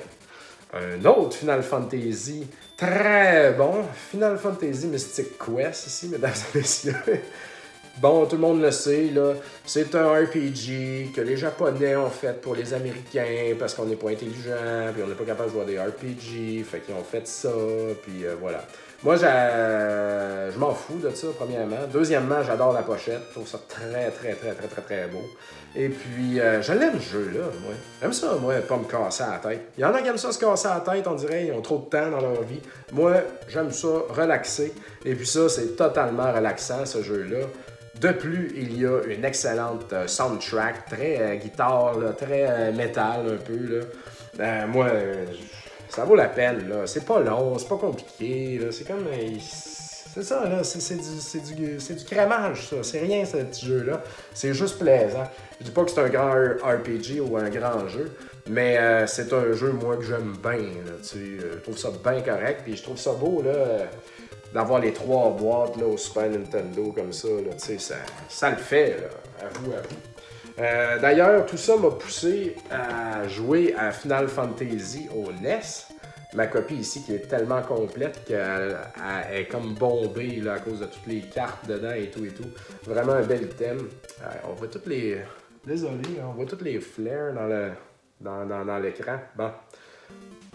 un 0.73 1.05
autre 1.05 1.35
Final 1.37 1.63
Fantasy 1.63 2.47
très 2.77 3.53
bon, 3.53 3.83
Final 4.11 4.37
Fantasy 4.37 4.87
Mystic 4.87 5.37
Quest 5.37 5.87
ici, 5.87 6.07
mesdames 6.11 6.31
et 6.53 6.57
messieurs. 6.59 6.93
Bon, 7.99 8.27
tout 8.27 8.35
le 8.35 8.41
monde 8.43 8.61
le 8.61 8.69
sait, 8.69 9.09
là. 9.11 9.33
C'est 9.65 9.95
un 9.95 10.11
RPG 10.11 11.13
que 11.15 11.21
les 11.21 11.35
Japonais 11.35 11.95
ont 11.95 12.11
fait 12.11 12.39
pour 12.39 12.53
les 12.53 12.71
Américains 12.75 13.55
parce 13.57 13.73
qu'on 13.73 13.85
n'est 13.85 13.95
pas 13.95 14.11
intelligent, 14.11 14.93
puis 14.93 15.01
on 15.03 15.07
n'est 15.07 15.15
pas 15.15 15.23
capable 15.23 15.49
de 15.49 15.55
jouer 15.55 15.65
des 15.65 15.79
RPG. 15.79 16.63
Fait 16.63 16.79
qu'ils 16.81 16.93
ont 16.93 17.03
fait 17.03 17.27
ça, 17.27 17.49
puis 18.03 18.23
euh, 18.23 18.35
voilà. 18.39 18.63
Moi, 19.03 19.15
je 19.15 20.57
m'en 20.57 20.71
fous 20.71 20.97
de 20.97 21.09
ça, 21.11 21.27
premièrement. 21.37 21.85
Deuxièmement, 21.93 22.41
j'adore 22.41 22.73
la 22.73 22.81
pochette. 22.81 23.21
Je 23.29 23.33
trouve 23.33 23.47
ça 23.47 23.59
très, 23.67 24.09
très, 24.09 24.33
très, 24.33 24.53
très, 24.53 24.67
très, 24.67 24.81
très 24.81 25.07
beau. 25.07 25.23
Et 25.75 25.89
puis, 25.89 26.39
euh, 26.39 26.61
je 26.63 26.73
l'aime, 26.73 26.99
ce 26.99 27.13
jeu-là, 27.13 27.45
moi. 27.61 27.73
J'aime 28.01 28.13
ça, 28.13 28.35
moi, 28.41 28.55
pas 28.67 28.77
me 28.77 28.85
casser 28.85 29.23
la 29.29 29.37
tête. 29.37 29.61
Il 29.77 29.81
y 29.81 29.85
en 29.85 29.93
a 29.93 30.01
qui 30.01 30.07
aiment 30.07 30.17
ça 30.17 30.31
se 30.31 30.39
casser 30.39 30.67
la 30.67 30.79
tête, 30.79 31.05
on 31.07 31.13
dirait, 31.13 31.45
ils 31.45 31.53
ont 31.53 31.61
trop 31.61 31.77
de 31.77 31.85
temps 31.85 32.09
dans 32.09 32.21
leur 32.21 32.41
vie. 32.41 32.59
Moi, 32.91 33.13
j'aime 33.47 33.71
ça, 33.71 33.87
relaxer. 34.09 34.73
Et 35.05 35.13
puis 35.13 35.27
ça, 35.27 35.47
c'est 35.47 35.75
totalement 35.75 36.33
relaxant, 36.33 36.83
ce 36.85 37.03
jeu-là. 37.03 37.45
De 38.01 38.11
plus, 38.11 38.51
il 38.55 38.81
y 38.81 38.85
a 38.87 39.01
une 39.07 39.25
excellente 39.25 39.93
euh, 39.93 40.07
soundtrack, 40.07 40.85
très 40.89 41.21
euh, 41.21 41.35
guitare, 41.35 41.97
très 42.17 42.71
métal 42.71 43.27
un 43.27 43.37
peu. 43.37 43.85
Là. 44.39 44.65
moi, 44.65 44.87
ça 45.89 46.05
vaut 46.05 46.15
la 46.15 46.27
peine. 46.27 46.67
là. 46.69 46.85
C'est 46.87 47.05
pas 47.05 47.19
long, 47.19 47.57
c'est 47.57 47.67
pas 47.69 47.77
compliqué. 47.77 48.59
C'est 48.71 48.87
comme. 48.87 49.05
C'est 49.39 50.23
ça, 50.23 50.49
là. 50.49 50.63
C'est 50.63 50.95
du, 50.95 51.53
du, 51.55 51.77
du 51.77 52.05
crémage, 52.05 52.67
ça. 52.69 52.77
C'est 52.81 52.99
rien, 52.99 53.23
ce 53.25 53.37
petit 53.37 53.65
jeu-là. 53.67 54.01
C'est 54.33 54.53
juste 54.53 54.79
plaisant. 54.79 55.25
Je 55.59 55.65
dis 55.65 55.71
pas 55.71 55.83
que 55.83 55.91
c'est 55.91 56.01
un 56.01 56.09
grand 56.09 56.31
RPG 56.31 57.19
ou 57.21 57.37
un 57.37 57.49
grand 57.49 57.87
jeu, 57.87 58.11
mais 58.49 58.77
euh, 58.77 59.05
c'est 59.05 59.31
un 59.31 59.53
jeu, 59.53 59.71
moi, 59.73 59.95
que 59.97 60.03
j'aime 60.03 60.35
bien. 60.41 60.53
Euh, 60.53 61.47
je 61.53 61.57
trouve 61.59 61.77
ça 61.77 61.89
bien 62.03 62.21
correct. 62.21 62.61
Puis 62.63 62.77
je 62.77 62.83
trouve 62.83 62.97
ça 62.97 63.11
beau, 63.13 63.41
là. 63.43 63.85
D'avoir 64.53 64.79
les 64.79 64.93
trois 64.93 65.29
boîtes 65.31 65.75
là, 65.77 65.85
au 65.85 65.97
Super 65.97 66.29
Nintendo 66.29 66.91
comme 66.95 67.11
ça, 67.11 67.27
là, 67.27 67.51
ça, 67.57 67.95
ça 68.29 68.49
le 68.49 68.55
fait, 68.55 68.97
là. 69.01 69.45
à 69.45 69.49
vous, 69.59 69.71
à 69.73 69.81
vous. 69.81 70.16
Euh, 70.59 70.99
d'ailleurs, 70.99 71.45
tout 71.45 71.57
ça 71.57 71.77
m'a 71.77 71.91
poussé 71.91 72.55
à 72.71 73.27
jouer 73.27 73.75
à 73.77 73.91
Final 73.91 74.27
Fantasy 74.27 75.07
au 75.15 75.31
NES. 75.31 75.61
Ma 76.33 76.47
copie 76.47 76.75
ici 76.75 77.03
qui 77.03 77.13
est 77.13 77.27
tellement 77.27 77.61
complète 77.61 78.25
qu'elle 78.25 78.77
est 79.31 79.45
comme 79.45 79.75
bombée 79.75 80.41
là, 80.41 80.53
à 80.53 80.59
cause 80.59 80.79
de 80.79 80.85
toutes 80.85 81.07
les 81.07 81.21
cartes 81.21 81.67
dedans 81.67 81.93
et 81.93 82.09
tout 82.09 82.25
et 82.25 82.29
tout. 82.29 82.49
Vraiment 82.85 83.13
un 83.13 83.23
bel 83.23 83.49
thème. 83.49 83.87
Euh, 84.21 84.25
on 84.49 84.53
voit 84.53 84.67
toutes 84.67 84.87
les. 84.87 85.21
Désolé, 85.65 86.19
on 86.27 86.33
voit 86.33 86.45
toutes 86.45 86.63
les 86.63 86.79
flares 86.79 87.33
dans 87.33 87.47
le 87.47 87.71
dans, 88.19 88.45
dans 88.45 88.79
l'écran. 88.79 89.19
Bon. 89.35 89.51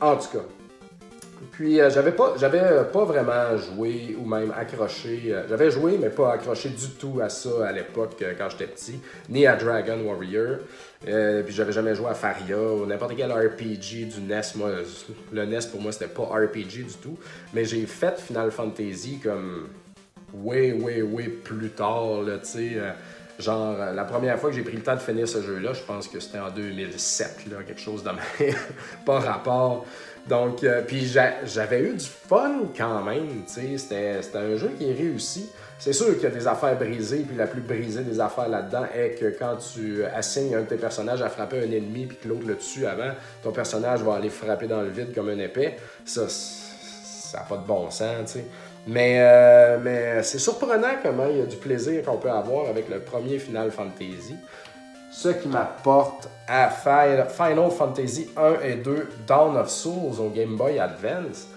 En 0.00 0.16
tout 0.16 0.36
cas, 0.36 0.44
puis 1.50 1.80
euh, 1.80 1.90
j'avais 1.90 2.12
pas 2.12 2.34
j'avais 2.38 2.60
euh, 2.60 2.84
pas 2.84 3.04
vraiment 3.04 3.56
joué 3.56 4.16
ou 4.18 4.26
même 4.26 4.52
accroché. 4.56 5.22
Euh, 5.26 5.42
j'avais 5.48 5.70
joué 5.70 5.98
mais 5.98 6.10
pas 6.10 6.32
accroché 6.32 6.68
du 6.68 6.88
tout 6.90 7.20
à 7.22 7.28
ça 7.28 7.66
à 7.66 7.72
l'époque 7.72 8.22
quand 8.38 8.48
j'étais 8.50 8.66
petit, 8.66 9.00
ni 9.28 9.46
à 9.46 9.56
Dragon 9.56 9.98
Warrior. 10.04 10.58
puis 11.00 11.54
j'avais 11.54 11.72
jamais 11.72 11.94
joué 11.94 12.08
à 12.08 12.14
Faria 12.14 12.58
ou 12.58 12.86
n'importe 12.86 13.14
quel 13.16 13.32
RPG 13.32 14.08
du 14.08 14.20
NES. 14.20 14.40
Moi, 14.54 14.70
le 15.32 15.44
NES 15.44 15.58
pour 15.70 15.80
moi 15.80 15.92
c'était 15.92 16.12
pas 16.12 16.22
RPG 16.22 16.86
du 16.86 16.94
tout. 17.02 17.18
Mais 17.52 17.64
j'ai 17.64 17.84
fait 17.86 18.18
Final 18.20 18.50
Fantasy 18.50 19.18
comme 19.18 19.68
way 20.32 20.72
way 20.72 21.02
way 21.02 21.28
plus 21.28 21.70
tard 21.70 22.22
là, 22.22 22.38
tu 22.38 22.48
sais. 22.48 22.70
Genre, 23.38 23.76
la 23.76 24.04
première 24.04 24.38
fois 24.38 24.50
que 24.50 24.56
j'ai 24.56 24.62
pris 24.62 24.76
le 24.76 24.82
temps 24.82 24.94
de 24.94 25.00
finir 25.00 25.26
ce 25.26 25.42
jeu-là, 25.42 25.72
je 25.72 25.80
pense 25.80 26.06
que 26.06 26.20
c'était 26.20 26.38
en 26.38 26.50
2007, 26.50 27.46
là, 27.50 27.62
quelque 27.66 27.80
chose 27.80 28.04
de 28.04 28.10
pas 29.06 29.18
rapport. 29.18 29.86
Donc, 30.28 30.62
euh, 30.62 30.82
puis 30.86 31.04
j'avais 31.44 31.80
eu 31.80 31.94
du 31.94 32.06
fun 32.06 32.66
quand 32.76 33.02
même, 33.02 33.42
tu 33.46 33.76
sais, 33.76 33.78
c'était 34.22 34.38
un 34.38 34.56
jeu 34.56 34.70
qui 34.78 34.90
est 34.90 34.94
réussi. 34.94 35.50
C'est 35.78 35.92
sûr 35.92 36.14
qu'il 36.14 36.22
y 36.22 36.26
a 36.26 36.30
des 36.30 36.46
affaires 36.46 36.78
brisées, 36.78 37.24
puis 37.26 37.36
la 37.36 37.48
plus 37.48 37.60
brisée 37.60 38.04
des 38.04 38.20
affaires 38.20 38.48
là-dedans 38.48 38.84
est 38.94 39.18
que 39.18 39.36
quand 39.36 39.56
tu 39.56 40.04
assignes 40.04 40.54
un 40.54 40.60
de 40.60 40.66
tes 40.66 40.76
personnages 40.76 41.22
à 41.22 41.28
frapper 41.28 41.58
un 41.58 41.72
ennemi, 41.72 42.06
puis 42.06 42.16
que 42.22 42.28
l'autre 42.28 42.46
le 42.46 42.56
tue 42.56 42.86
avant, 42.86 43.10
ton 43.42 43.50
personnage 43.50 44.00
va 44.02 44.14
aller 44.14 44.28
frapper 44.28 44.68
dans 44.68 44.80
le 44.80 44.90
vide 44.90 45.12
comme 45.12 45.28
un 45.28 45.38
épée. 45.38 45.74
Ça, 46.04 46.28
ça 46.28 47.38
n'a 47.38 47.44
pas 47.44 47.56
de 47.56 47.66
bon 47.66 47.90
sens, 47.90 48.32
tu 48.32 48.38
sais. 48.38 48.44
Mais, 48.86 49.18
euh, 49.20 49.78
mais 49.82 50.22
c'est 50.22 50.38
surprenant 50.38 50.94
comment 51.02 51.26
il 51.28 51.38
y 51.38 51.42
a 51.42 51.46
du 51.46 51.56
plaisir 51.56 52.02
qu'on 52.04 52.16
peut 52.16 52.30
avoir 52.30 52.68
avec 52.68 52.88
le 52.88 52.98
premier 52.98 53.38
Final 53.38 53.70
Fantasy 53.70 54.36
ce 55.12 55.28
qui 55.28 55.46
m'apporte 55.46 56.28
à 56.48 56.70
Final 56.70 57.70
Fantasy 57.70 58.30
1 58.36 58.66
et 58.66 58.74
2 58.76 59.08
Dawn 59.26 59.56
of 59.56 59.68
Souls 59.68 60.18
au 60.18 60.30
Game 60.30 60.56
Boy 60.56 60.78
Advance, 60.78 61.48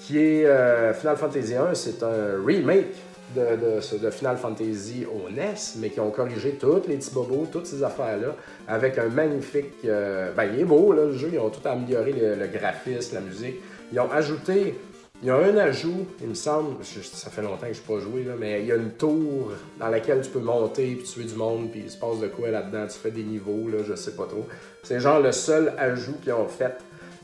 qui 0.00 0.18
est 0.18 0.44
euh, 0.44 0.92
Final 0.92 1.16
Fantasy 1.16 1.54
1, 1.54 1.74
c'est 1.74 2.02
un 2.02 2.44
remake 2.44 2.94
de, 3.36 3.80
Final 4.10 4.36
Fantasy 4.36 5.06
au 5.06 5.30
NES, 5.30 5.54
mais 5.78 5.90
qui 5.90 6.00
ont 6.00 6.10
corrigé 6.10 6.52
tous 6.52 6.82
les 6.88 6.96
petits 6.96 7.10
bobos, 7.12 7.46
toutes 7.50 7.66
ces 7.66 7.82
affaires-là, 7.82 8.34
avec 8.68 8.98
un 8.98 9.08
magnifique... 9.08 9.72
Euh, 9.84 10.32
ben, 10.36 10.50
il 10.52 10.60
est 10.60 10.64
beau, 10.64 10.92
le 10.92 11.16
jeu, 11.16 11.30
ils 11.32 11.38
ont 11.38 11.50
tout 11.50 11.66
amélioré, 11.66 12.12
le, 12.12 12.34
le 12.34 12.46
graphisme, 12.48 13.14
la 13.14 13.20
musique. 13.20 13.56
Ils 13.92 14.00
ont 14.00 14.10
ajouté 14.10 14.74
il 15.22 15.28
y 15.28 15.30
a 15.30 15.36
un 15.36 15.56
ajout, 15.56 16.06
il 16.20 16.28
me 16.28 16.34
semble, 16.34 16.84
ça 16.84 17.30
fait 17.30 17.40
longtemps 17.40 17.66
que 17.66 17.72
je 17.72 17.80
n'ai 17.80 17.86
pas 17.86 17.98
joué, 17.98 18.24
là, 18.24 18.34
mais 18.38 18.60
il 18.60 18.66
y 18.66 18.72
a 18.72 18.76
une 18.76 18.90
tour 18.90 19.52
dans 19.78 19.88
laquelle 19.88 20.20
tu 20.20 20.30
peux 20.30 20.40
monter 20.40 20.96
puis 20.96 21.04
tuer 21.04 21.24
du 21.24 21.34
monde, 21.34 21.70
puis 21.70 21.82
il 21.84 21.90
se 21.90 21.96
passe 21.96 22.18
de 22.18 22.26
quoi 22.26 22.50
là-dedans, 22.50 22.86
tu 22.86 22.98
fais 22.98 23.10
des 23.10 23.22
niveaux, 23.22 23.68
là, 23.68 23.78
je 23.86 23.94
sais 23.94 24.12
pas 24.12 24.26
trop. 24.26 24.46
C'est 24.82 25.00
genre 25.00 25.20
le 25.20 25.32
seul 25.32 25.72
ajout 25.78 26.16
qu'ils 26.22 26.32
ont 26.32 26.48
fait. 26.48 26.74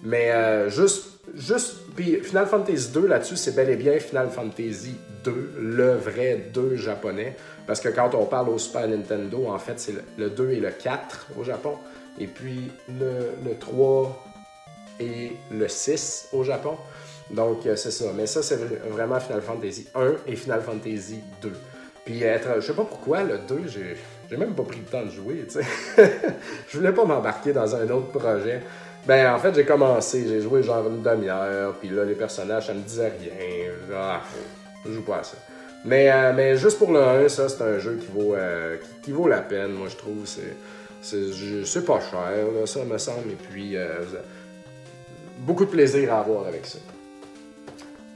Mais 0.03 0.31
euh, 0.31 0.71
juste, 0.71 1.21
juste, 1.35 1.77
puis 1.95 2.21
Final 2.23 2.47
Fantasy 2.47 2.91
2 2.91 3.07
là-dessus, 3.07 3.37
c'est 3.37 3.55
bel 3.55 3.69
et 3.69 3.77
bien 3.77 3.99
Final 3.99 4.31
Fantasy 4.31 4.95
2, 5.25 5.53
le 5.61 5.93
vrai 5.97 6.51
2 6.55 6.77
japonais. 6.77 7.37
Parce 7.67 7.81
que 7.81 7.91
quand 7.91 8.15
on 8.15 8.25
parle 8.25 8.49
au 8.49 8.59
Super 8.59 8.89
Nintendo, 8.89 9.49
en 9.49 9.59
fait, 9.59 9.79
c'est 9.79 9.95
le, 10.17 10.31
2 10.31 10.51
et 10.53 10.61
le 10.61 10.71
4 10.71 11.29
au 11.39 11.45
Japon. 11.45 11.75
Et 12.19 12.27
puis 12.27 12.71
le, 12.89 13.49
le 13.49 13.59
3 13.59 14.27
et 15.01 15.33
le 15.53 15.69
6 15.69 16.29
au 16.33 16.45
Japon. 16.45 16.77
Donc, 17.31 17.67
euh, 17.67 17.77
c'est 17.77 17.91
ça. 17.91 18.07
Mais 18.15 18.27
ça, 18.27 18.43
c'est 18.43 18.57
vraiment 18.57 19.21
Final 19.21 19.41
Fantasy 19.41 19.87
1 19.95 20.15
et 20.27 20.37
Final 20.37 20.63
Fantasy 20.63 21.21
2. 21.43 21.53
Puis, 22.05 22.23
être, 22.23 22.57
je 22.57 22.67
sais 22.67 22.73
pas 22.73 22.85
pourquoi, 22.85 23.23
le 23.23 23.39
2, 23.39 23.63
j'ai, 23.67 23.97
j'ai 24.29 24.37
même 24.37 24.55
pas 24.55 24.65
pris 24.65 24.81
le 24.81 24.87
temps 24.87 25.05
de 25.05 25.11
jouer, 25.11 25.45
tu 25.49 25.61
sais. 25.61 25.67
je 26.69 26.77
voulais 26.77 26.93
pas 26.93 27.05
m'embarquer 27.05 27.53
dans 27.53 27.75
un 27.77 27.89
autre 27.91 28.09
projet. 28.09 28.63
Ben, 29.07 29.33
en 29.33 29.39
fait, 29.39 29.55
j'ai 29.55 29.65
commencé, 29.65 30.27
j'ai 30.27 30.41
joué 30.41 30.63
genre 30.63 30.87
une 30.89 31.03
demi-heure, 31.03 31.75
puis 31.75 31.89
là, 31.89 32.05
les 32.05 32.15
personnages, 32.15 32.67
ça 32.67 32.75
me 32.75 32.81
disait 32.81 33.13
rien. 33.19 33.71
Ah, 33.95 34.21
je 34.85 34.93
joue 34.93 35.03
pas 35.03 35.19
à 35.19 35.23
ça. 35.23 35.37
Mais, 35.85 36.11
euh, 36.11 36.33
mais 36.35 36.57
juste 36.57 36.79
pour 36.79 36.93
le 36.93 37.01
1, 37.01 37.29
ça, 37.29 37.49
c'est 37.49 37.63
un 37.63 37.79
jeu 37.79 37.99
qui 38.01 38.09
vaut, 38.13 38.35
euh, 38.35 38.77
qui, 39.03 39.13
vaut 39.13 39.29
la 39.29 39.41
peine, 39.41 39.73
moi, 39.73 39.89
je 39.89 39.97
trouve. 39.97 40.27
C'est, 40.27 40.57
c'est, 41.03 41.85
pas 41.87 42.01
cher, 42.01 42.67
ça 42.67 42.85
me 42.85 42.99
semble. 42.99 43.31
Et 43.31 43.37
puis, 43.51 43.77
beaucoup 45.39 45.65
de 45.65 45.71
plaisir 45.71 46.13
à 46.13 46.21
avoir 46.21 46.47
avec 46.47 46.67
ça. 46.67 46.79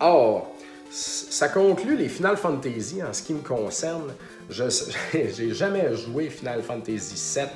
Or, 0.00 0.54
ça 0.90 1.48
conclut 1.48 1.96
les 1.96 2.08
Final 2.08 2.36
Fantasy 2.36 3.02
en 3.02 3.12
ce 3.12 3.22
qui 3.22 3.34
me 3.34 3.40
concerne. 3.40 4.12
Je 4.50 4.64
n'ai 5.14 5.50
jamais 5.54 5.94
joué 5.94 6.28
Final 6.28 6.62
Fantasy 6.62 7.14
VII 7.38 7.48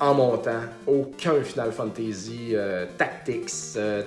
en 0.00 0.14
montant. 0.14 0.60
Aucun 0.86 1.42
Final 1.42 1.72
Fantasy 1.72 2.50
euh, 2.52 2.86
Tactics. 2.98 3.76
Euh, 3.76 4.02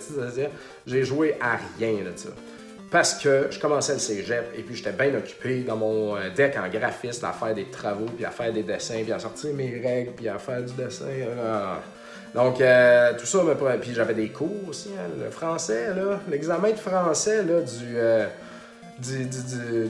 j'ai 0.86 1.04
joué 1.04 1.36
à 1.42 1.58
rien 1.78 2.04
de 2.04 2.12
ça. 2.16 2.30
Parce 2.92 3.16
que 3.16 3.48
je 3.52 3.60
commençais 3.60 3.94
le 3.94 4.00
cégep 4.00 4.52
et 4.58 4.64
puis 4.64 4.76
j'étais 4.76 4.92
bien 4.92 5.14
occupé 5.16 5.62
dans 5.62 5.78
mon 5.78 6.16
euh, 6.16 6.30
deck 6.36 6.58
en 6.58 6.68
graphiste 6.68 7.24
à 7.24 7.32
faire 7.34 7.54
des 7.54 7.66
travaux, 7.66 8.06
puis 8.16 8.26
à 8.26 8.32
faire 8.32 8.52
des 8.52 8.64
dessins, 8.64 9.02
puis 9.04 9.12
à 9.12 9.20
sortir 9.20 9.54
mes 9.54 9.80
règles, 9.80 10.12
puis 10.14 10.28
à 10.28 10.40
faire 10.40 10.64
du 10.64 10.74
dessin. 10.74 11.06
Ah. 11.40 11.82
Donc, 12.34 12.62
euh, 12.62 13.14
tout 13.18 13.26
ça 13.26 13.40
Puis 13.82 13.94
j'avais 13.94 14.14
des 14.14 14.30
cours 14.30 14.70
aussi, 14.70 14.90
hein, 14.98 15.10
le 15.20 15.30
français, 15.30 15.94
là. 15.94 16.20
L'examen 16.30 16.72
de 16.72 16.76
français, 16.76 17.44
là, 17.44 17.62
du, 17.62 17.96
euh, 17.96 18.28
du, 19.00 19.26
du, 19.26 19.90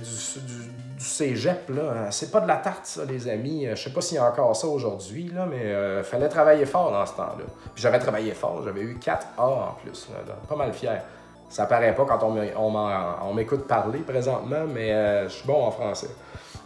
cégep, 0.97 1.69
là. 1.69 2.11
C'est 2.11 2.31
pas 2.31 2.39
de 2.41 2.47
la 2.47 2.57
tarte, 2.57 2.85
ça, 2.85 3.03
les 3.05 3.27
amis. 3.27 3.67
Je 3.69 3.75
sais 3.75 3.89
pas 3.89 4.01
s'il 4.01 4.15
y 4.15 4.19
a 4.19 4.25
encore 4.25 4.55
ça 4.55 4.67
aujourd'hui, 4.67 5.31
là, 5.33 5.45
mais 5.49 5.65
euh, 5.65 6.03
fallait 6.03 6.29
travailler 6.29 6.65
fort 6.65 6.91
dans 6.91 7.05
ce 7.05 7.13
temps-là. 7.13 7.45
Puis 7.73 7.81
j'avais 7.81 7.99
travaillé 7.99 8.33
fort, 8.33 8.61
j'avais 8.63 8.81
eu 8.81 8.97
4 8.99 9.27
A 9.37 9.45
en 9.45 9.77
plus, 9.83 10.07
Pas 10.47 10.55
mal 10.55 10.73
fier. 10.73 11.01
Ça 11.49 11.65
paraît 11.65 11.95
pas 11.95 12.05
quand 12.05 12.23
on 12.23 13.33
m'écoute 13.33 13.65
parler 13.65 13.99
présentement, 13.99 14.65
mais 14.71 15.23
je 15.23 15.29
suis 15.29 15.47
bon 15.47 15.63
en 15.65 15.71
français. 15.71 16.09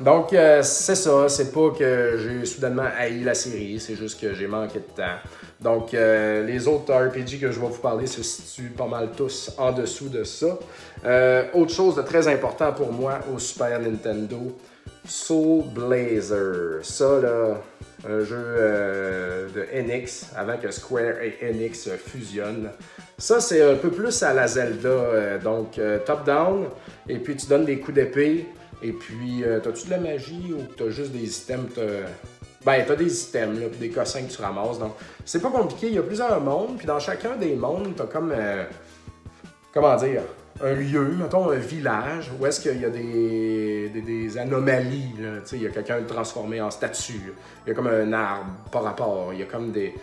Donc, 0.04 0.30
c'est 0.64 0.95
ça. 0.95 1.30
C'est 1.30 1.51
pas 1.51 1.70
que 1.72 2.18
j'ai 2.18 2.45
soudainement 2.45 2.88
haï 2.97 3.24
la 3.24 3.34
série, 3.34 3.80
c'est 3.80 3.95
juste 3.95 4.20
que 4.20 4.34
j'ai 4.34 4.47
manqué 4.47 4.80
de 4.80 4.95
temps. 4.95 5.18
Donc, 5.64 5.93
euh, 5.93 6.45
les 6.45 6.68
autres 6.68 6.93
RPG 6.93 7.39
que 7.39 7.51
je 7.51 7.60
vais 7.60 7.68
vous 7.68 7.82
parler 7.82 8.06
se 8.06 8.22
situent 8.22 8.74
pas 8.76 8.86
mal 8.86 9.12
tous 9.16 9.51
en 9.58 9.72
dessous 9.72 10.10
de 10.10 10.26
ça. 10.26 10.60
Euh, 11.06 11.45
autre 11.54 11.72
chose 11.72 11.95
de 11.95 12.01
très 12.01 12.28
important 12.28 12.74
pour 12.74 12.91
moi 12.91 13.20
au 13.34 13.39
Super 13.39 13.80
Nintendo, 13.80 14.58
Soul 15.08 15.64
Blazer. 15.74 16.80
Ça, 16.84 17.20
là, 17.22 17.62
un 18.08 18.24
jeu 18.24 18.36
euh, 18.38 19.47
de 19.56 19.62
NX 19.82 20.32
avant 20.36 20.58
que 20.58 20.70
Square 20.72 21.22
et 21.22 21.54
NX 21.54 21.89
fusionnent. 21.97 22.70
Ça, 23.18 23.39
c'est 23.39 23.62
un 23.62 23.76
peu 23.76 23.89
plus 23.89 24.22
à 24.24 24.34
la 24.34 24.47
Zelda, 24.47 24.89
euh, 24.89 25.39
donc 25.39 25.78
euh, 25.78 25.99
top-down, 26.06 26.66
et 27.08 27.20
puis 27.20 27.36
tu 27.36 27.47
donnes 27.47 27.66
des 27.66 27.80
coups 27.80 27.95
d'épée, 27.95 28.47
et 28.84 28.92
puis 28.92 29.44
t'as-tu 29.64 29.86
de 29.86 29.92
la 29.92 30.00
magie 30.00 30.54
ou 30.54 30.62
t'as 30.76 30.90
juste 30.90 31.12
des 31.12 31.38
items 31.38 31.72
Ben, 32.66 32.84
t'as 32.86 32.96
des 32.96 33.24
items, 33.24 33.60
là, 33.60 33.68
des 33.80 33.90
cossins 33.90 34.24
que 34.24 34.32
tu 34.32 34.42
ramasses. 34.42 34.80
Donc, 34.80 34.94
c'est 35.26 35.42
pas 35.42 35.50
compliqué. 35.50 35.88
Il 35.88 35.96
y 35.96 35.98
a 35.98 36.04
plusieurs 36.04 36.40
mondes, 36.42 36.78
puis 36.78 36.88
dans 36.88 37.00
chacun 37.00 37.36
des 37.36 37.56
mondes, 37.56 37.94
t'as 37.96 38.06
comme. 38.06 38.34
comment 39.74 39.96
dire 39.96 40.22
un 40.62 40.74
lieu, 40.74 41.16
mettons 41.20 41.50
un 41.50 41.58
village, 41.58 42.32
où 42.40 42.46
est-ce 42.46 42.62
qu'il 42.62 42.80
y 42.80 42.86
a 42.86 42.90
des, 42.90 43.90
des, 43.90 44.38
anomalies. 44.38 45.16
Il 45.52 45.62
y 45.62 45.68
a 45.68 45.70
quelqu'un 45.70 46.02
transformé 46.04 46.62
en 46.62 46.72
statue. 46.72 47.34
Il 47.66 47.70
y 47.70 47.72
a 47.72 47.76
comme 47.76 47.88
un 47.88 48.14
arbre 48.14 48.52
par 48.72 48.84
rapport. 48.84 49.34
Il 49.34 49.40
y 49.40 49.44
a 49.44 49.46
comme 49.46 49.72
des, 49.72 49.94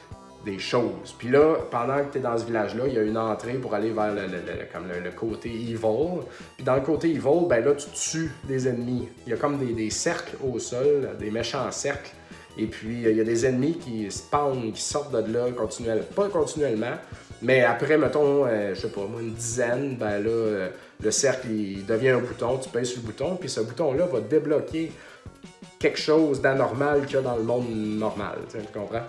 des 0.44 0.58
choses. 0.58 1.14
Puis 1.18 1.28
là, 1.28 1.56
pendant 1.70 1.98
que 2.04 2.12
tu 2.12 2.18
es 2.18 2.20
dans 2.20 2.36
ce 2.36 2.44
village-là, 2.44 2.84
il 2.86 2.94
y 2.94 2.98
a 2.98 3.02
une 3.02 3.18
entrée 3.18 3.54
pour 3.54 3.74
aller 3.74 3.90
vers 3.90 4.14
le, 4.14 4.22
comme 4.72 4.84
le, 4.88 5.10
côté 5.10 5.50
evil. 5.50 6.22
Puis 6.56 6.64
dans 6.64 6.76
le 6.76 6.80
côté 6.80 7.10
evil, 7.10 7.46
ben 7.48 7.64
là, 7.64 7.74
tu 7.74 7.86
tues 7.90 8.32
des 8.44 8.68
ennemis. 8.68 9.08
Il 9.26 9.30
y 9.30 9.32
a 9.34 9.36
comme 9.36 9.58
des, 9.58 9.90
cercles 9.90 10.36
au 10.42 10.58
sol, 10.58 11.10
des 11.18 11.30
méchants 11.30 11.70
cercles. 11.70 12.12
Et 12.58 12.66
puis, 12.66 13.02
il 13.02 13.16
y 13.16 13.20
a 13.20 13.24
des 13.24 13.46
ennemis 13.46 13.78
qui 13.78 14.10
spawnent, 14.10 14.72
qui 14.72 14.82
sortent 14.82 15.12
de 15.12 15.32
là 15.32 15.50
continuellement. 15.56 16.04
Pas 16.14 16.28
continuellement, 16.28 16.96
mais 17.42 17.62
après, 17.62 17.96
mettons, 17.96 18.44
euh, 18.46 18.74
je 18.74 18.80
sais 18.80 18.88
pas, 18.88 19.02
une 19.20 19.32
dizaine, 19.32 19.96
ben 19.96 20.22
là, 20.22 20.30
euh, 20.30 20.68
le 21.02 21.10
cercle, 21.10 21.48
il 21.50 21.86
devient 21.86 22.10
un 22.10 22.18
bouton, 22.18 22.58
tu 22.58 22.68
pèses 22.68 22.88
sur 22.88 23.00
le 23.00 23.06
bouton, 23.06 23.36
puis 23.36 23.48
ce 23.48 23.60
bouton-là 23.60 24.06
va 24.06 24.20
débloquer 24.20 24.92
quelque 25.80 25.98
chose 25.98 26.42
d'anormal 26.42 27.06
qu'il 27.06 27.16
y 27.16 27.18
a 27.18 27.22
dans 27.22 27.36
le 27.36 27.42
monde 27.42 27.66
normal, 27.70 28.38
tu 28.50 28.58
comprends? 28.72 29.00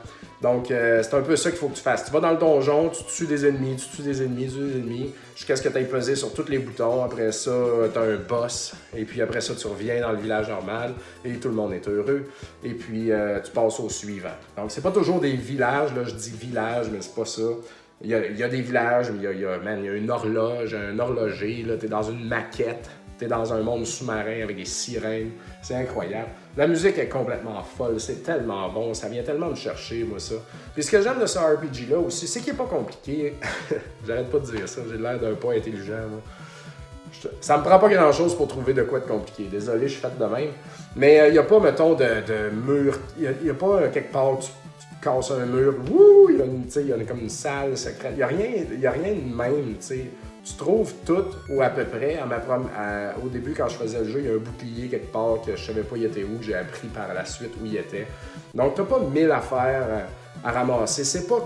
Donc, 0.41 0.71
euh, 0.71 1.03
c'est 1.03 1.13
un 1.13 1.21
peu 1.21 1.35
ça 1.35 1.51
qu'il 1.51 1.59
faut 1.59 1.67
que 1.67 1.75
tu 1.75 1.81
fasses. 1.81 2.05
Tu 2.05 2.11
vas 2.11 2.21
dans 2.21 2.31
le 2.31 2.37
donjon, 2.37 2.89
tu 2.89 3.03
tues 3.03 3.27
des 3.27 3.45
ennemis, 3.45 3.75
tu 3.75 3.97
tues 3.97 4.01
des 4.01 4.23
ennemis, 4.23 4.45
tu 4.45 4.53
tues 4.53 4.63
des 4.63 4.79
ennemis, 4.79 5.13
jusqu'à 5.35 5.57
ce 5.57 5.61
que 5.61 5.69
tu 5.69 5.77
aies 5.77 5.83
pesé 5.83 6.15
sur 6.15 6.33
tous 6.33 6.47
les 6.47 6.59
boutons. 6.59 7.03
Après 7.03 7.33
ça, 7.33 7.51
tu 7.91 7.99
as 7.99 8.01
un 8.01 8.15
boss. 8.15 8.73
Et 8.95 9.03
puis 9.03 9.21
après 9.21 9.41
ça, 9.41 9.53
tu 9.53 9.67
reviens 9.67 9.99
dans 9.99 10.13
le 10.13 10.17
village 10.17 10.47
normal 10.49 10.93
et 11.25 11.33
tout 11.33 11.49
le 11.49 11.55
monde 11.55 11.73
est 11.73 11.87
heureux. 11.87 12.23
Et 12.63 12.73
puis, 12.73 13.11
tu 13.43 13.51
passes 13.51 13.79
au 13.81 13.89
suivant. 13.89 14.29
Donc, 14.57 14.71
c'est 14.71 14.81
pas 14.81 14.91
toujours 14.91 15.19
des 15.19 15.33
villages, 15.33 15.93
là, 15.93 16.05
je 16.05 16.15
dis 16.15 16.31
village, 16.31 16.87
mais 16.91 17.01
c'est 17.01 17.13
pas 17.13 17.25
ça. 17.25 17.43
Il 18.03 18.09
y, 18.09 18.15
a, 18.15 18.47
des 18.47 18.61
villages, 18.61 19.11
il 19.15 19.21
y 19.21 19.27
a, 19.27 19.31
il 19.31 19.41
y 19.41 19.45
a, 19.45 19.93
une 19.93 20.09
horloge, 20.09 20.73
un 20.73 20.97
horloger, 20.97 21.63
là, 21.67 21.75
t'es 21.77 21.87
dans 21.87 22.01
une 22.01 22.27
maquette, 22.27 22.89
t'es 23.21 23.27
dans 23.27 23.53
un 23.53 23.61
monde 23.61 23.85
sous-marin 23.85 24.41
avec 24.41 24.55
des 24.55 24.65
sirènes. 24.65 25.29
C'est 25.61 25.75
incroyable. 25.75 26.29
La 26.57 26.65
musique 26.65 26.97
est 26.97 27.07
complètement 27.07 27.61
folle, 27.61 27.99
c'est 27.99 28.23
tellement 28.23 28.67
bon, 28.69 28.95
ça 28.95 29.09
vient 29.09 29.21
tellement 29.21 29.49
me 29.49 29.55
chercher, 29.55 30.03
moi, 30.03 30.19
ça. 30.19 30.33
Puis 30.73 30.81
ce 30.81 30.89
que 30.89 30.99
j'aime 30.99 31.19
de 31.19 31.27
ce 31.27 31.37
RPG-là 31.37 31.99
aussi, 31.99 32.27
c'est 32.27 32.39
qu'il 32.39 32.53
est 32.53 32.57
pas 32.57 32.65
compliqué. 32.65 33.35
J'arrête 34.07 34.31
pas 34.31 34.39
de 34.39 34.45
dire 34.45 34.67
ça, 34.67 34.81
j'ai 34.89 34.97
l'air 34.97 35.19
d'un 35.19 35.35
pas 35.35 35.53
intelligent. 35.53 35.93
Ça 37.41 37.59
me 37.59 37.63
prend 37.63 37.77
pas 37.77 37.89
grand-chose 37.89 38.35
pour 38.35 38.47
trouver 38.47 38.73
de 38.73 38.81
quoi 38.81 38.97
être 38.97 39.07
compliqué. 39.07 39.43
Désolé, 39.51 39.87
je 39.87 39.93
suis 39.93 40.01
fait 40.01 40.17
de 40.17 40.25
même. 40.25 40.49
Mais 40.95 41.17
il 41.17 41.19
euh, 41.19 41.31
n'y 41.31 41.37
a 41.37 41.43
pas, 41.43 41.59
mettons, 41.59 41.93
de, 41.93 42.03
de 42.03 42.49
mur. 42.49 42.97
Il 43.19 43.35
n'y 43.43 43.49
a, 43.51 43.53
pas 43.53 43.81
euh, 43.81 43.89
quelque 43.91 44.11
part 44.11 44.39
casse 44.99 45.31
un 45.31 45.45
mur, 45.45 45.75
wouh, 45.91 46.29
il 46.29 46.37
y 46.37 46.41
a, 46.41 46.45
une, 46.45 47.01
a 47.01 47.05
comme 47.05 47.19
une 47.19 47.29
salle 47.29 47.77
secrète. 47.77 48.13
Il 48.13 48.17
n'y 48.17 48.23
a, 48.23 48.27
rien, 48.27 48.49
y 48.79 48.85
a 48.87 48.91
rien 48.91 49.13
de 49.13 49.35
même, 49.35 49.75
tu 49.79 49.85
sais. 49.85 50.05
Tu 50.43 50.55
trouves 50.55 50.93
tout, 51.05 51.25
ou 51.49 51.61
à 51.61 51.69
peu 51.69 51.85
près. 51.85 52.17
À 52.17 52.25
ma 52.25 52.37
au 53.23 53.27
début, 53.27 53.53
quand 53.53 53.67
je 53.67 53.75
faisais 53.75 53.99
le 53.99 54.09
jeu, 54.09 54.19
il 54.19 54.25
y 54.25 54.29
a 54.29 54.33
un 54.33 54.37
bouclier 54.37 54.87
quelque 54.87 55.11
part 55.11 55.41
que 55.45 55.55
je 55.55 55.63
savais 55.63 55.83
pas 55.83 55.97
il 55.97 56.05
était 56.05 56.23
où, 56.23 56.41
j'ai 56.41 56.55
appris 56.55 56.87
par 56.87 57.13
la 57.13 57.25
suite 57.25 57.51
où 57.61 57.65
il 57.65 57.77
était. 57.77 58.07
Donc, 58.53 58.75
t'as 58.75 58.83
pas 58.83 58.99
mille 58.99 59.31
affaires 59.31 60.07
à, 60.43 60.51
ramasser. 60.51 61.03
C'est 61.03 61.27
pas, 61.27 61.39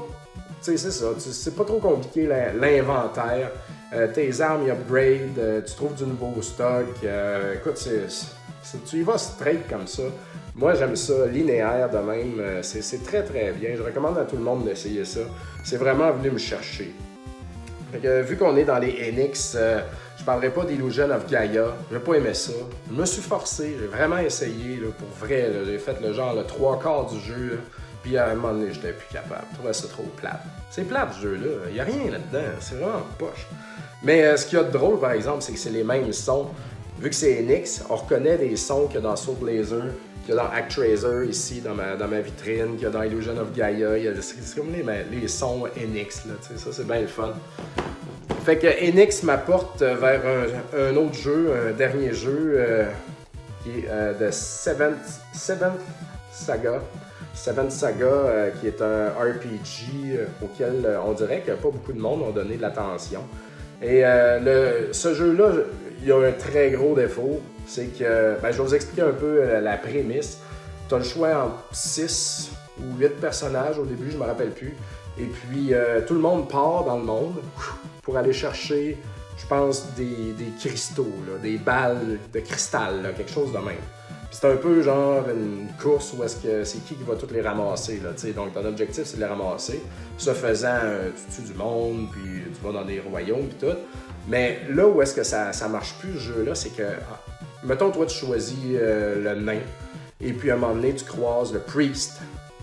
tu 0.64 0.72
sais, 0.72 0.78
c'est 0.78 0.92
ça. 0.92 1.08
C'est 1.20 1.56
pas 1.56 1.66
trop 1.66 1.80
compliqué 1.80 2.28
l'inventaire. 2.28 3.52
Euh, 3.94 4.08
tes 4.08 4.42
armes, 4.42 4.70
upgrade, 4.70 5.38
euh, 5.38 5.62
tu 5.62 5.76
trouves 5.76 5.96
du 5.96 6.06
nouveau 6.06 6.42
stock. 6.42 6.86
Euh, 7.04 7.56
écoute, 7.56 7.88
tu 8.90 8.98
y 8.98 9.04
vas 9.04 9.18
straight 9.18 9.68
comme 9.70 9.88
ça. 9.88 10.04
Moi, 10.56 10.74
j'aime 10.74 10.96
ça, 10.96 11.28
linéaire 11.28 11.90
de 11.90 11.98
même. 11.98 12.40
Euh, 12.40 12.62
c'est 12.62 13.04
très, 13.04 13.24
très 13.24 13.52
bien. 13.52 13.72
Je 13.76 13.82
recommande 13.82 14.18
à 14.18 14.24
tout 14.24 14.38
le 14.38 14.44
monde 14.44 14.64
d'essayer 14.64 15.04
ça. 15.04 15.20
C'est 15.66 15.76
vraiment 15.76 16.12
venu 16.14 16.32
me 16.32 16.38
chercher. 16.38 16.94
Vu 17.94 18.38
qu'on 18.38 18.56
est 18.58 18.66
dans 18.66 18.80
les 18.80 19.12
NX, 19.12 19.56
euh, 19.56 19.82
je 20.18 20.24
parlerai 20.24 20.50
pas 20.50 20.66
d'Illusion 20.66 21.10
of 21.12 21.30
Gaia. 21.30 21.68
J'ai 21.92 22.00
pas 22.00 22.14
aimé 22.16 22.34
ça. 22.34 22.54
Je 22.90 22.96
me 22.96 23.06
suis 23.06 23.22
forcé, 23.22 23.76
j'ai 23.80 23.88
vraiment 23.88 24.18
essayé, 24.18 24.80
pour 24.98 25.28
vrai. 25.28 25.52
J'ai 25.66 25.78
fait 25.78 26.00
le 26.02 26.14
genre 26.14 26.34
le 26.34 26.44
trois 26.44 26.80
quarts 26.80 27.06
du 27.12 27.20
jeu. 27.20 27.60
puis 28.04 28.18
à 28.18 28.30
un 28.30 28.36
moment 28.36 28.54
donné, 28.54 28.74
j'étais 28.74 28.94
plus 28.94 29.12
capable. 29.12 29.46
Je 29.52 29.58
trouvais 29.58 29.74
ça 29.74 29.88
trop 29.88 30.04
plate. 30.18 30.42
C'est 30.70 30.84
plate 30.84 31.14
ce 31.16 31.22
jeu-là. 31.22 31.70
Il 31.72 31.80
a 31.80 31.84
rien 31.84 32.12
là-dedans. 32.12 32.50
C'est 32.60 32.76
vraiment 32.76 33.02
poche. 33.18 33.48
Mais 34.04 34.24
euh, 34.24 34.38
ce 34.38 34.46
qu'il 34.46 34.58
y 34.58 34.62
a 34.62 34.64
de 34.64 34.72
drôle, 34.72 35.00
par 35.00 35.12
exemple, 35.12 35.42
c'est 35.42 35.54
que 35.54 35.60
c'est 35.60 35.72
les 35.72 35.84
mêmes 35.84 36.12
sons. 36.14 36.48
Vu 37.00 37.10
que 37.10 37.16
c'est 37.16 37.42
NX, 37.42 37.84
on 37.90 37.96
reconnaît 37.96 38.38
des 38.38 38.56
sons 38.56 38.90
a 38.96 39.00
dans 39.00 39.16
Soul 39.16 39.36
Blazer, 39.36 39.84
qu'il 40.26 40.34
y 40.34 40.38
a 40.38 40.42
dans 40.42 40.50
ActRaiser 40.50 41.28
ici, 41.30 41.62
dans 41.62 41.76
ma, 41.76 42.20
vitrine, 42.20 42.76
qu'il 42.76 42.84
y 42.84 42.86
a 42.86 42.90
dans 42.90 43.04
Illusion 43.04 43.38
of 43.38 43.54
Gaia. 43.54 43.98
Il 43.98 44.04
y 44.04 44.08
a, 44.08 44.12
c'est 44.22 44.56
comme 44.56 44.74
les, 44.74 44.84
les 45.12 45.28
sons 45.28 45.66
NX, 45.78 46.28
là, 46.28 46.34
ça 46.58 46.70
c'est 46.72 46.88
bien 46.88 47.02
le 47.02 47.08
fun. 47.08 47.34
Fait 48.44 48.58
que 48.58 48.68
NX 48.68 49.24
m'apporte 49.24 49.82
vers 49.82 50.22
un, 50.76 50.96
autre 50.98 51.16
jeu, 51.16 51.52
un 51.68 51.72
dernier 51.72 52.14
jeu, 52.14 52.54
euh, 52.56 52.86
qui 53.64 53.70
est 53.70 53.90
euh, 53.90 54.14
de 54.14 54.30
Seventh, 54.32 55.22
Seventh 55.34 55.80
Saga. 56.32 56.82
Seventh 57.34 57.72
Saga, 57.72 58.06
euh, 58.06 58.50
qui 58.60 58.68
est 58.68 58.82
un 58.82 59.08
RPG 59.10 60.20
auquel 60.44 60.88
on 61.06 61.14
dirait 61.14 61.44
que 61.46 61.52
pas 61.52 61.70
beaucoup 61.70 61.94
de 61.94 62.00
monde 62.00 62.22
ont 62.22 62.32
donné 62.32 62.58
de 62.58 62.62
l'attention. 62.62 63.22
Et 63.82 64.04
le, 64.04 64.90
ce 64.92 65.14
jeu-là, 65.14 65.50
il 66.02 66.08
y 66.08 66.12
a 66.12 66.18
un 66.18 66.32
très 66.32 66.70
gros 66.72 66.96
défaut 66.96 67.42
c'est 67.66 67.98
que, 67.98 68.40
ben, 68.42 68.52
je 68.52 68.58
vais 68.58 68.64
vous 68.64 68.76
expliquer 68.76 69.02
un 69.02 69.14
peu 69.14 69.42
euh, 69.42 69.62
la 69.62 69.78
prémisse. 69.78 70.40
Tu 70.88 70.96
as 70.96 71.00
le 71.00 71.04
choix 71.04 71.46
entre 71.46 71.64
6 71.72 72.52
ou 72.80 73.00
8 73.00 73.20
personnages 73.20 73.80
au 73.80 73.86
début, 73.86 74.12
je 74.12 74.18
me 74.18 74.24
rappelle 74.24 74.52
plus. 74.52 74.76
Et 75.18 75.26
puis, 75.26 75.74
euh, 75.74 76.02
tout 76.06 76.14
le 76.14 76.20
monde 76.20 76.50
part 76.50 76.84
dans 76.84 76.98
le 76.98 77.04
monde 77.04 77.36
pour 78.02 78.18
aller 78.18 78.34
chercher, 78.34 78.98
je 79.38 79.48
pense, 79.48 79.94
des, 79.96 80.36
cristaux, 80.60 81.08
des 81.42 81.58
balles 81.58 82.20
de 82.34 82.40
cristal, 82.40 83.14
quelque 83.16 83.32
chose 83.32 83.52
de 83.52 83.58
même. 83.58 83.76
c'est 84.30 84.52
un 84.52 84.58
peu 84.58 84.82
genre 84.82 85.24
une 85.30 85.68
course 85.82 86.14
où 86.18 86.24
est-ce 86.24 86.36
que 86.36 86.64
c'est 86.66 86.80
qui 86.86 86.96
qui 86.96 87.04
va 87.04 87.16
toutes 87.16 87.32
les 87.32 87.42
ramasser. 87.42 88.02
Là, 88.04 88.12
Donc, 88.34 88.54
ton 88.54 88.66
objectif, 88.66 89.06
c'est 89.06 89.16
de 89.16 89.22
les 89.22 89.28
ramasser. 89.28 89.82
Ce 90.18 90.34
faisant, 90.34 90.80
euh, 90.84 91.10
tu 91.16 91.42
tues 91.42 91.54
du 91.54 91.58
monde, 91.58 92.08
puis 92.12 92.44
tu 92.54 92.66
vas 92.66 92.74
dans 92.74 92.86
des 92.86 93.00
royaumes, 93.00 93.48
puis 93.48 93.70
tout. 93.70 93.78
Mais 94.28 94.62
là 94.70 94.88
où 94.88 95.02
est-ce 95.02 95.14
que 95.14 95.24
ça, 95.24 95.54
ça 95.54 95.68
marche 95.68 95.94
plus, 96.00 96.14
ce 96.14 96.34
jeu-là, 96.34 96.56
c'est 96.56 96.76
que 96.76 96.84
mettons, 97.66 97.92
toi, 97.92 98.06
tu 98.06 98.16
choisis 98.16 98.58
euh, 98.74 99.36
le 99.36 99.42
nain, 99.42 99.60
et 100.22 100.34
puis 100.34 100.52
à 100.52 100.54
un 100.54 100.58
moment 100.58 100.76
donné, 100.76 100.94
tu 100.94 101.06
croises 101.06 101.54
le 101.54 101.60
priest. 101.60 102.20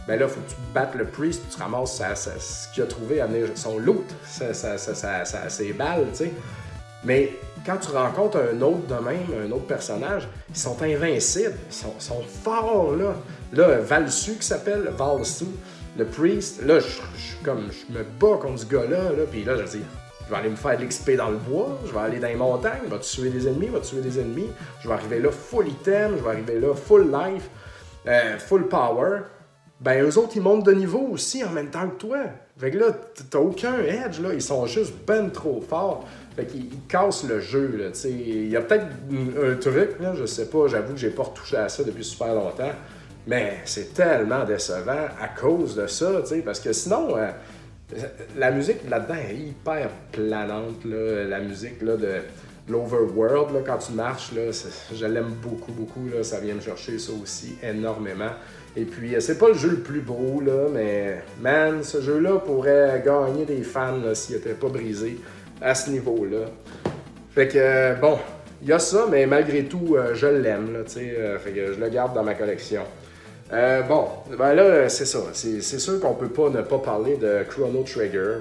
Ben 0.09 0.19
là, 0.19 0.27
faut 0.27 0.41
que 0.41 0.51
tu 0.51 0.57
battes 0.75 0.95
le 0.97 1.05
priest, 1.05 1.43
tu 1.49 1.63
ramasses 1.63 2.03
ce 2.17 2.75
qu'il 2.75 2.83
a 2.83 2.87
trouvé, 2.87 3.21
à 3.21 3.29
son 3.55 3.79
loot, 3.79 4.05
ses 4.27 5.73
balles, 5.73 6.07
tu 6.11 6.17
sais. 6.25 6.33
Mais 7.05 7.31
quand 7.65 7.77
tu 7.77 7.91
rencontres 7.91 8.39
un 8.39 8.61
autre 8.63 8.87
de 8.89 9.05
même, 9.05 9.47
un 9.47 9.53
autre 9.53 9.67
personnage, 9.67 10.29
ils 10.51 10.57
sont 10.57 10.81
invincibles, 10.83 11.55
ils 11.71 12.03
sont, 12.03 12.23
forts, 12.43 12.97
là. 12.97 13.15
Là, 13.53 13.79
Valsu 13.79 14.35
qui 14.35 14.47
s'appelle, 14.47 14.91
Valsu, 14.97 15.47
le 15.97 16.05
priest, 16.07 16.65
là, 16.65 16.81
je, 16.81 16.87
comme, 17.45 17.69
je 17.71 17.97
me 17.97 18.03
bats 18.03 18.39
contre 18.41 18.61
ce 18.61 18.67
gars-là, 18.67 19.13
là, 19.13 19.25
puis 19.31 19.45
là, 19.45 19.57
je 19.59 19.71
dis, 19.71 19.83
je 20.27 20.31
vais 20.31 20.37
aller 20.37 20.49
me 20.49 20.57
faire 20.57 20.79
de 20.79 20.85
l'XP 20.85 21.13
dans 21.13 21.31
le 21.31 21.37
bois, 21.37 21.79
je 21.87 21.93
vais 21.93 22.01
aller 22.01 22.19
dans 22.19 22.29
les 22.29 22.35
montagnes, 22.35 22.81
je 22.85 22.95
vais 22.95 23.01
tuer 23.01 23.31
des 23.31 23.49
ennemis, 23.49 23.67
je 23.67 23.73
vais 23.73 23.81
tuer 23.81 24.01
des 24.01 24.21
ennemis, 24.21 24.51
je 24.83 24.89
vais 24.89 24.95
arriver 24.95 25.19
là 25.19 25.31
full 25.31 25.69
item, 25.69 26.17
je 26.19 26.23
vais 26.23 26.31
arriver 26.31 26.61
là 26.61 26.75
full 26.75 27.11
life, 27.11 27.49
euh, 28.07 28.39
full 28.39 28.69
power. 28.69 29.21
Ben, 29.81 30.05
eux 30.05 30.17
autres, 30.17 30.33
ils 30.37 30.43
montent 30.43 30.65
de 30.65 30.73
niveau 30.73 31.09
aussi 31.11 31.43
en 31.43 31.51
même 31.51 31.71
temps 31.71 31.89
que 31.89 31.97
toi. 31.97 32.19
Fait 32.57 32.71
que 32.71 32.79
là, 32.79 32.87
t'as 33.31 33.39
aucun 33.39 33.79
edge, 33.79 34.21
là. 34.21 34.33
Ils 34.33 34.43
sont 34.43 34.65
juste 34.67 34.95
ben 35.07 35.31
trop 35.31 35.61
forts. 35.61 36.05
Fait 36.37 36.47
qu'ils 36.47 36.71
cassent 36.89 37.25
le 37.25 37.41
jeu, 37.41 37.77
là, 37.77 37.91
tu 37.91 38.09
Il 38.09 38.49
y 38.49 38.57
a 38.57 38.61
peut-être 38.61 38.87
un 39.43 39.57
truc, 39.57 39.99
là, 40.01 40.15
je 40.15 40.25
sais 40.25 40.47
pas, 40.47 40.69
j'avoue 40.69 40.93
que 40.93 41.01
j'ai 41.01 41.11
pas 41.11 41.25
retouché 41.25 41.57
à 41.57 41.69
ça 41.69 41.83
depuis 41.83 42.05
super 42.05 42.35
longtemps. 42.35 42.71
Mais 43.27 43.59
c'est 43.65 43.93
tellement 43.95 44.45
décevant 44.45 45.09
à 45.21 45.29
cause 45.29 45.75
de 45.77 45.87
ça, 45.87 46.21
tu 46.23 46.29
sais, 46.29 46.43
parce 46.43 46.61
que 46.61 46.73
sinon, 46.73 47.17
euh, 47.17 47.31
la 48.37 48.51
musique 48.51 48.89
là-dedans 48.89 49.15
est 49.15 49.37
hyper 49.37 49.91
planante, 50.13 50.85
la 50.85 51.41
musique 51.41 51.83
là, 51.83 51.97
de 51.97 52.17
l'Overworld, 52.69 53.65
quand 53.67 53.79
tu 53.79 53.93
marches, 53.93 54.31
je 54.95 55.07
l'aime 55.07 55.35
beaucoup, 55.43 55.73
beaucoup, 55.73 56.09
ça 56.23 56.41
vient 56.41 56.55
me 56.55 56.61
chercher 56.61 56.99
ça 56.99 57.13
aussi 57.21 57.57
énormément. 57.63 58.31
Et 58.75 58.85
puis, 58.85 59.15
euh, 59.15 59.21
c'est 59.21 59.39
pas 59.39 59.49
le 59.49 59.55
jeu 59.55 59.71
le 59.71 59.81
plus 59.81 60.01
beau, 60.01 60.43
mais 60.73 61.23
man, 61.41 61.83
ce 61.83 62.01
jeu-là 62.01 62.39
pourrait 62.39 63.03
gagner 63.05 63.45
des 63.45 63.63
fans 63.63 64.15
s'il 64.15 64.37
n'était 64.37 64.55
pas 64.55 64.69
brisé 64.69 65.19
à 65.61 65.75
ce 65.75 65.91
niveau-là. 65.91 66.47
Fait 67.35 67.49
que, 67.49 67.59
euh, 67.59 67.95
bon, 67.95 68.19
il 68.63 68.69
y 68.69 68.73
a 68.73 68.79
ça, 68.79 69.07
mais 69.11 69.27
malgré 69.27 69.65
tout, 69.65 69.97
euh, 69.97 70.15
je 70.15 70.27
l'aime, 70.27 70.85
fait 70.87 71.51
que 71.51 71.73
je 71.75 71.81
le 71.81 71.89
garde 71.91 72.15
dans 72.15 72.23
ma 72.23 72.35
collection. 72.35 72.83
Euh, 73.53 73.83
bon, 73.83 74.09
ben 74.39 74.55
là, 74.55 74.89
c'est 74.89 75.05
ça. 75.05 75.19
C'est 75.33 75.61
sûr 75.61 76.01
qu'on 76.01 76.15
peut 76.15 76.29
pas 76.29 76.49
ne 76.49 76.63
pas 76.63 76.79
parler 76.79 77.17
de 77.17 77.45
Chrono 77.49 77.83
Trigger 77.83 78.39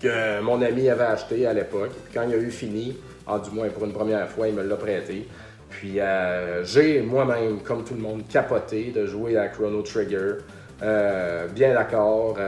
que 0.00 0.40
mon 0.40 0.62
ami 0.62 0.88
avait 0.88 1.04
acheté 1.04 1.46
à 1.46 1.52
l'époque. 1.52 1.90
Puis 2.04 2.14
quand 2.14 2.22
il 2.28 2.34
a 2.34 2.36
eu 2.36 2.50
fini, 2.50 2.96
en 3.26 3.38
du 3.38 3.50
moins 3.50 3.68
pour 3.68 3.84
une 3.84 3.92
première 3.92 4.28
fois, 4.28 4.46
il 4.46 4.54
me 4.54 4.62
l'a 4.62 4.76
prêté. 4.76 5.26
Puis 5.70 5.98
euh, 5.98 6.64
j'ai 6.64 7.02
moi-même, 7.02 7.60
comme 7.60 7.84
tout 7.84 7.94
le 7.94 8.00
monde, 8.00 8.22
capoté 8.28 8.92
de 8.94 9.04
jouer 9.06 9.36
à 9.36 9.48
Chrono 9.48 9.82
Trigger. 9.82 10.34
Euh, 10.80 11.48
bien 11.48 11.74
d'accord 11.74 12.38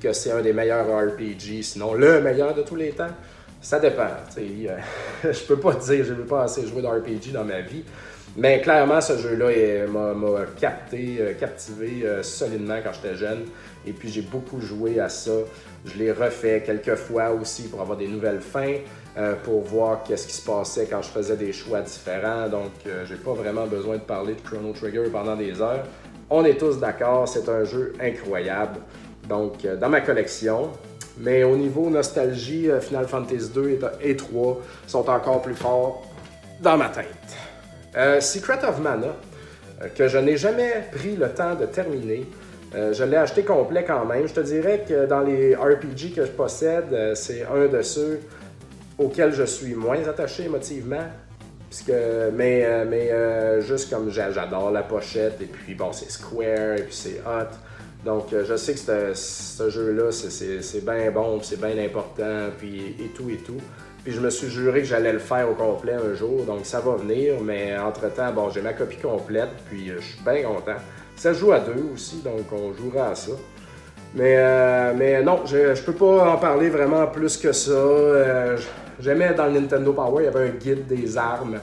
que 0.00 0.12
c'est 0.12 0.30
un 0.30 0.42
des 0.42 0.52
meilleurs 0.52 0.86
RPG, 0.86 1.62
sinon 1.62 1.94
le 1.94 2.20
meilleur 2.20 2.54
de 2.54 2.62
tous 2.62 2.76
les 2.76 2.90
temps. 2.90 3.10
Ça 3.60 3.80
dépend. 3.80 4.06
je 4.36 5.44
peux 5.46 5.58
pas 5.58 5.74
te 5.74 5.84
dire, 5.86 6.04
je 6.04 6.14
n'ai 6.14 6.24
pas 6.24 6.44
assez 6.44 6.64
joué 6.64 6.82
d'RPG 6.82 7.32
dans 7.32 7.44
ma 7.44 7.62
vie. 7.62 7.82
Mais 8.38 8.60
clairement, 8.60 9.00
ce 9.00 9.18
jeu-là 9.18 9.88
m'a 9.88 10.14
capté, 10.60 11.16
euh, 11.18 11.34
captivé 11.34 12.02
euh, 12.04 12.22
solidement 12.22 12.76
quand 12.84 12.92
j'étais 12.92 13.16
jeune. 13.16 13.46
Et 13.84 13.92
puis 13.92 14.08
j'ai 14.10 14.22
beaucoup 14.22 14.60
joué 14.60 15.00
à 15.00 15.08
ça. 15.08 15.32
Je 15.84 15.98
l'ai 15.98 16.12
refait 16.12 16.62
quelques 16.64 16.94
fois 16.94 17.32
aussi 17.32 17.64
pour 17.64 17.80
avoir 17.80 17.98
des 17.98 18.06
nouvelles 18.06 18.40
fins, 18.40 18.76
euh, 19.16 19.34
pour 19.42 19.62
voir 19.62 20.04
qu'est-ce 20.04 20.28
qui 20.28 20.34
se 20.34 20.46
passait 20.46 20.86
quand 20.88 21.02
je 21.02 21.08
faisais 21.08 21.36
des 21.36 21.52
choix 21.52 21.80
différents. 21.80 22.48
Donc 22.48 22.70
j'ai 23.06 23.16
pas 23.16 23.32
vraiment 23.32 23.66
besoin 23.66 23.96
de 23.96 24.02
parler 24.02 24.34
de 24.34 24.40
Chrono 24.40 24.72
Trigger 24.72 25.10
pendant 25.10 25.34
des 25.34 25.60
heures. 25.60 25.82
On 26.30 26.44
est 26.44 26.60
tous 26.60 26.78
d'accord, 26.78 27.26
c'est 27.26 27.48
un 27.48 27.64
jeu 27.64 27.94
incroyable. 28.00 28.78
Donc 29.28 29.66
dans 29.80 29.88
ma 29.88 30.00
collection, 30.00 30.70
mais 31.18 31.42
au 31.42 31.56
niveau 31.56 31.90
nostalgie, 31.90 32.68
Final 32.82 33.08
Fantasy 33.08 33.50
2 33.52 33.80
et 34.00 34.16
3 34.16 34.60
sont 34.86 35.10
encore 35.10 35.42
plus 35.42 35.56
forts 35.56 36.06
dans 36.60 36.76
ma 36.76 36.88
tête. 36.88 37.08
Euh, 37.96 38.20
Secret 38.20 38.64
of 38.64 38.80
Mana, 38.80 39.16
euh, 39.82 39.88
que 39.94 40.08
je 40.08 40.18
n'ai 40.18 40.36
jamais 40.36 40.84
pris 40.92 41.16
le 41.16 41.28
temps 41.30 41.54
de 41.54 41.66
terminer. 41.66 42.26
Euh, 42.74 42.92
je 42.92 43.02
l'ai 43.04 43.16
acheté 43.16 43.42
complet 43.42 43.84
quand 43.84 44.04
même. 44.04 44.28
Je 44.28 44.34
te 44.34 44.40
dirais 44.40 44.84
que 44.86 45.06
dans 45.06 45.20
les 45.20 45.54
RPG 45.54 46.14
que 46.14 46.26
je 46.26 46.30
possède, 46.30 47.14
c'est 47.14 47.44
un 47.44 47.66
de 47.66 47.82
ceux 47.82 48.20
auxquels 48.98 49.32
je 49.32 49.44
suis 49.44 49.74
moins 49.74 50.02
attaché 50.06 50.44
émotivement. 50.44 51.06
Puisque, 51.70 51.92
mais 52.32 52.66
mais 52.86 53.60
juste 53.60 53.90
comme 53.90 54.10
j'adore 54.10 54.70
la 54.70 54.82
pochette, 54.82 55.38
et 55.42 55.44
puis 55.44 55.74
bon, 55.74 55.92
c'est 55.92 56.10
Square, 56.10 56.78
et 56.78 56.82
puis 56.82 56.94
c'est 56.94 57.20
hot. 57.26 57.50
Donc 58.06 58.28
je 58.30 58.56
sais 58.56 58.72
que 58.72 59.12
ce 59.14 59.68
jeu-là, 59.68 60.10
c'est 60.10 60.84
bien 60.84 61.10
bon, 61.10 61.40
c'est 61.42 61.60
bien 61.60 61.76
important, 61.84 62.48
puis 62.58 62.96
et 62.98 63.08
tout 63.08 63.28
et 63.28 63.36
tout. 63.36 63.60
Puis 64.08 64.16
je 64.16 64.22
me 64.22 64.30
suis 64.30 64.48
juré 64.48 64.80
que 64.80 64.86
j'allais 64.86 65.12
le 65.12 65.18
faire 65.18 65.50
au 65.50 65.52
complet 65.52 65.92
un 65.92 66.14
jour, 66.14 66.42
donc 66.46 66.60
ça 66.64 66.80
va 66.80 66.96
venir. 66.96 67.42
Mais 67.42 67.76
entre-temps, 67.76 68.32
bon, 68.32 68.48
j'ai 68.48 68.62
ma 68.62 68.72
copie 68.72 68.96
complète, 68.96 69.50
puis 69.68 69.90
euh, 69.90 69.96
je 70.00 70.06
suis 70.06 70.24
bien 70.24 70.44
content. 70.44 70.76
Ça 71.14 71.34
joue 71.34 71.52
à 71.52 71.60
deux 71.60 71.84
aussi, 71.92 72.22
donc 72.22 72.50
on 72.50 72.72
jouera 72.72 73.10
à 73.10 73.14
ça. 73.14 73.32
Mais, 74.14 74.36
euh, 74.38 74.94
mais 74.96 75.22
non, 75.22 75.44
je, 75.44 75.74
je 75.74 75.82
peux 75.82 75.92
pas 75.92 76.32
en 76.32 76.38
parler 76.38 76.70
vraiment 76.70 77.06
plus 77.06 77.36
que 77.36 77.52
ça. 77.52 77.70
Euh, 77.70 78.56
j'aimais 78.98 79.34
dans 79.34 79.44
le 79.44 79.60
Nintendo 79.60 79.92
Power, 79.92 80.22
il 80.22 80.24
y 80.24 80.28
avait 80.28 80.48
un 80.48 80.52
guide 80.52 80.86
des 80.86 81.18
armes. 81.18 81.60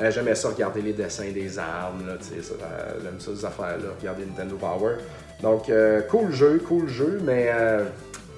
J'aimais 0.00 0.34
ça, 0.34 0.48
regarder 0.48 0.80
les 0.80 0.94
dessins 0.94 1.30
des 1.30 1.58
armes, 1.58 2.16
tu 2.20 2.40
sais, 2.40 2.54
j'aime 3.02 3.20
ça, 3.20 3.32
ces 3.36 3.44
affaires-là, 3.44 3.90
regarder 4.00 4.24
Nintendo 4.24 4.56
Power. 4.56 4.94
Donc, 5.42 5.70
cool 6.08 6.32
jeu, 6.32 6.58
cool 6.66 6.88
jeu, 6.88 7.20
mais 7.22 7.50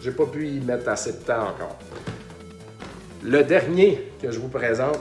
j'ai 0.02 0.10
pas 0.10 0.26
pu 0.26 0.48
y 0.48 0.60
mettre 0.60 0.88
assez 0.88 1.12
de 1.12 1.18
temps 1.18 1.50
encore. 1.54 1.78
Le 3.24 3.42
dernier 3.42 4.10
que 4.20 4.30
je 4.30 4.38
vous 4.38 4.48
présente, 4.48 4.98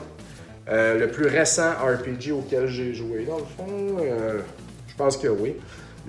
euh, 0.69 0.97
le 0.97 1.09
plus 1.09 1.27
récent 1.27 1.71
RPG 1.71 2.31
auquel 2.31 2.67
j'ai 2.67 2.93
joué, 2.93 3.25
dans 3.25 3.39
le 3.39 3.43
fond, 3.43 3.97
euh, 3.99 4.39
je 4.87 4.95
pense 4.95 5.17
que 5.17 5.27
oui. 5.27 5.55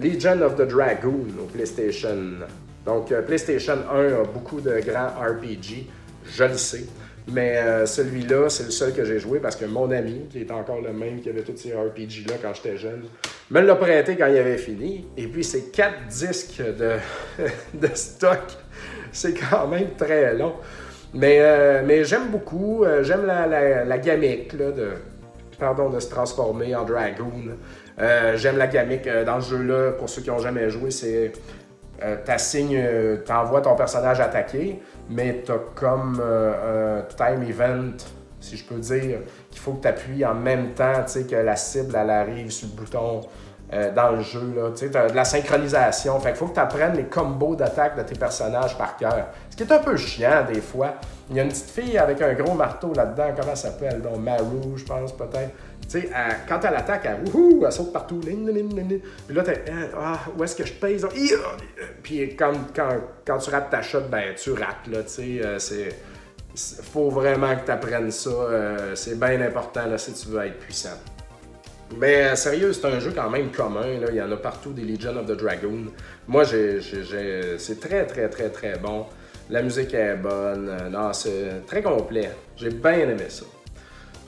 Legion 0.01 0.41
of 0.43 0.55
the 0.55 0.63
Dragoon 0.63 1.27
au 1.43 1.47
PlayStation. 1.47 2.17
Donc, 2.87 3.11
euh, 3.11 3.21
PlayStation 3.23 3.79
1 3.93 4.21
a 4.21 4.25
beaucoup 4.33 4.61
de 4.61 4.79
grands 4.79 5.09
RPG, 5.09 5.89
je 6.25 6.45
le 6.45 6.57
sais. 6.57 6.85
Mais 7.27 7.87
celui-là, 7.87 8.51
c'est 8.51 8.65
le 8.65 8.71
seul 8.71 8.93
que 8.93 9.03
j'ai 9.03 9.19
joué 9.19 9.39
parce 9.39 9.57
que 9.57 9.65
mon 9.65 9.91
ami, 9.91 10.27
qui 10.31 10.41
est 10.41 10.51
encore 10.51 10.83
le 10.83 10.93
même 10.93 11.23
qui 11.23 11.31
avait 11.31 11.41
tous 11.41 11.57
ces 11.57 11.73
RPG-là 11.73 12.35
quand 12.43 12.53
j'étais 12.53 12.77
jeune, 12.77 13.05
me 13.51 13.61
l'a 13.61 13.75
prêté 13.77 14.15
quand 14.15 14.27
il 14.27 14.37
avait 14.37 14.59
fini. 14.59 15.07
Et 15.17 15.27
puis, 15.27 15.43
c'est 15.43 15.73
quatre 15.73 16.07
disques 16.07 16.63
de, 16.63 16.97
de 17.75 17.89
stock. 17.95 18.43
C'est 19.11 19.33
quand 19.33 19.67
même 19.69 19.97
très 19.97 20.35
long. 20.37 20.53
Mais, 21.15 21.39
euh, 21.41 21.83
mais 21.87 22.03
j'aime 22.03 22.29
beaucoup, 22.29 22.83
euh, 22.83 23.05
j'aime 23.05 23.25
la, 23.25 23.47
la, 23.85 23.99
gamique 23.99 24.57
de, 24.57 24.95
pardon, 25.59 25.89
de 25.89 26.01
se 26.01 26.11
transformer 26.11 26.75
en 26.75 26.85
dragoon. 26.85 27.57
Euh, 28.01 28.37
j'aime 28.37 28.59
la 28.59 28.67
gamique 28.67 29.09
dans 29.25 29.41
ce 29.41 29.51
jeu-là, 29.51 29.93
pour 29.93 30.09
ceux 30.09 30.23
qui 30.23 30.31
n'ont 30.31 30.41
jamais 30.41 30.69
joué, 30.69 30.91
c'est 30.91 31.33
tu 32.27 32.79
t'envoies 33.25 33.63
ton 33.63 33.77
personnage 33.77 34.21
attaquer, 34.21 34.83
mais 35.09 35.43
t'as 35.47 35.55
comme 35.75 36.21
un 36.21 37.03
time 37.17 37.49
event, 37.49 37.97
si 38.41 38.57
je 38.57 38.65
peux 38.65 38.81
dire, 38.81 39.21
qu'il 39.51 39.61
faut 39.61 39.75
que 39.75 39.83
tu 39.83 39.89
appuies 39.89 40.27
en 40.27 40.35
même 40.35 40.75
temps, 40.75 41.05
que 41.07 41.37
la 41.37 41.57
cible, 41.57 41.97
elle 41.97 42.11
arrive 42.11 42.51
sur 42.51 42.69
le 42.69 42.75
bouton 42.75 43.21
dans 43.95 44.11
le 44.11 44.21
jeu. 44.21 44.55
Tu 44.77 44.95
as 44.95 45.09
de 45.09 45.15
la 45.15 45.25
synchronisation. 45.25 46.19
Fait 46.21 46.35
faut 46.35 46.49
que 46.49 46.55
tu 46.55 46.61
apprennes 46.61 46.97
les 46.97 47.05
combos 47.05 47.57
d'attaque 47.57 47.97
de 47.97 48.03
tes 48.03 48.19
personnages 48.19 48.77
par 48.77 48.97
cœur. 48.97 49.29
Ce 49.55 49.57
qui 49.57 49.71
est 49.71 49.73
un 49.73 49.79
peu 49.79 49.97
chiant 49.97 50.45
des 50.53 50.61
fois. 50.61 50.97
Il 51.31 51.37
y 51.37 51.39
a 51.39 51.45
une 51.45 51.49
petite 51.51 51.71
fille 51.71 51.97
avec 51.97 52.21
un 52.21 52.35
gros 52.35 52.55
marteau 52.55 52.93
là-dedans. 52.93 53.29
Comment 53.37 53.53
elle 53.53 53.57
s'appelle? 53.57 54.03
Donc, 54.03 54.17
Maru, 54.17 54.77
je 54.77 54.83
pense, 54.85 55.17
peut-être. 55.17 55.53
Tu 55.89 56.01
sais, 56.01 56.11
quand 56.49 56.59
elle 56.65 56.75
attaque, 56.75 57.03
elle, 57.05 57.19
elle 57.65 57.73
saute 57.73 57.93
partout. 57.93 58.19
Puis 58.19 58.35
là, 59.29 59.43
tu 59.45 59.53
ah, 59.97 60.19
où 60.37 60.43
est-ce 60.43 60.57
que 60.57 60.67
je 60.67 60.73
pèse? 60.73 61.07
Puis 62.03 62.35
quand, 62.35 62.51
quand, 62.75 62.89
quand, 63.25 63.39
tu 63.39 63.51
rates 63.51 63.71
ta 63.71 63.81
shot, 63.81 64.01
ben, 64.11 64.35
tu 64.35 64.51
rates. 64.51 64.89
Là, 64.91 65.05
tu 65.05 65.09
sais, 65.09 65.41
euh, 65.45 65.91
faut 66.83 67.11
vraiment 67.11 67.55
que 67.55 67.65
tu 67.65 67.71
apprennes 67.71 68.11
ça. 68.11 68.31
Euh, 68.31 68.97
c'est 68.97 69.21
bien 69.21 69.41
important 69.41 69.87
là, 69.87 69.99
si 69.99 70.15
tu 70.15 70.31
veux 70.31 70.47
être 70.47 70.59
puissant. 70.59 70.99
Mais 71.97 72.25
euh, 72.25 72.35
sérieux, 72.35 72.73
c'est 72.73 72.87
un 72.87 72.99
jeu 72.99 73.13
quand 73.15 73.31
même 73.31 73.53
commun. 73.53 73.87
Il 73.87 74.17
y 74.17 74.21
en 74.21 74.33
a 74.33 74.37
partout 74.37 74.73
des 74.73 74.83
Legion 74.83 75.17
of 75.17 75.27
the 75.27 75.37
Dragoon. 75.37 75.93
Moi, 76.27 76.45
c'est 76.45 77.81
très, 77.81 78.05
très, 78.05 78.29
très, 78.29 78.51
très 78.51 78.79
bon. 78.79 79.07
La 79.51 79.63
musique 79.63 79.93
est 79.93 80.17
bonne. 80.17 80.69
Euh, 80.71 80.89
non, 80.89 81.13
c'est 81.13 81.67
très 81.67 81.83
complet. 81.83 82.31
J'ai 82.57 82.71
bien 82.71 83.01
aimé 83.01 83.27
ça. 83.29 83.45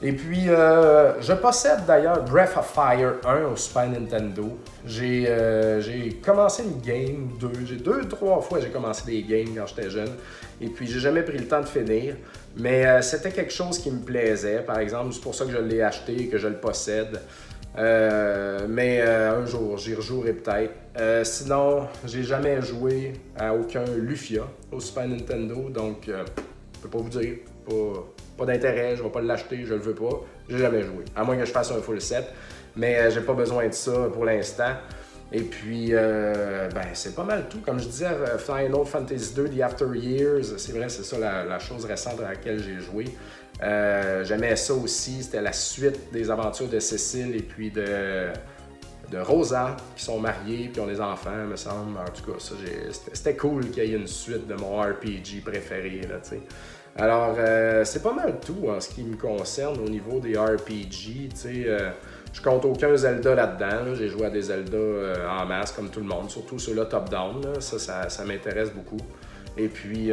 Et 0.02 0.12
puis, 0.12 0.50
euh, 0.50 1.22
je 1.22 1.32
possède 1.32 1.86
d'ailleurs 1.86 2.22
Breath 2.24 2.54
of 2.58 2.70
Fire 2.70 3.14
1 3.24 3.44
au 3.46 3.56
Super 3.56 3.88
Nintendo. 3.88 4.58
J'ai 4.86 6.20
commencé 6.22 6.64
une 6.64 6.82
game, 6.82 7.30
deux, 7.40 7.64
j'ai 7.64 7.76
deux, 7.76 8.06
trois 8.06 8.42
fois 8.42 8.60
j'ai 8.60 8.68
commencé 8.68 9.06
des 9.06 9.22
games 9.22 9.54
quand 9.56 9.66
j'étais 9.66 9.88
jeune. 9.88 10.12
Et 10.60 10.68
puis, 10.68 10.86
j'ai 10.86 11.00
jamais 11.00 11.22
pris 11.22 11.38
le 11.38 11.48
temps 11.48 11.62
de 11.62 11.66
finir. 11.66 12.16
Mais 12.58 13.00
c'était 13.00 13.30
quelque 13.30 13.52
chose 13.52 13.78
qui 13.78 13.90
me 13.90 14.00
plaisait, 14.00 14.58
par 14.58 14.78
exemple. 14.80 15.14
C'est 15.14 15.22
pour 15.22 15.34
ça 15.34 15.46
que 15.46 15.52
je 15.52 15.58
l'ai 15.58 15.80
acheté 15.80 16.14
et 16.14 16.26
que 16.28 16.36
je 16.36 16.48
le 16.48 16.56
possède. 16.56 17.18
Euh, 17.78 18.66
mais 18.68 19.00
euh, 19.00 19.42
un 19.42 19.46
jour, 19.46 19.76
j'y 19.76 19.94
rejouerai 19.94 20.32
peut-être. 20.32 20.72
Euh, 20.98 21.24
sinon, 21.24 21.86
j'ai 22.06 22.22
jamais 22.22 22.62
joué 22.62 23.12
à 23.38 23.54
aucun 23.54 23.84
Lufia 23.96 24.42
au 24.72 24.80
Super 24.80 25.06
Nintendo, 25.08 25.68
donc 25.68 26.04
je 26.06 26.80
peux 26.80 26.88
pas 26.88 26.98
vous 26.98 27.10
dire. 27.10 27.36
Pas, 28.38 28.46
d'intérêt, 28.46 28.96
je 28.96 29.02
vais 29.02 29.10
pas 29.10 29.20
l'acheter, 29.20 29.64
je 29.64 29.74
le 29.74 29.80
veux 29.80 29.94
pas. 29.94 30.22
J'ai 30.48 30.58
jamais 30.58 30.82
joué. 30.82 31.04
À 31.14 31.24
moins 31.24 31.36
que 31.36 31.44
je 31.44 31.50
fasse 31.50 31.70
un 31.72 31.80
full 31.80 32.00
set. 32.00 32.24
Mais 32.76 33.10
j'ai 33.10 33.22
pas 33.22 33.32
besoin 33.32 33.66
de 33.66 33.72
ça 33.72 34.08
pour 34.12 34.26
l'instant. 34.26 34.74
Et 35.32 35.40
puis, 35.40 35.92
ben, 35.92 36.86
c'est 36.92 37.14
pas 37.14 37.24
mal 37.24 37.46
tout. 37.48 37.58
Comme 37.64 37.80
je 37.80 37.86
disais, 37.86 38.08
Final 38.38 38.84
Fantasy 38.84 39.34
2 39.34 39.48
The 39.48 39.60
After 39.62 39.86
Years, 39.94 40.58
c'est 40.58 40.72
vrai, 40.72 40.88
c'est 40.88 41.02
ça 41.02 41.18
la, 41.18 41.58
chose 41.58 41.84
récente 41.86 42.20
à 42.20 42.28
laquelle 42.28 42.62
j'ai 42.62 42.78
joué. 42.78 43.06
Euh, 43.62 44.24
j'aimais 44.24 44.56
ça 44.56 44.74
aussi, 44.74 45.22
c'était 45.22 45.40
la 45.40 45.52
suite 45.52 46.12
des 46.12 46.30
aventures 46.30 46.68
de 46.68 46.78
Cécile 46.78 47.34
et 47.34 47.42
puis 47.42 47.70
de, 47.70 48.28
de 49.10 49.18
Rosa, 49.18 49.76
qui 49.96 50.04
sont 50.04 50.18
mariés 50.18 50.68
puis 50.72 50.80
ont 50.80 50.86
des 50.86 51.00
enfants, 51.00 51.46
me 51.48 51.56
semble. 51.56 51.98
En 51.98 52.04
tout 52.04 52.32
cas, 52.32 52.38
c'était 53.12 53.36
cool 53.36 53.70
qu'il 53.70 53.84
y 53.84 53.94
ait 53.94 53.96
une 53.96 54.06
suite 54.06 54.46
de 54.46 54.54
mon 54.54 54.80
RPG 54.80 55.42
préféré. 55.44 56.02
Là, 56.02 56.16
Alors, 56.96 57.36
euh, 57.38 57.84
c'est 57.84 58.02
pas 58.02 58.12
mal 58.12 58.38
tout 58.44 58.68
en 58.68 58.80
ce 58.80 58.90
qui 58.90 59.02
me 59.02 59.16
concerne 59.16 59.78
au 59.80 59.88
niveau 59.88 60.20
des 60.20 60.36
RPG. 60.36 61.30
Euh, 61.46 61.90
je 62.32 62.42
compte 62.42 62.66
aucun 62.66 62.94
Zelda 62.94 63.34
là-dedans. 63.34 63.94
J'ai 63.94 64.08
joué 64.08 64.26
à 64.26 64.30
des 64.30 64.42
Zelda 64.42 64.76
en 65.30 65.46
masse 65.46 65.72
comme 65.72 65.88
tout 65.88 66.00
le 66.00 66.06
monde, 66.06 66.28
surtout 66.28 66.58
ceux-là 66.58 66.84
top-down. 66.84 67.60
Ça, 67.60 67.78
ça, 67.78 68.10
ça 68.10 68.24
m'intéresse 68.26 68.70
beaucoup. 68.70 69.00
Et 69.56 69.68
puis, 69.68 70.12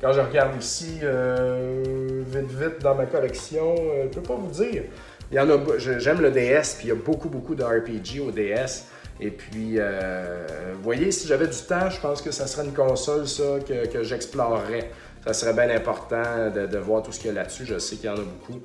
quand 0.00 0.12
je 0.12 0.20
regarde 0.20 0.60
ici, 0.60 1.00
euh, 1.02 1.82
vite 2.26 2.50
vite 2.50 2.82
dans 2.82 2.94
ma 2.94 3.06
collection, 3.06 3.74
euh, 3.78 4.02
je 4.02 4.08
ne 4.08 4.08
peux 4.08 4.22
pas 4.22 4.36
vous 4.36 4.50
dire. 4.50 4.84
Il 5.30 5.36
y 5.36 5.40
en 5.40 5.50
a, 5.50 5.58
j'aime 5.78 6.20
le 6.20 6.30
DS, 6.30 6.76
puis 6.76 6.86
il 6.86 6.88
y 6.88 6.92
a 6.92 6.94
beaucoup, 6.94 7.28
beaucoup 7.28 7.54
de 7.54 7.64
RPG 7.64 8.20
au 8.26 8.30
DS. 8.30 8.86
Et 9.20 9.30
puis, 9.30 9.74
euh, 9.76 10.46
vous 10.74 10.82
voyez, 10.82 11.10
si 11.10 11.26
j'avais 11.26 11.48
du 11.48 11.58
temps, 11.58 11.90
je 11.90 12.00
pense 12.00 12.22
que 12.22 12.30
ça 12.30 12.46
serait 12.46 12.64
une 12.64 12.72
console, 12.72 13.26
ça, 13.26 13.42
que, 13.66 14.02
j'explorerais. 14.04 14.90
Ça 15.26 15.32
serait 15.32 15.52
bien 15.52 15.74
important 15.74 16.50
de, 16.54 16.78
voir 16.78 17.02
tout 17.02 17.10
ce 17.10 17.18
qu'il 17.18 17.28
y 17.28 17.30
a 17.30 17.34
là-dessus. 17.34 17.66
Je 17.66 17.78
sais 17.78 17.96
qu'il 17.96 18.06
y 18.06 18.08
en 18.08 18.14
a 18.14 18.20
beaucoup. 18.22 18.60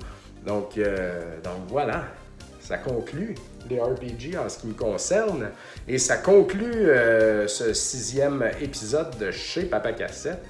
Donc, 0.46 0.78
donc 0.78 1.58
voilà. 1.68 2.04
ça 2.60 2.78
conclut 2.78 3.34
les 3.68 3.80
RPG 3.80 4.38
en 4.38 4.48
ce 4.48 4.58
qui 4.58 4.68
me 4.68 4.74
concerne. 4.74 5.50
Et 5.88 5.98
ça 5.98 6.16
conclut 6.16 6.88
ce 7.48 7.74
sixième 7.74 8.48
épisode 8.60 9.18
de 9.18 9.32
chez 9.32 9.64
Papa 9.64 9.92
Cassette. 9.92 10.40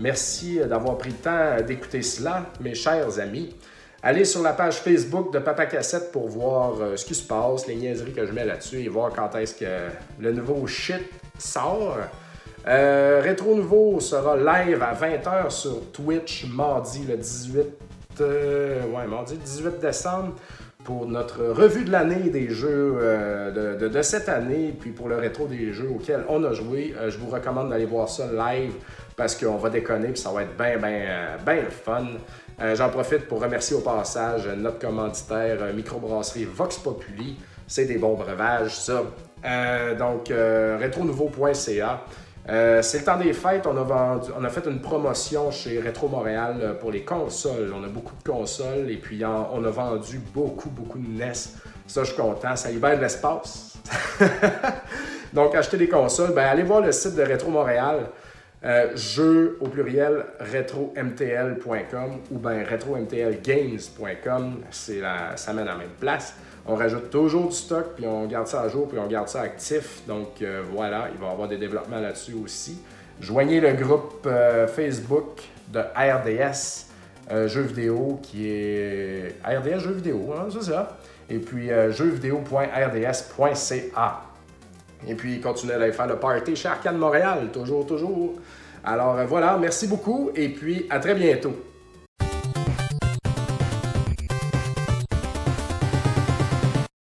Merci 0.00 0.58
d'avoir 0.58 0.98
pris 0.98 1.10
le 1.10 1.16
temps 1.16 1.64
d'écouter 1.64 2.02
cela, 2.02 2.46
mes 2.60 2.74
chers 2.74 3.18
amis. 3.20 3.54
Allez 4.02 4.24
sur 4.24 4.42
la 4.42 4.52
page 4.52 4.74
Facebook 4.74 5.32
de 5.32 5.38
Papa 5.38 5.66
Cassette 5.66 6.12
pour 6.12 6.28
voir 6.28 6.74
euh, 6.80 6.96
ce 6.96 7.06
qui 7.06 7.14
se 7.14 7.26
passe, 7.26 7.66
les 7.66 7.76
niaiseries 7.76 8.12
que 8.12 8.26
je 8.26 8.32
mets 8.32 8.44
là-dessus 8.44 8.80
et 8.80 8.88
voir 8.88 9.12
quand 9.14 9.34
est-ce 9.36 9.54
que 9.54 9.88
le 10.20 10.32
nouveau 10.32 10.66
shit 10.66 11.02
sort. 11.38 11.96
Euh, 12.66 13.20
Rétro 13.22 13.54
Nouveau 13.54 14.00
sera 14.00 14.36
live 14.36 14.82
à 14.82 14.94
20h 14.94 15.50
sur 15.50 15.90
Twitch 15.92 16.44
mardi 16.46 17.04
le 17.08 17.16
18, 17.16 17.64
ouais, 18.20 19.06
mardi 19.08 19.36
18 19.36 19.80
décembre 19.80 20.34
pour 20.84 21.06
notre 21.06 21.42
revue 21.42 21.84
de 21.84 21.90
l'année 21.90 22.28
des 22.28 22.50
jeux 22.50 22.96
euh, 23.00 23.76
de, 23.76 24.02
cette 24.02 24.28
année, 24.28 24.74
puis 24.78 24.90
pour 24.90 25.08
le 25.08 25.16
rétro 25.16 25.46
des 25.46 25.72
jeux 25.72 25.88
auxquels 25.88 26.24
on 26.28 26.44
a 26.44 26.52
joué. 26.52 26.94
Euh, 26.96 27.10
je 27.10 27.18
vous 27.18 27.30
recommande 27.30 27.70
d'aller 27.70 27.86
voir 27.86 28.08
ça 28.08 28.26
live 28.26 28.74
parce 29.16 29.34
qu'on 29.34 29.56
va 29.56 29.70
déconner, 29.70 30.08
puis 30.08 30.20
ça 30.20 30.30
va 30.30 30.42
être 30.42 30.56
bien, 30.56 30.76
bien, 30.76 31.36
bien 31.44 31.62
le 31.62 31.70
fun. 31.70 32.04
Euh, 32.60 32.76
j'en 32.76 32.90
profite 32.90 33.26
pour 33.26 33.42
remercier 33.42 33.74
au 33.74 33.80
passage 33.80 34.46
notre 34.46 34.78
commanditaire 34.78 35.58
microbrasserie 35.74 36.44
Vox 36.44 36.76
Populi. 36.78 37.36
C'est 37.66 37.86
des 37.86 37.96
bons 37.96 38.14
breuvages, 38.14 38.76
ça. 38.76 39.02
donc, 39.98 40.30
rétronouveau.ca. 40.30 42.04
Euh, 42.48 42.82
c'est 42.82 42.98
le 42.98 43.04
temps 43.04 43.16
des 43.16 43.32
fêtes, 43.32 43.66
on 43.66 44.44
a, 44.44 44.48
fait 44.50 44.66
une 44.66 44.80
promotion 44.80 45.50
chez 45.50 45.80
Retro 45.80 46.08
Montréal 46.08 46.56
euh, 46.60 46.74
pour 46.74 46.90
les 46.90 47.02
consoles. 47.02 47.72
On 47.74 47.82
a 47.82 47.88
beaucoup 47.88 48.14
de 48.16 48.28
consoles 48.28 48.90
et 48.90 48.98
puis 48.98 49.24
on 49.24 49.64
a 49.64 49.70
vendu 49.70 50.20
beaucoup, 50.34 50.68
beaucoup 50.68 50.98
de 50.98 51.08
NES. 51.08 51.32
Ça, 51.86 52.04
je 52.04 52.12
suis 52.12 52.16
content, 52.20 52.54
ça 52.54 52.70
libère 52.70 53.00
l'espace. 53.00 53.78
Donc, 55.32 55.54
acheter 55.54 55.78
des 55.78 55.88
consoles, 55.88 56.34
ben, 56.34 56.44
allez 56.44 56.62
voir 56.62 56.82
le 56.82 56.92
site 56.92 57.14
de 57.14 57.22
Retro 57.22 57.50
Montréal. 57.50 58.10
Euh, 58.64 58.96
jeux 58.96 59.58
au 59.60 59.68
pluriel 59.68 60.24
retromtl.com 60.40 62.20
ou 62.30 62.38
bien 62.38 62.64
retromtlgames.com, 62.64 64.62
ça 64.70 65.52
mène 65.52 65.68
à 65.68 65.72
la 65.72 65.76
même 65.76 65.90
place. 66.00 66.34
On 66.66 66.76
rajoute 66.76 67.10
toujours 67.10 67.48
du 67.48 67.54
stock, 67.54 67.96
puis 67.96 68.06
on 68.06 68.24
garde 68.26 68.46
ça 68.46 68.62
à 68.62 68.68
jour, 68.68 68.88
puis 68.88 68.98
on 68.98 69.06
garde 69.06 69.28
ça 69.28 69.42
actif. 69.42 70.00
Donc 70.06 70.40
euh, 70.40 70.62
voilà, 70.72 71.08
il 71.12 71.18
va 71.20 71.26
y 71.26 71.30
avoir 71.30 71.48
des 71.48 71.58
développements 71.58 72.00
là-dessus 72.00 72.34
aussi. 72.42 72.78
Joignez 73.20 73.60
le 73.60 73.74
groupe 73.74 74.26
euh, 74.26 74.66
Facebook 74.66 75.42
de 75.72 75.80
RDS 75.80 76.86
jeux 77.46 77.62
vidéo 77.62 78.18
qui 78.22 78.50
est 78.50 79.36
RDS 79.44 79.78
jeux 79.78 79.92
vidéo, 79.92 80.34
hein, 80.36 80.48
c'est 80.50 80.64
ça. 80.70 80.98
Et 81.30 81.38
puis 81.38 81.68
jeuxvideo.rds.ca. 81.68 84.22
Et 85.06 85.14
puis, 85.14 85.40
continuez 85.40 85.74
à 85.74 85.76
aller 85.76 85.92
faire 85.92 86.06
le 86.06 86.16
party 86.16 86.56
chez 86.56 86.68
Arcade 86.68 86.96
Montréal, 86.96 87.50
toujours, 87.52 87.86
toujours. 87.86 88.34
Alors 88.84 89.16
euh, 89.16 89.24
voilà, 89.24 89.56
merci 89.58 89.86
beaucoup 89.86 90.30
et 90.34 90.50
puis 90.50 90.86
à 90.90 90.98
très 90.98 91.14
bientôt. 91.14 91.54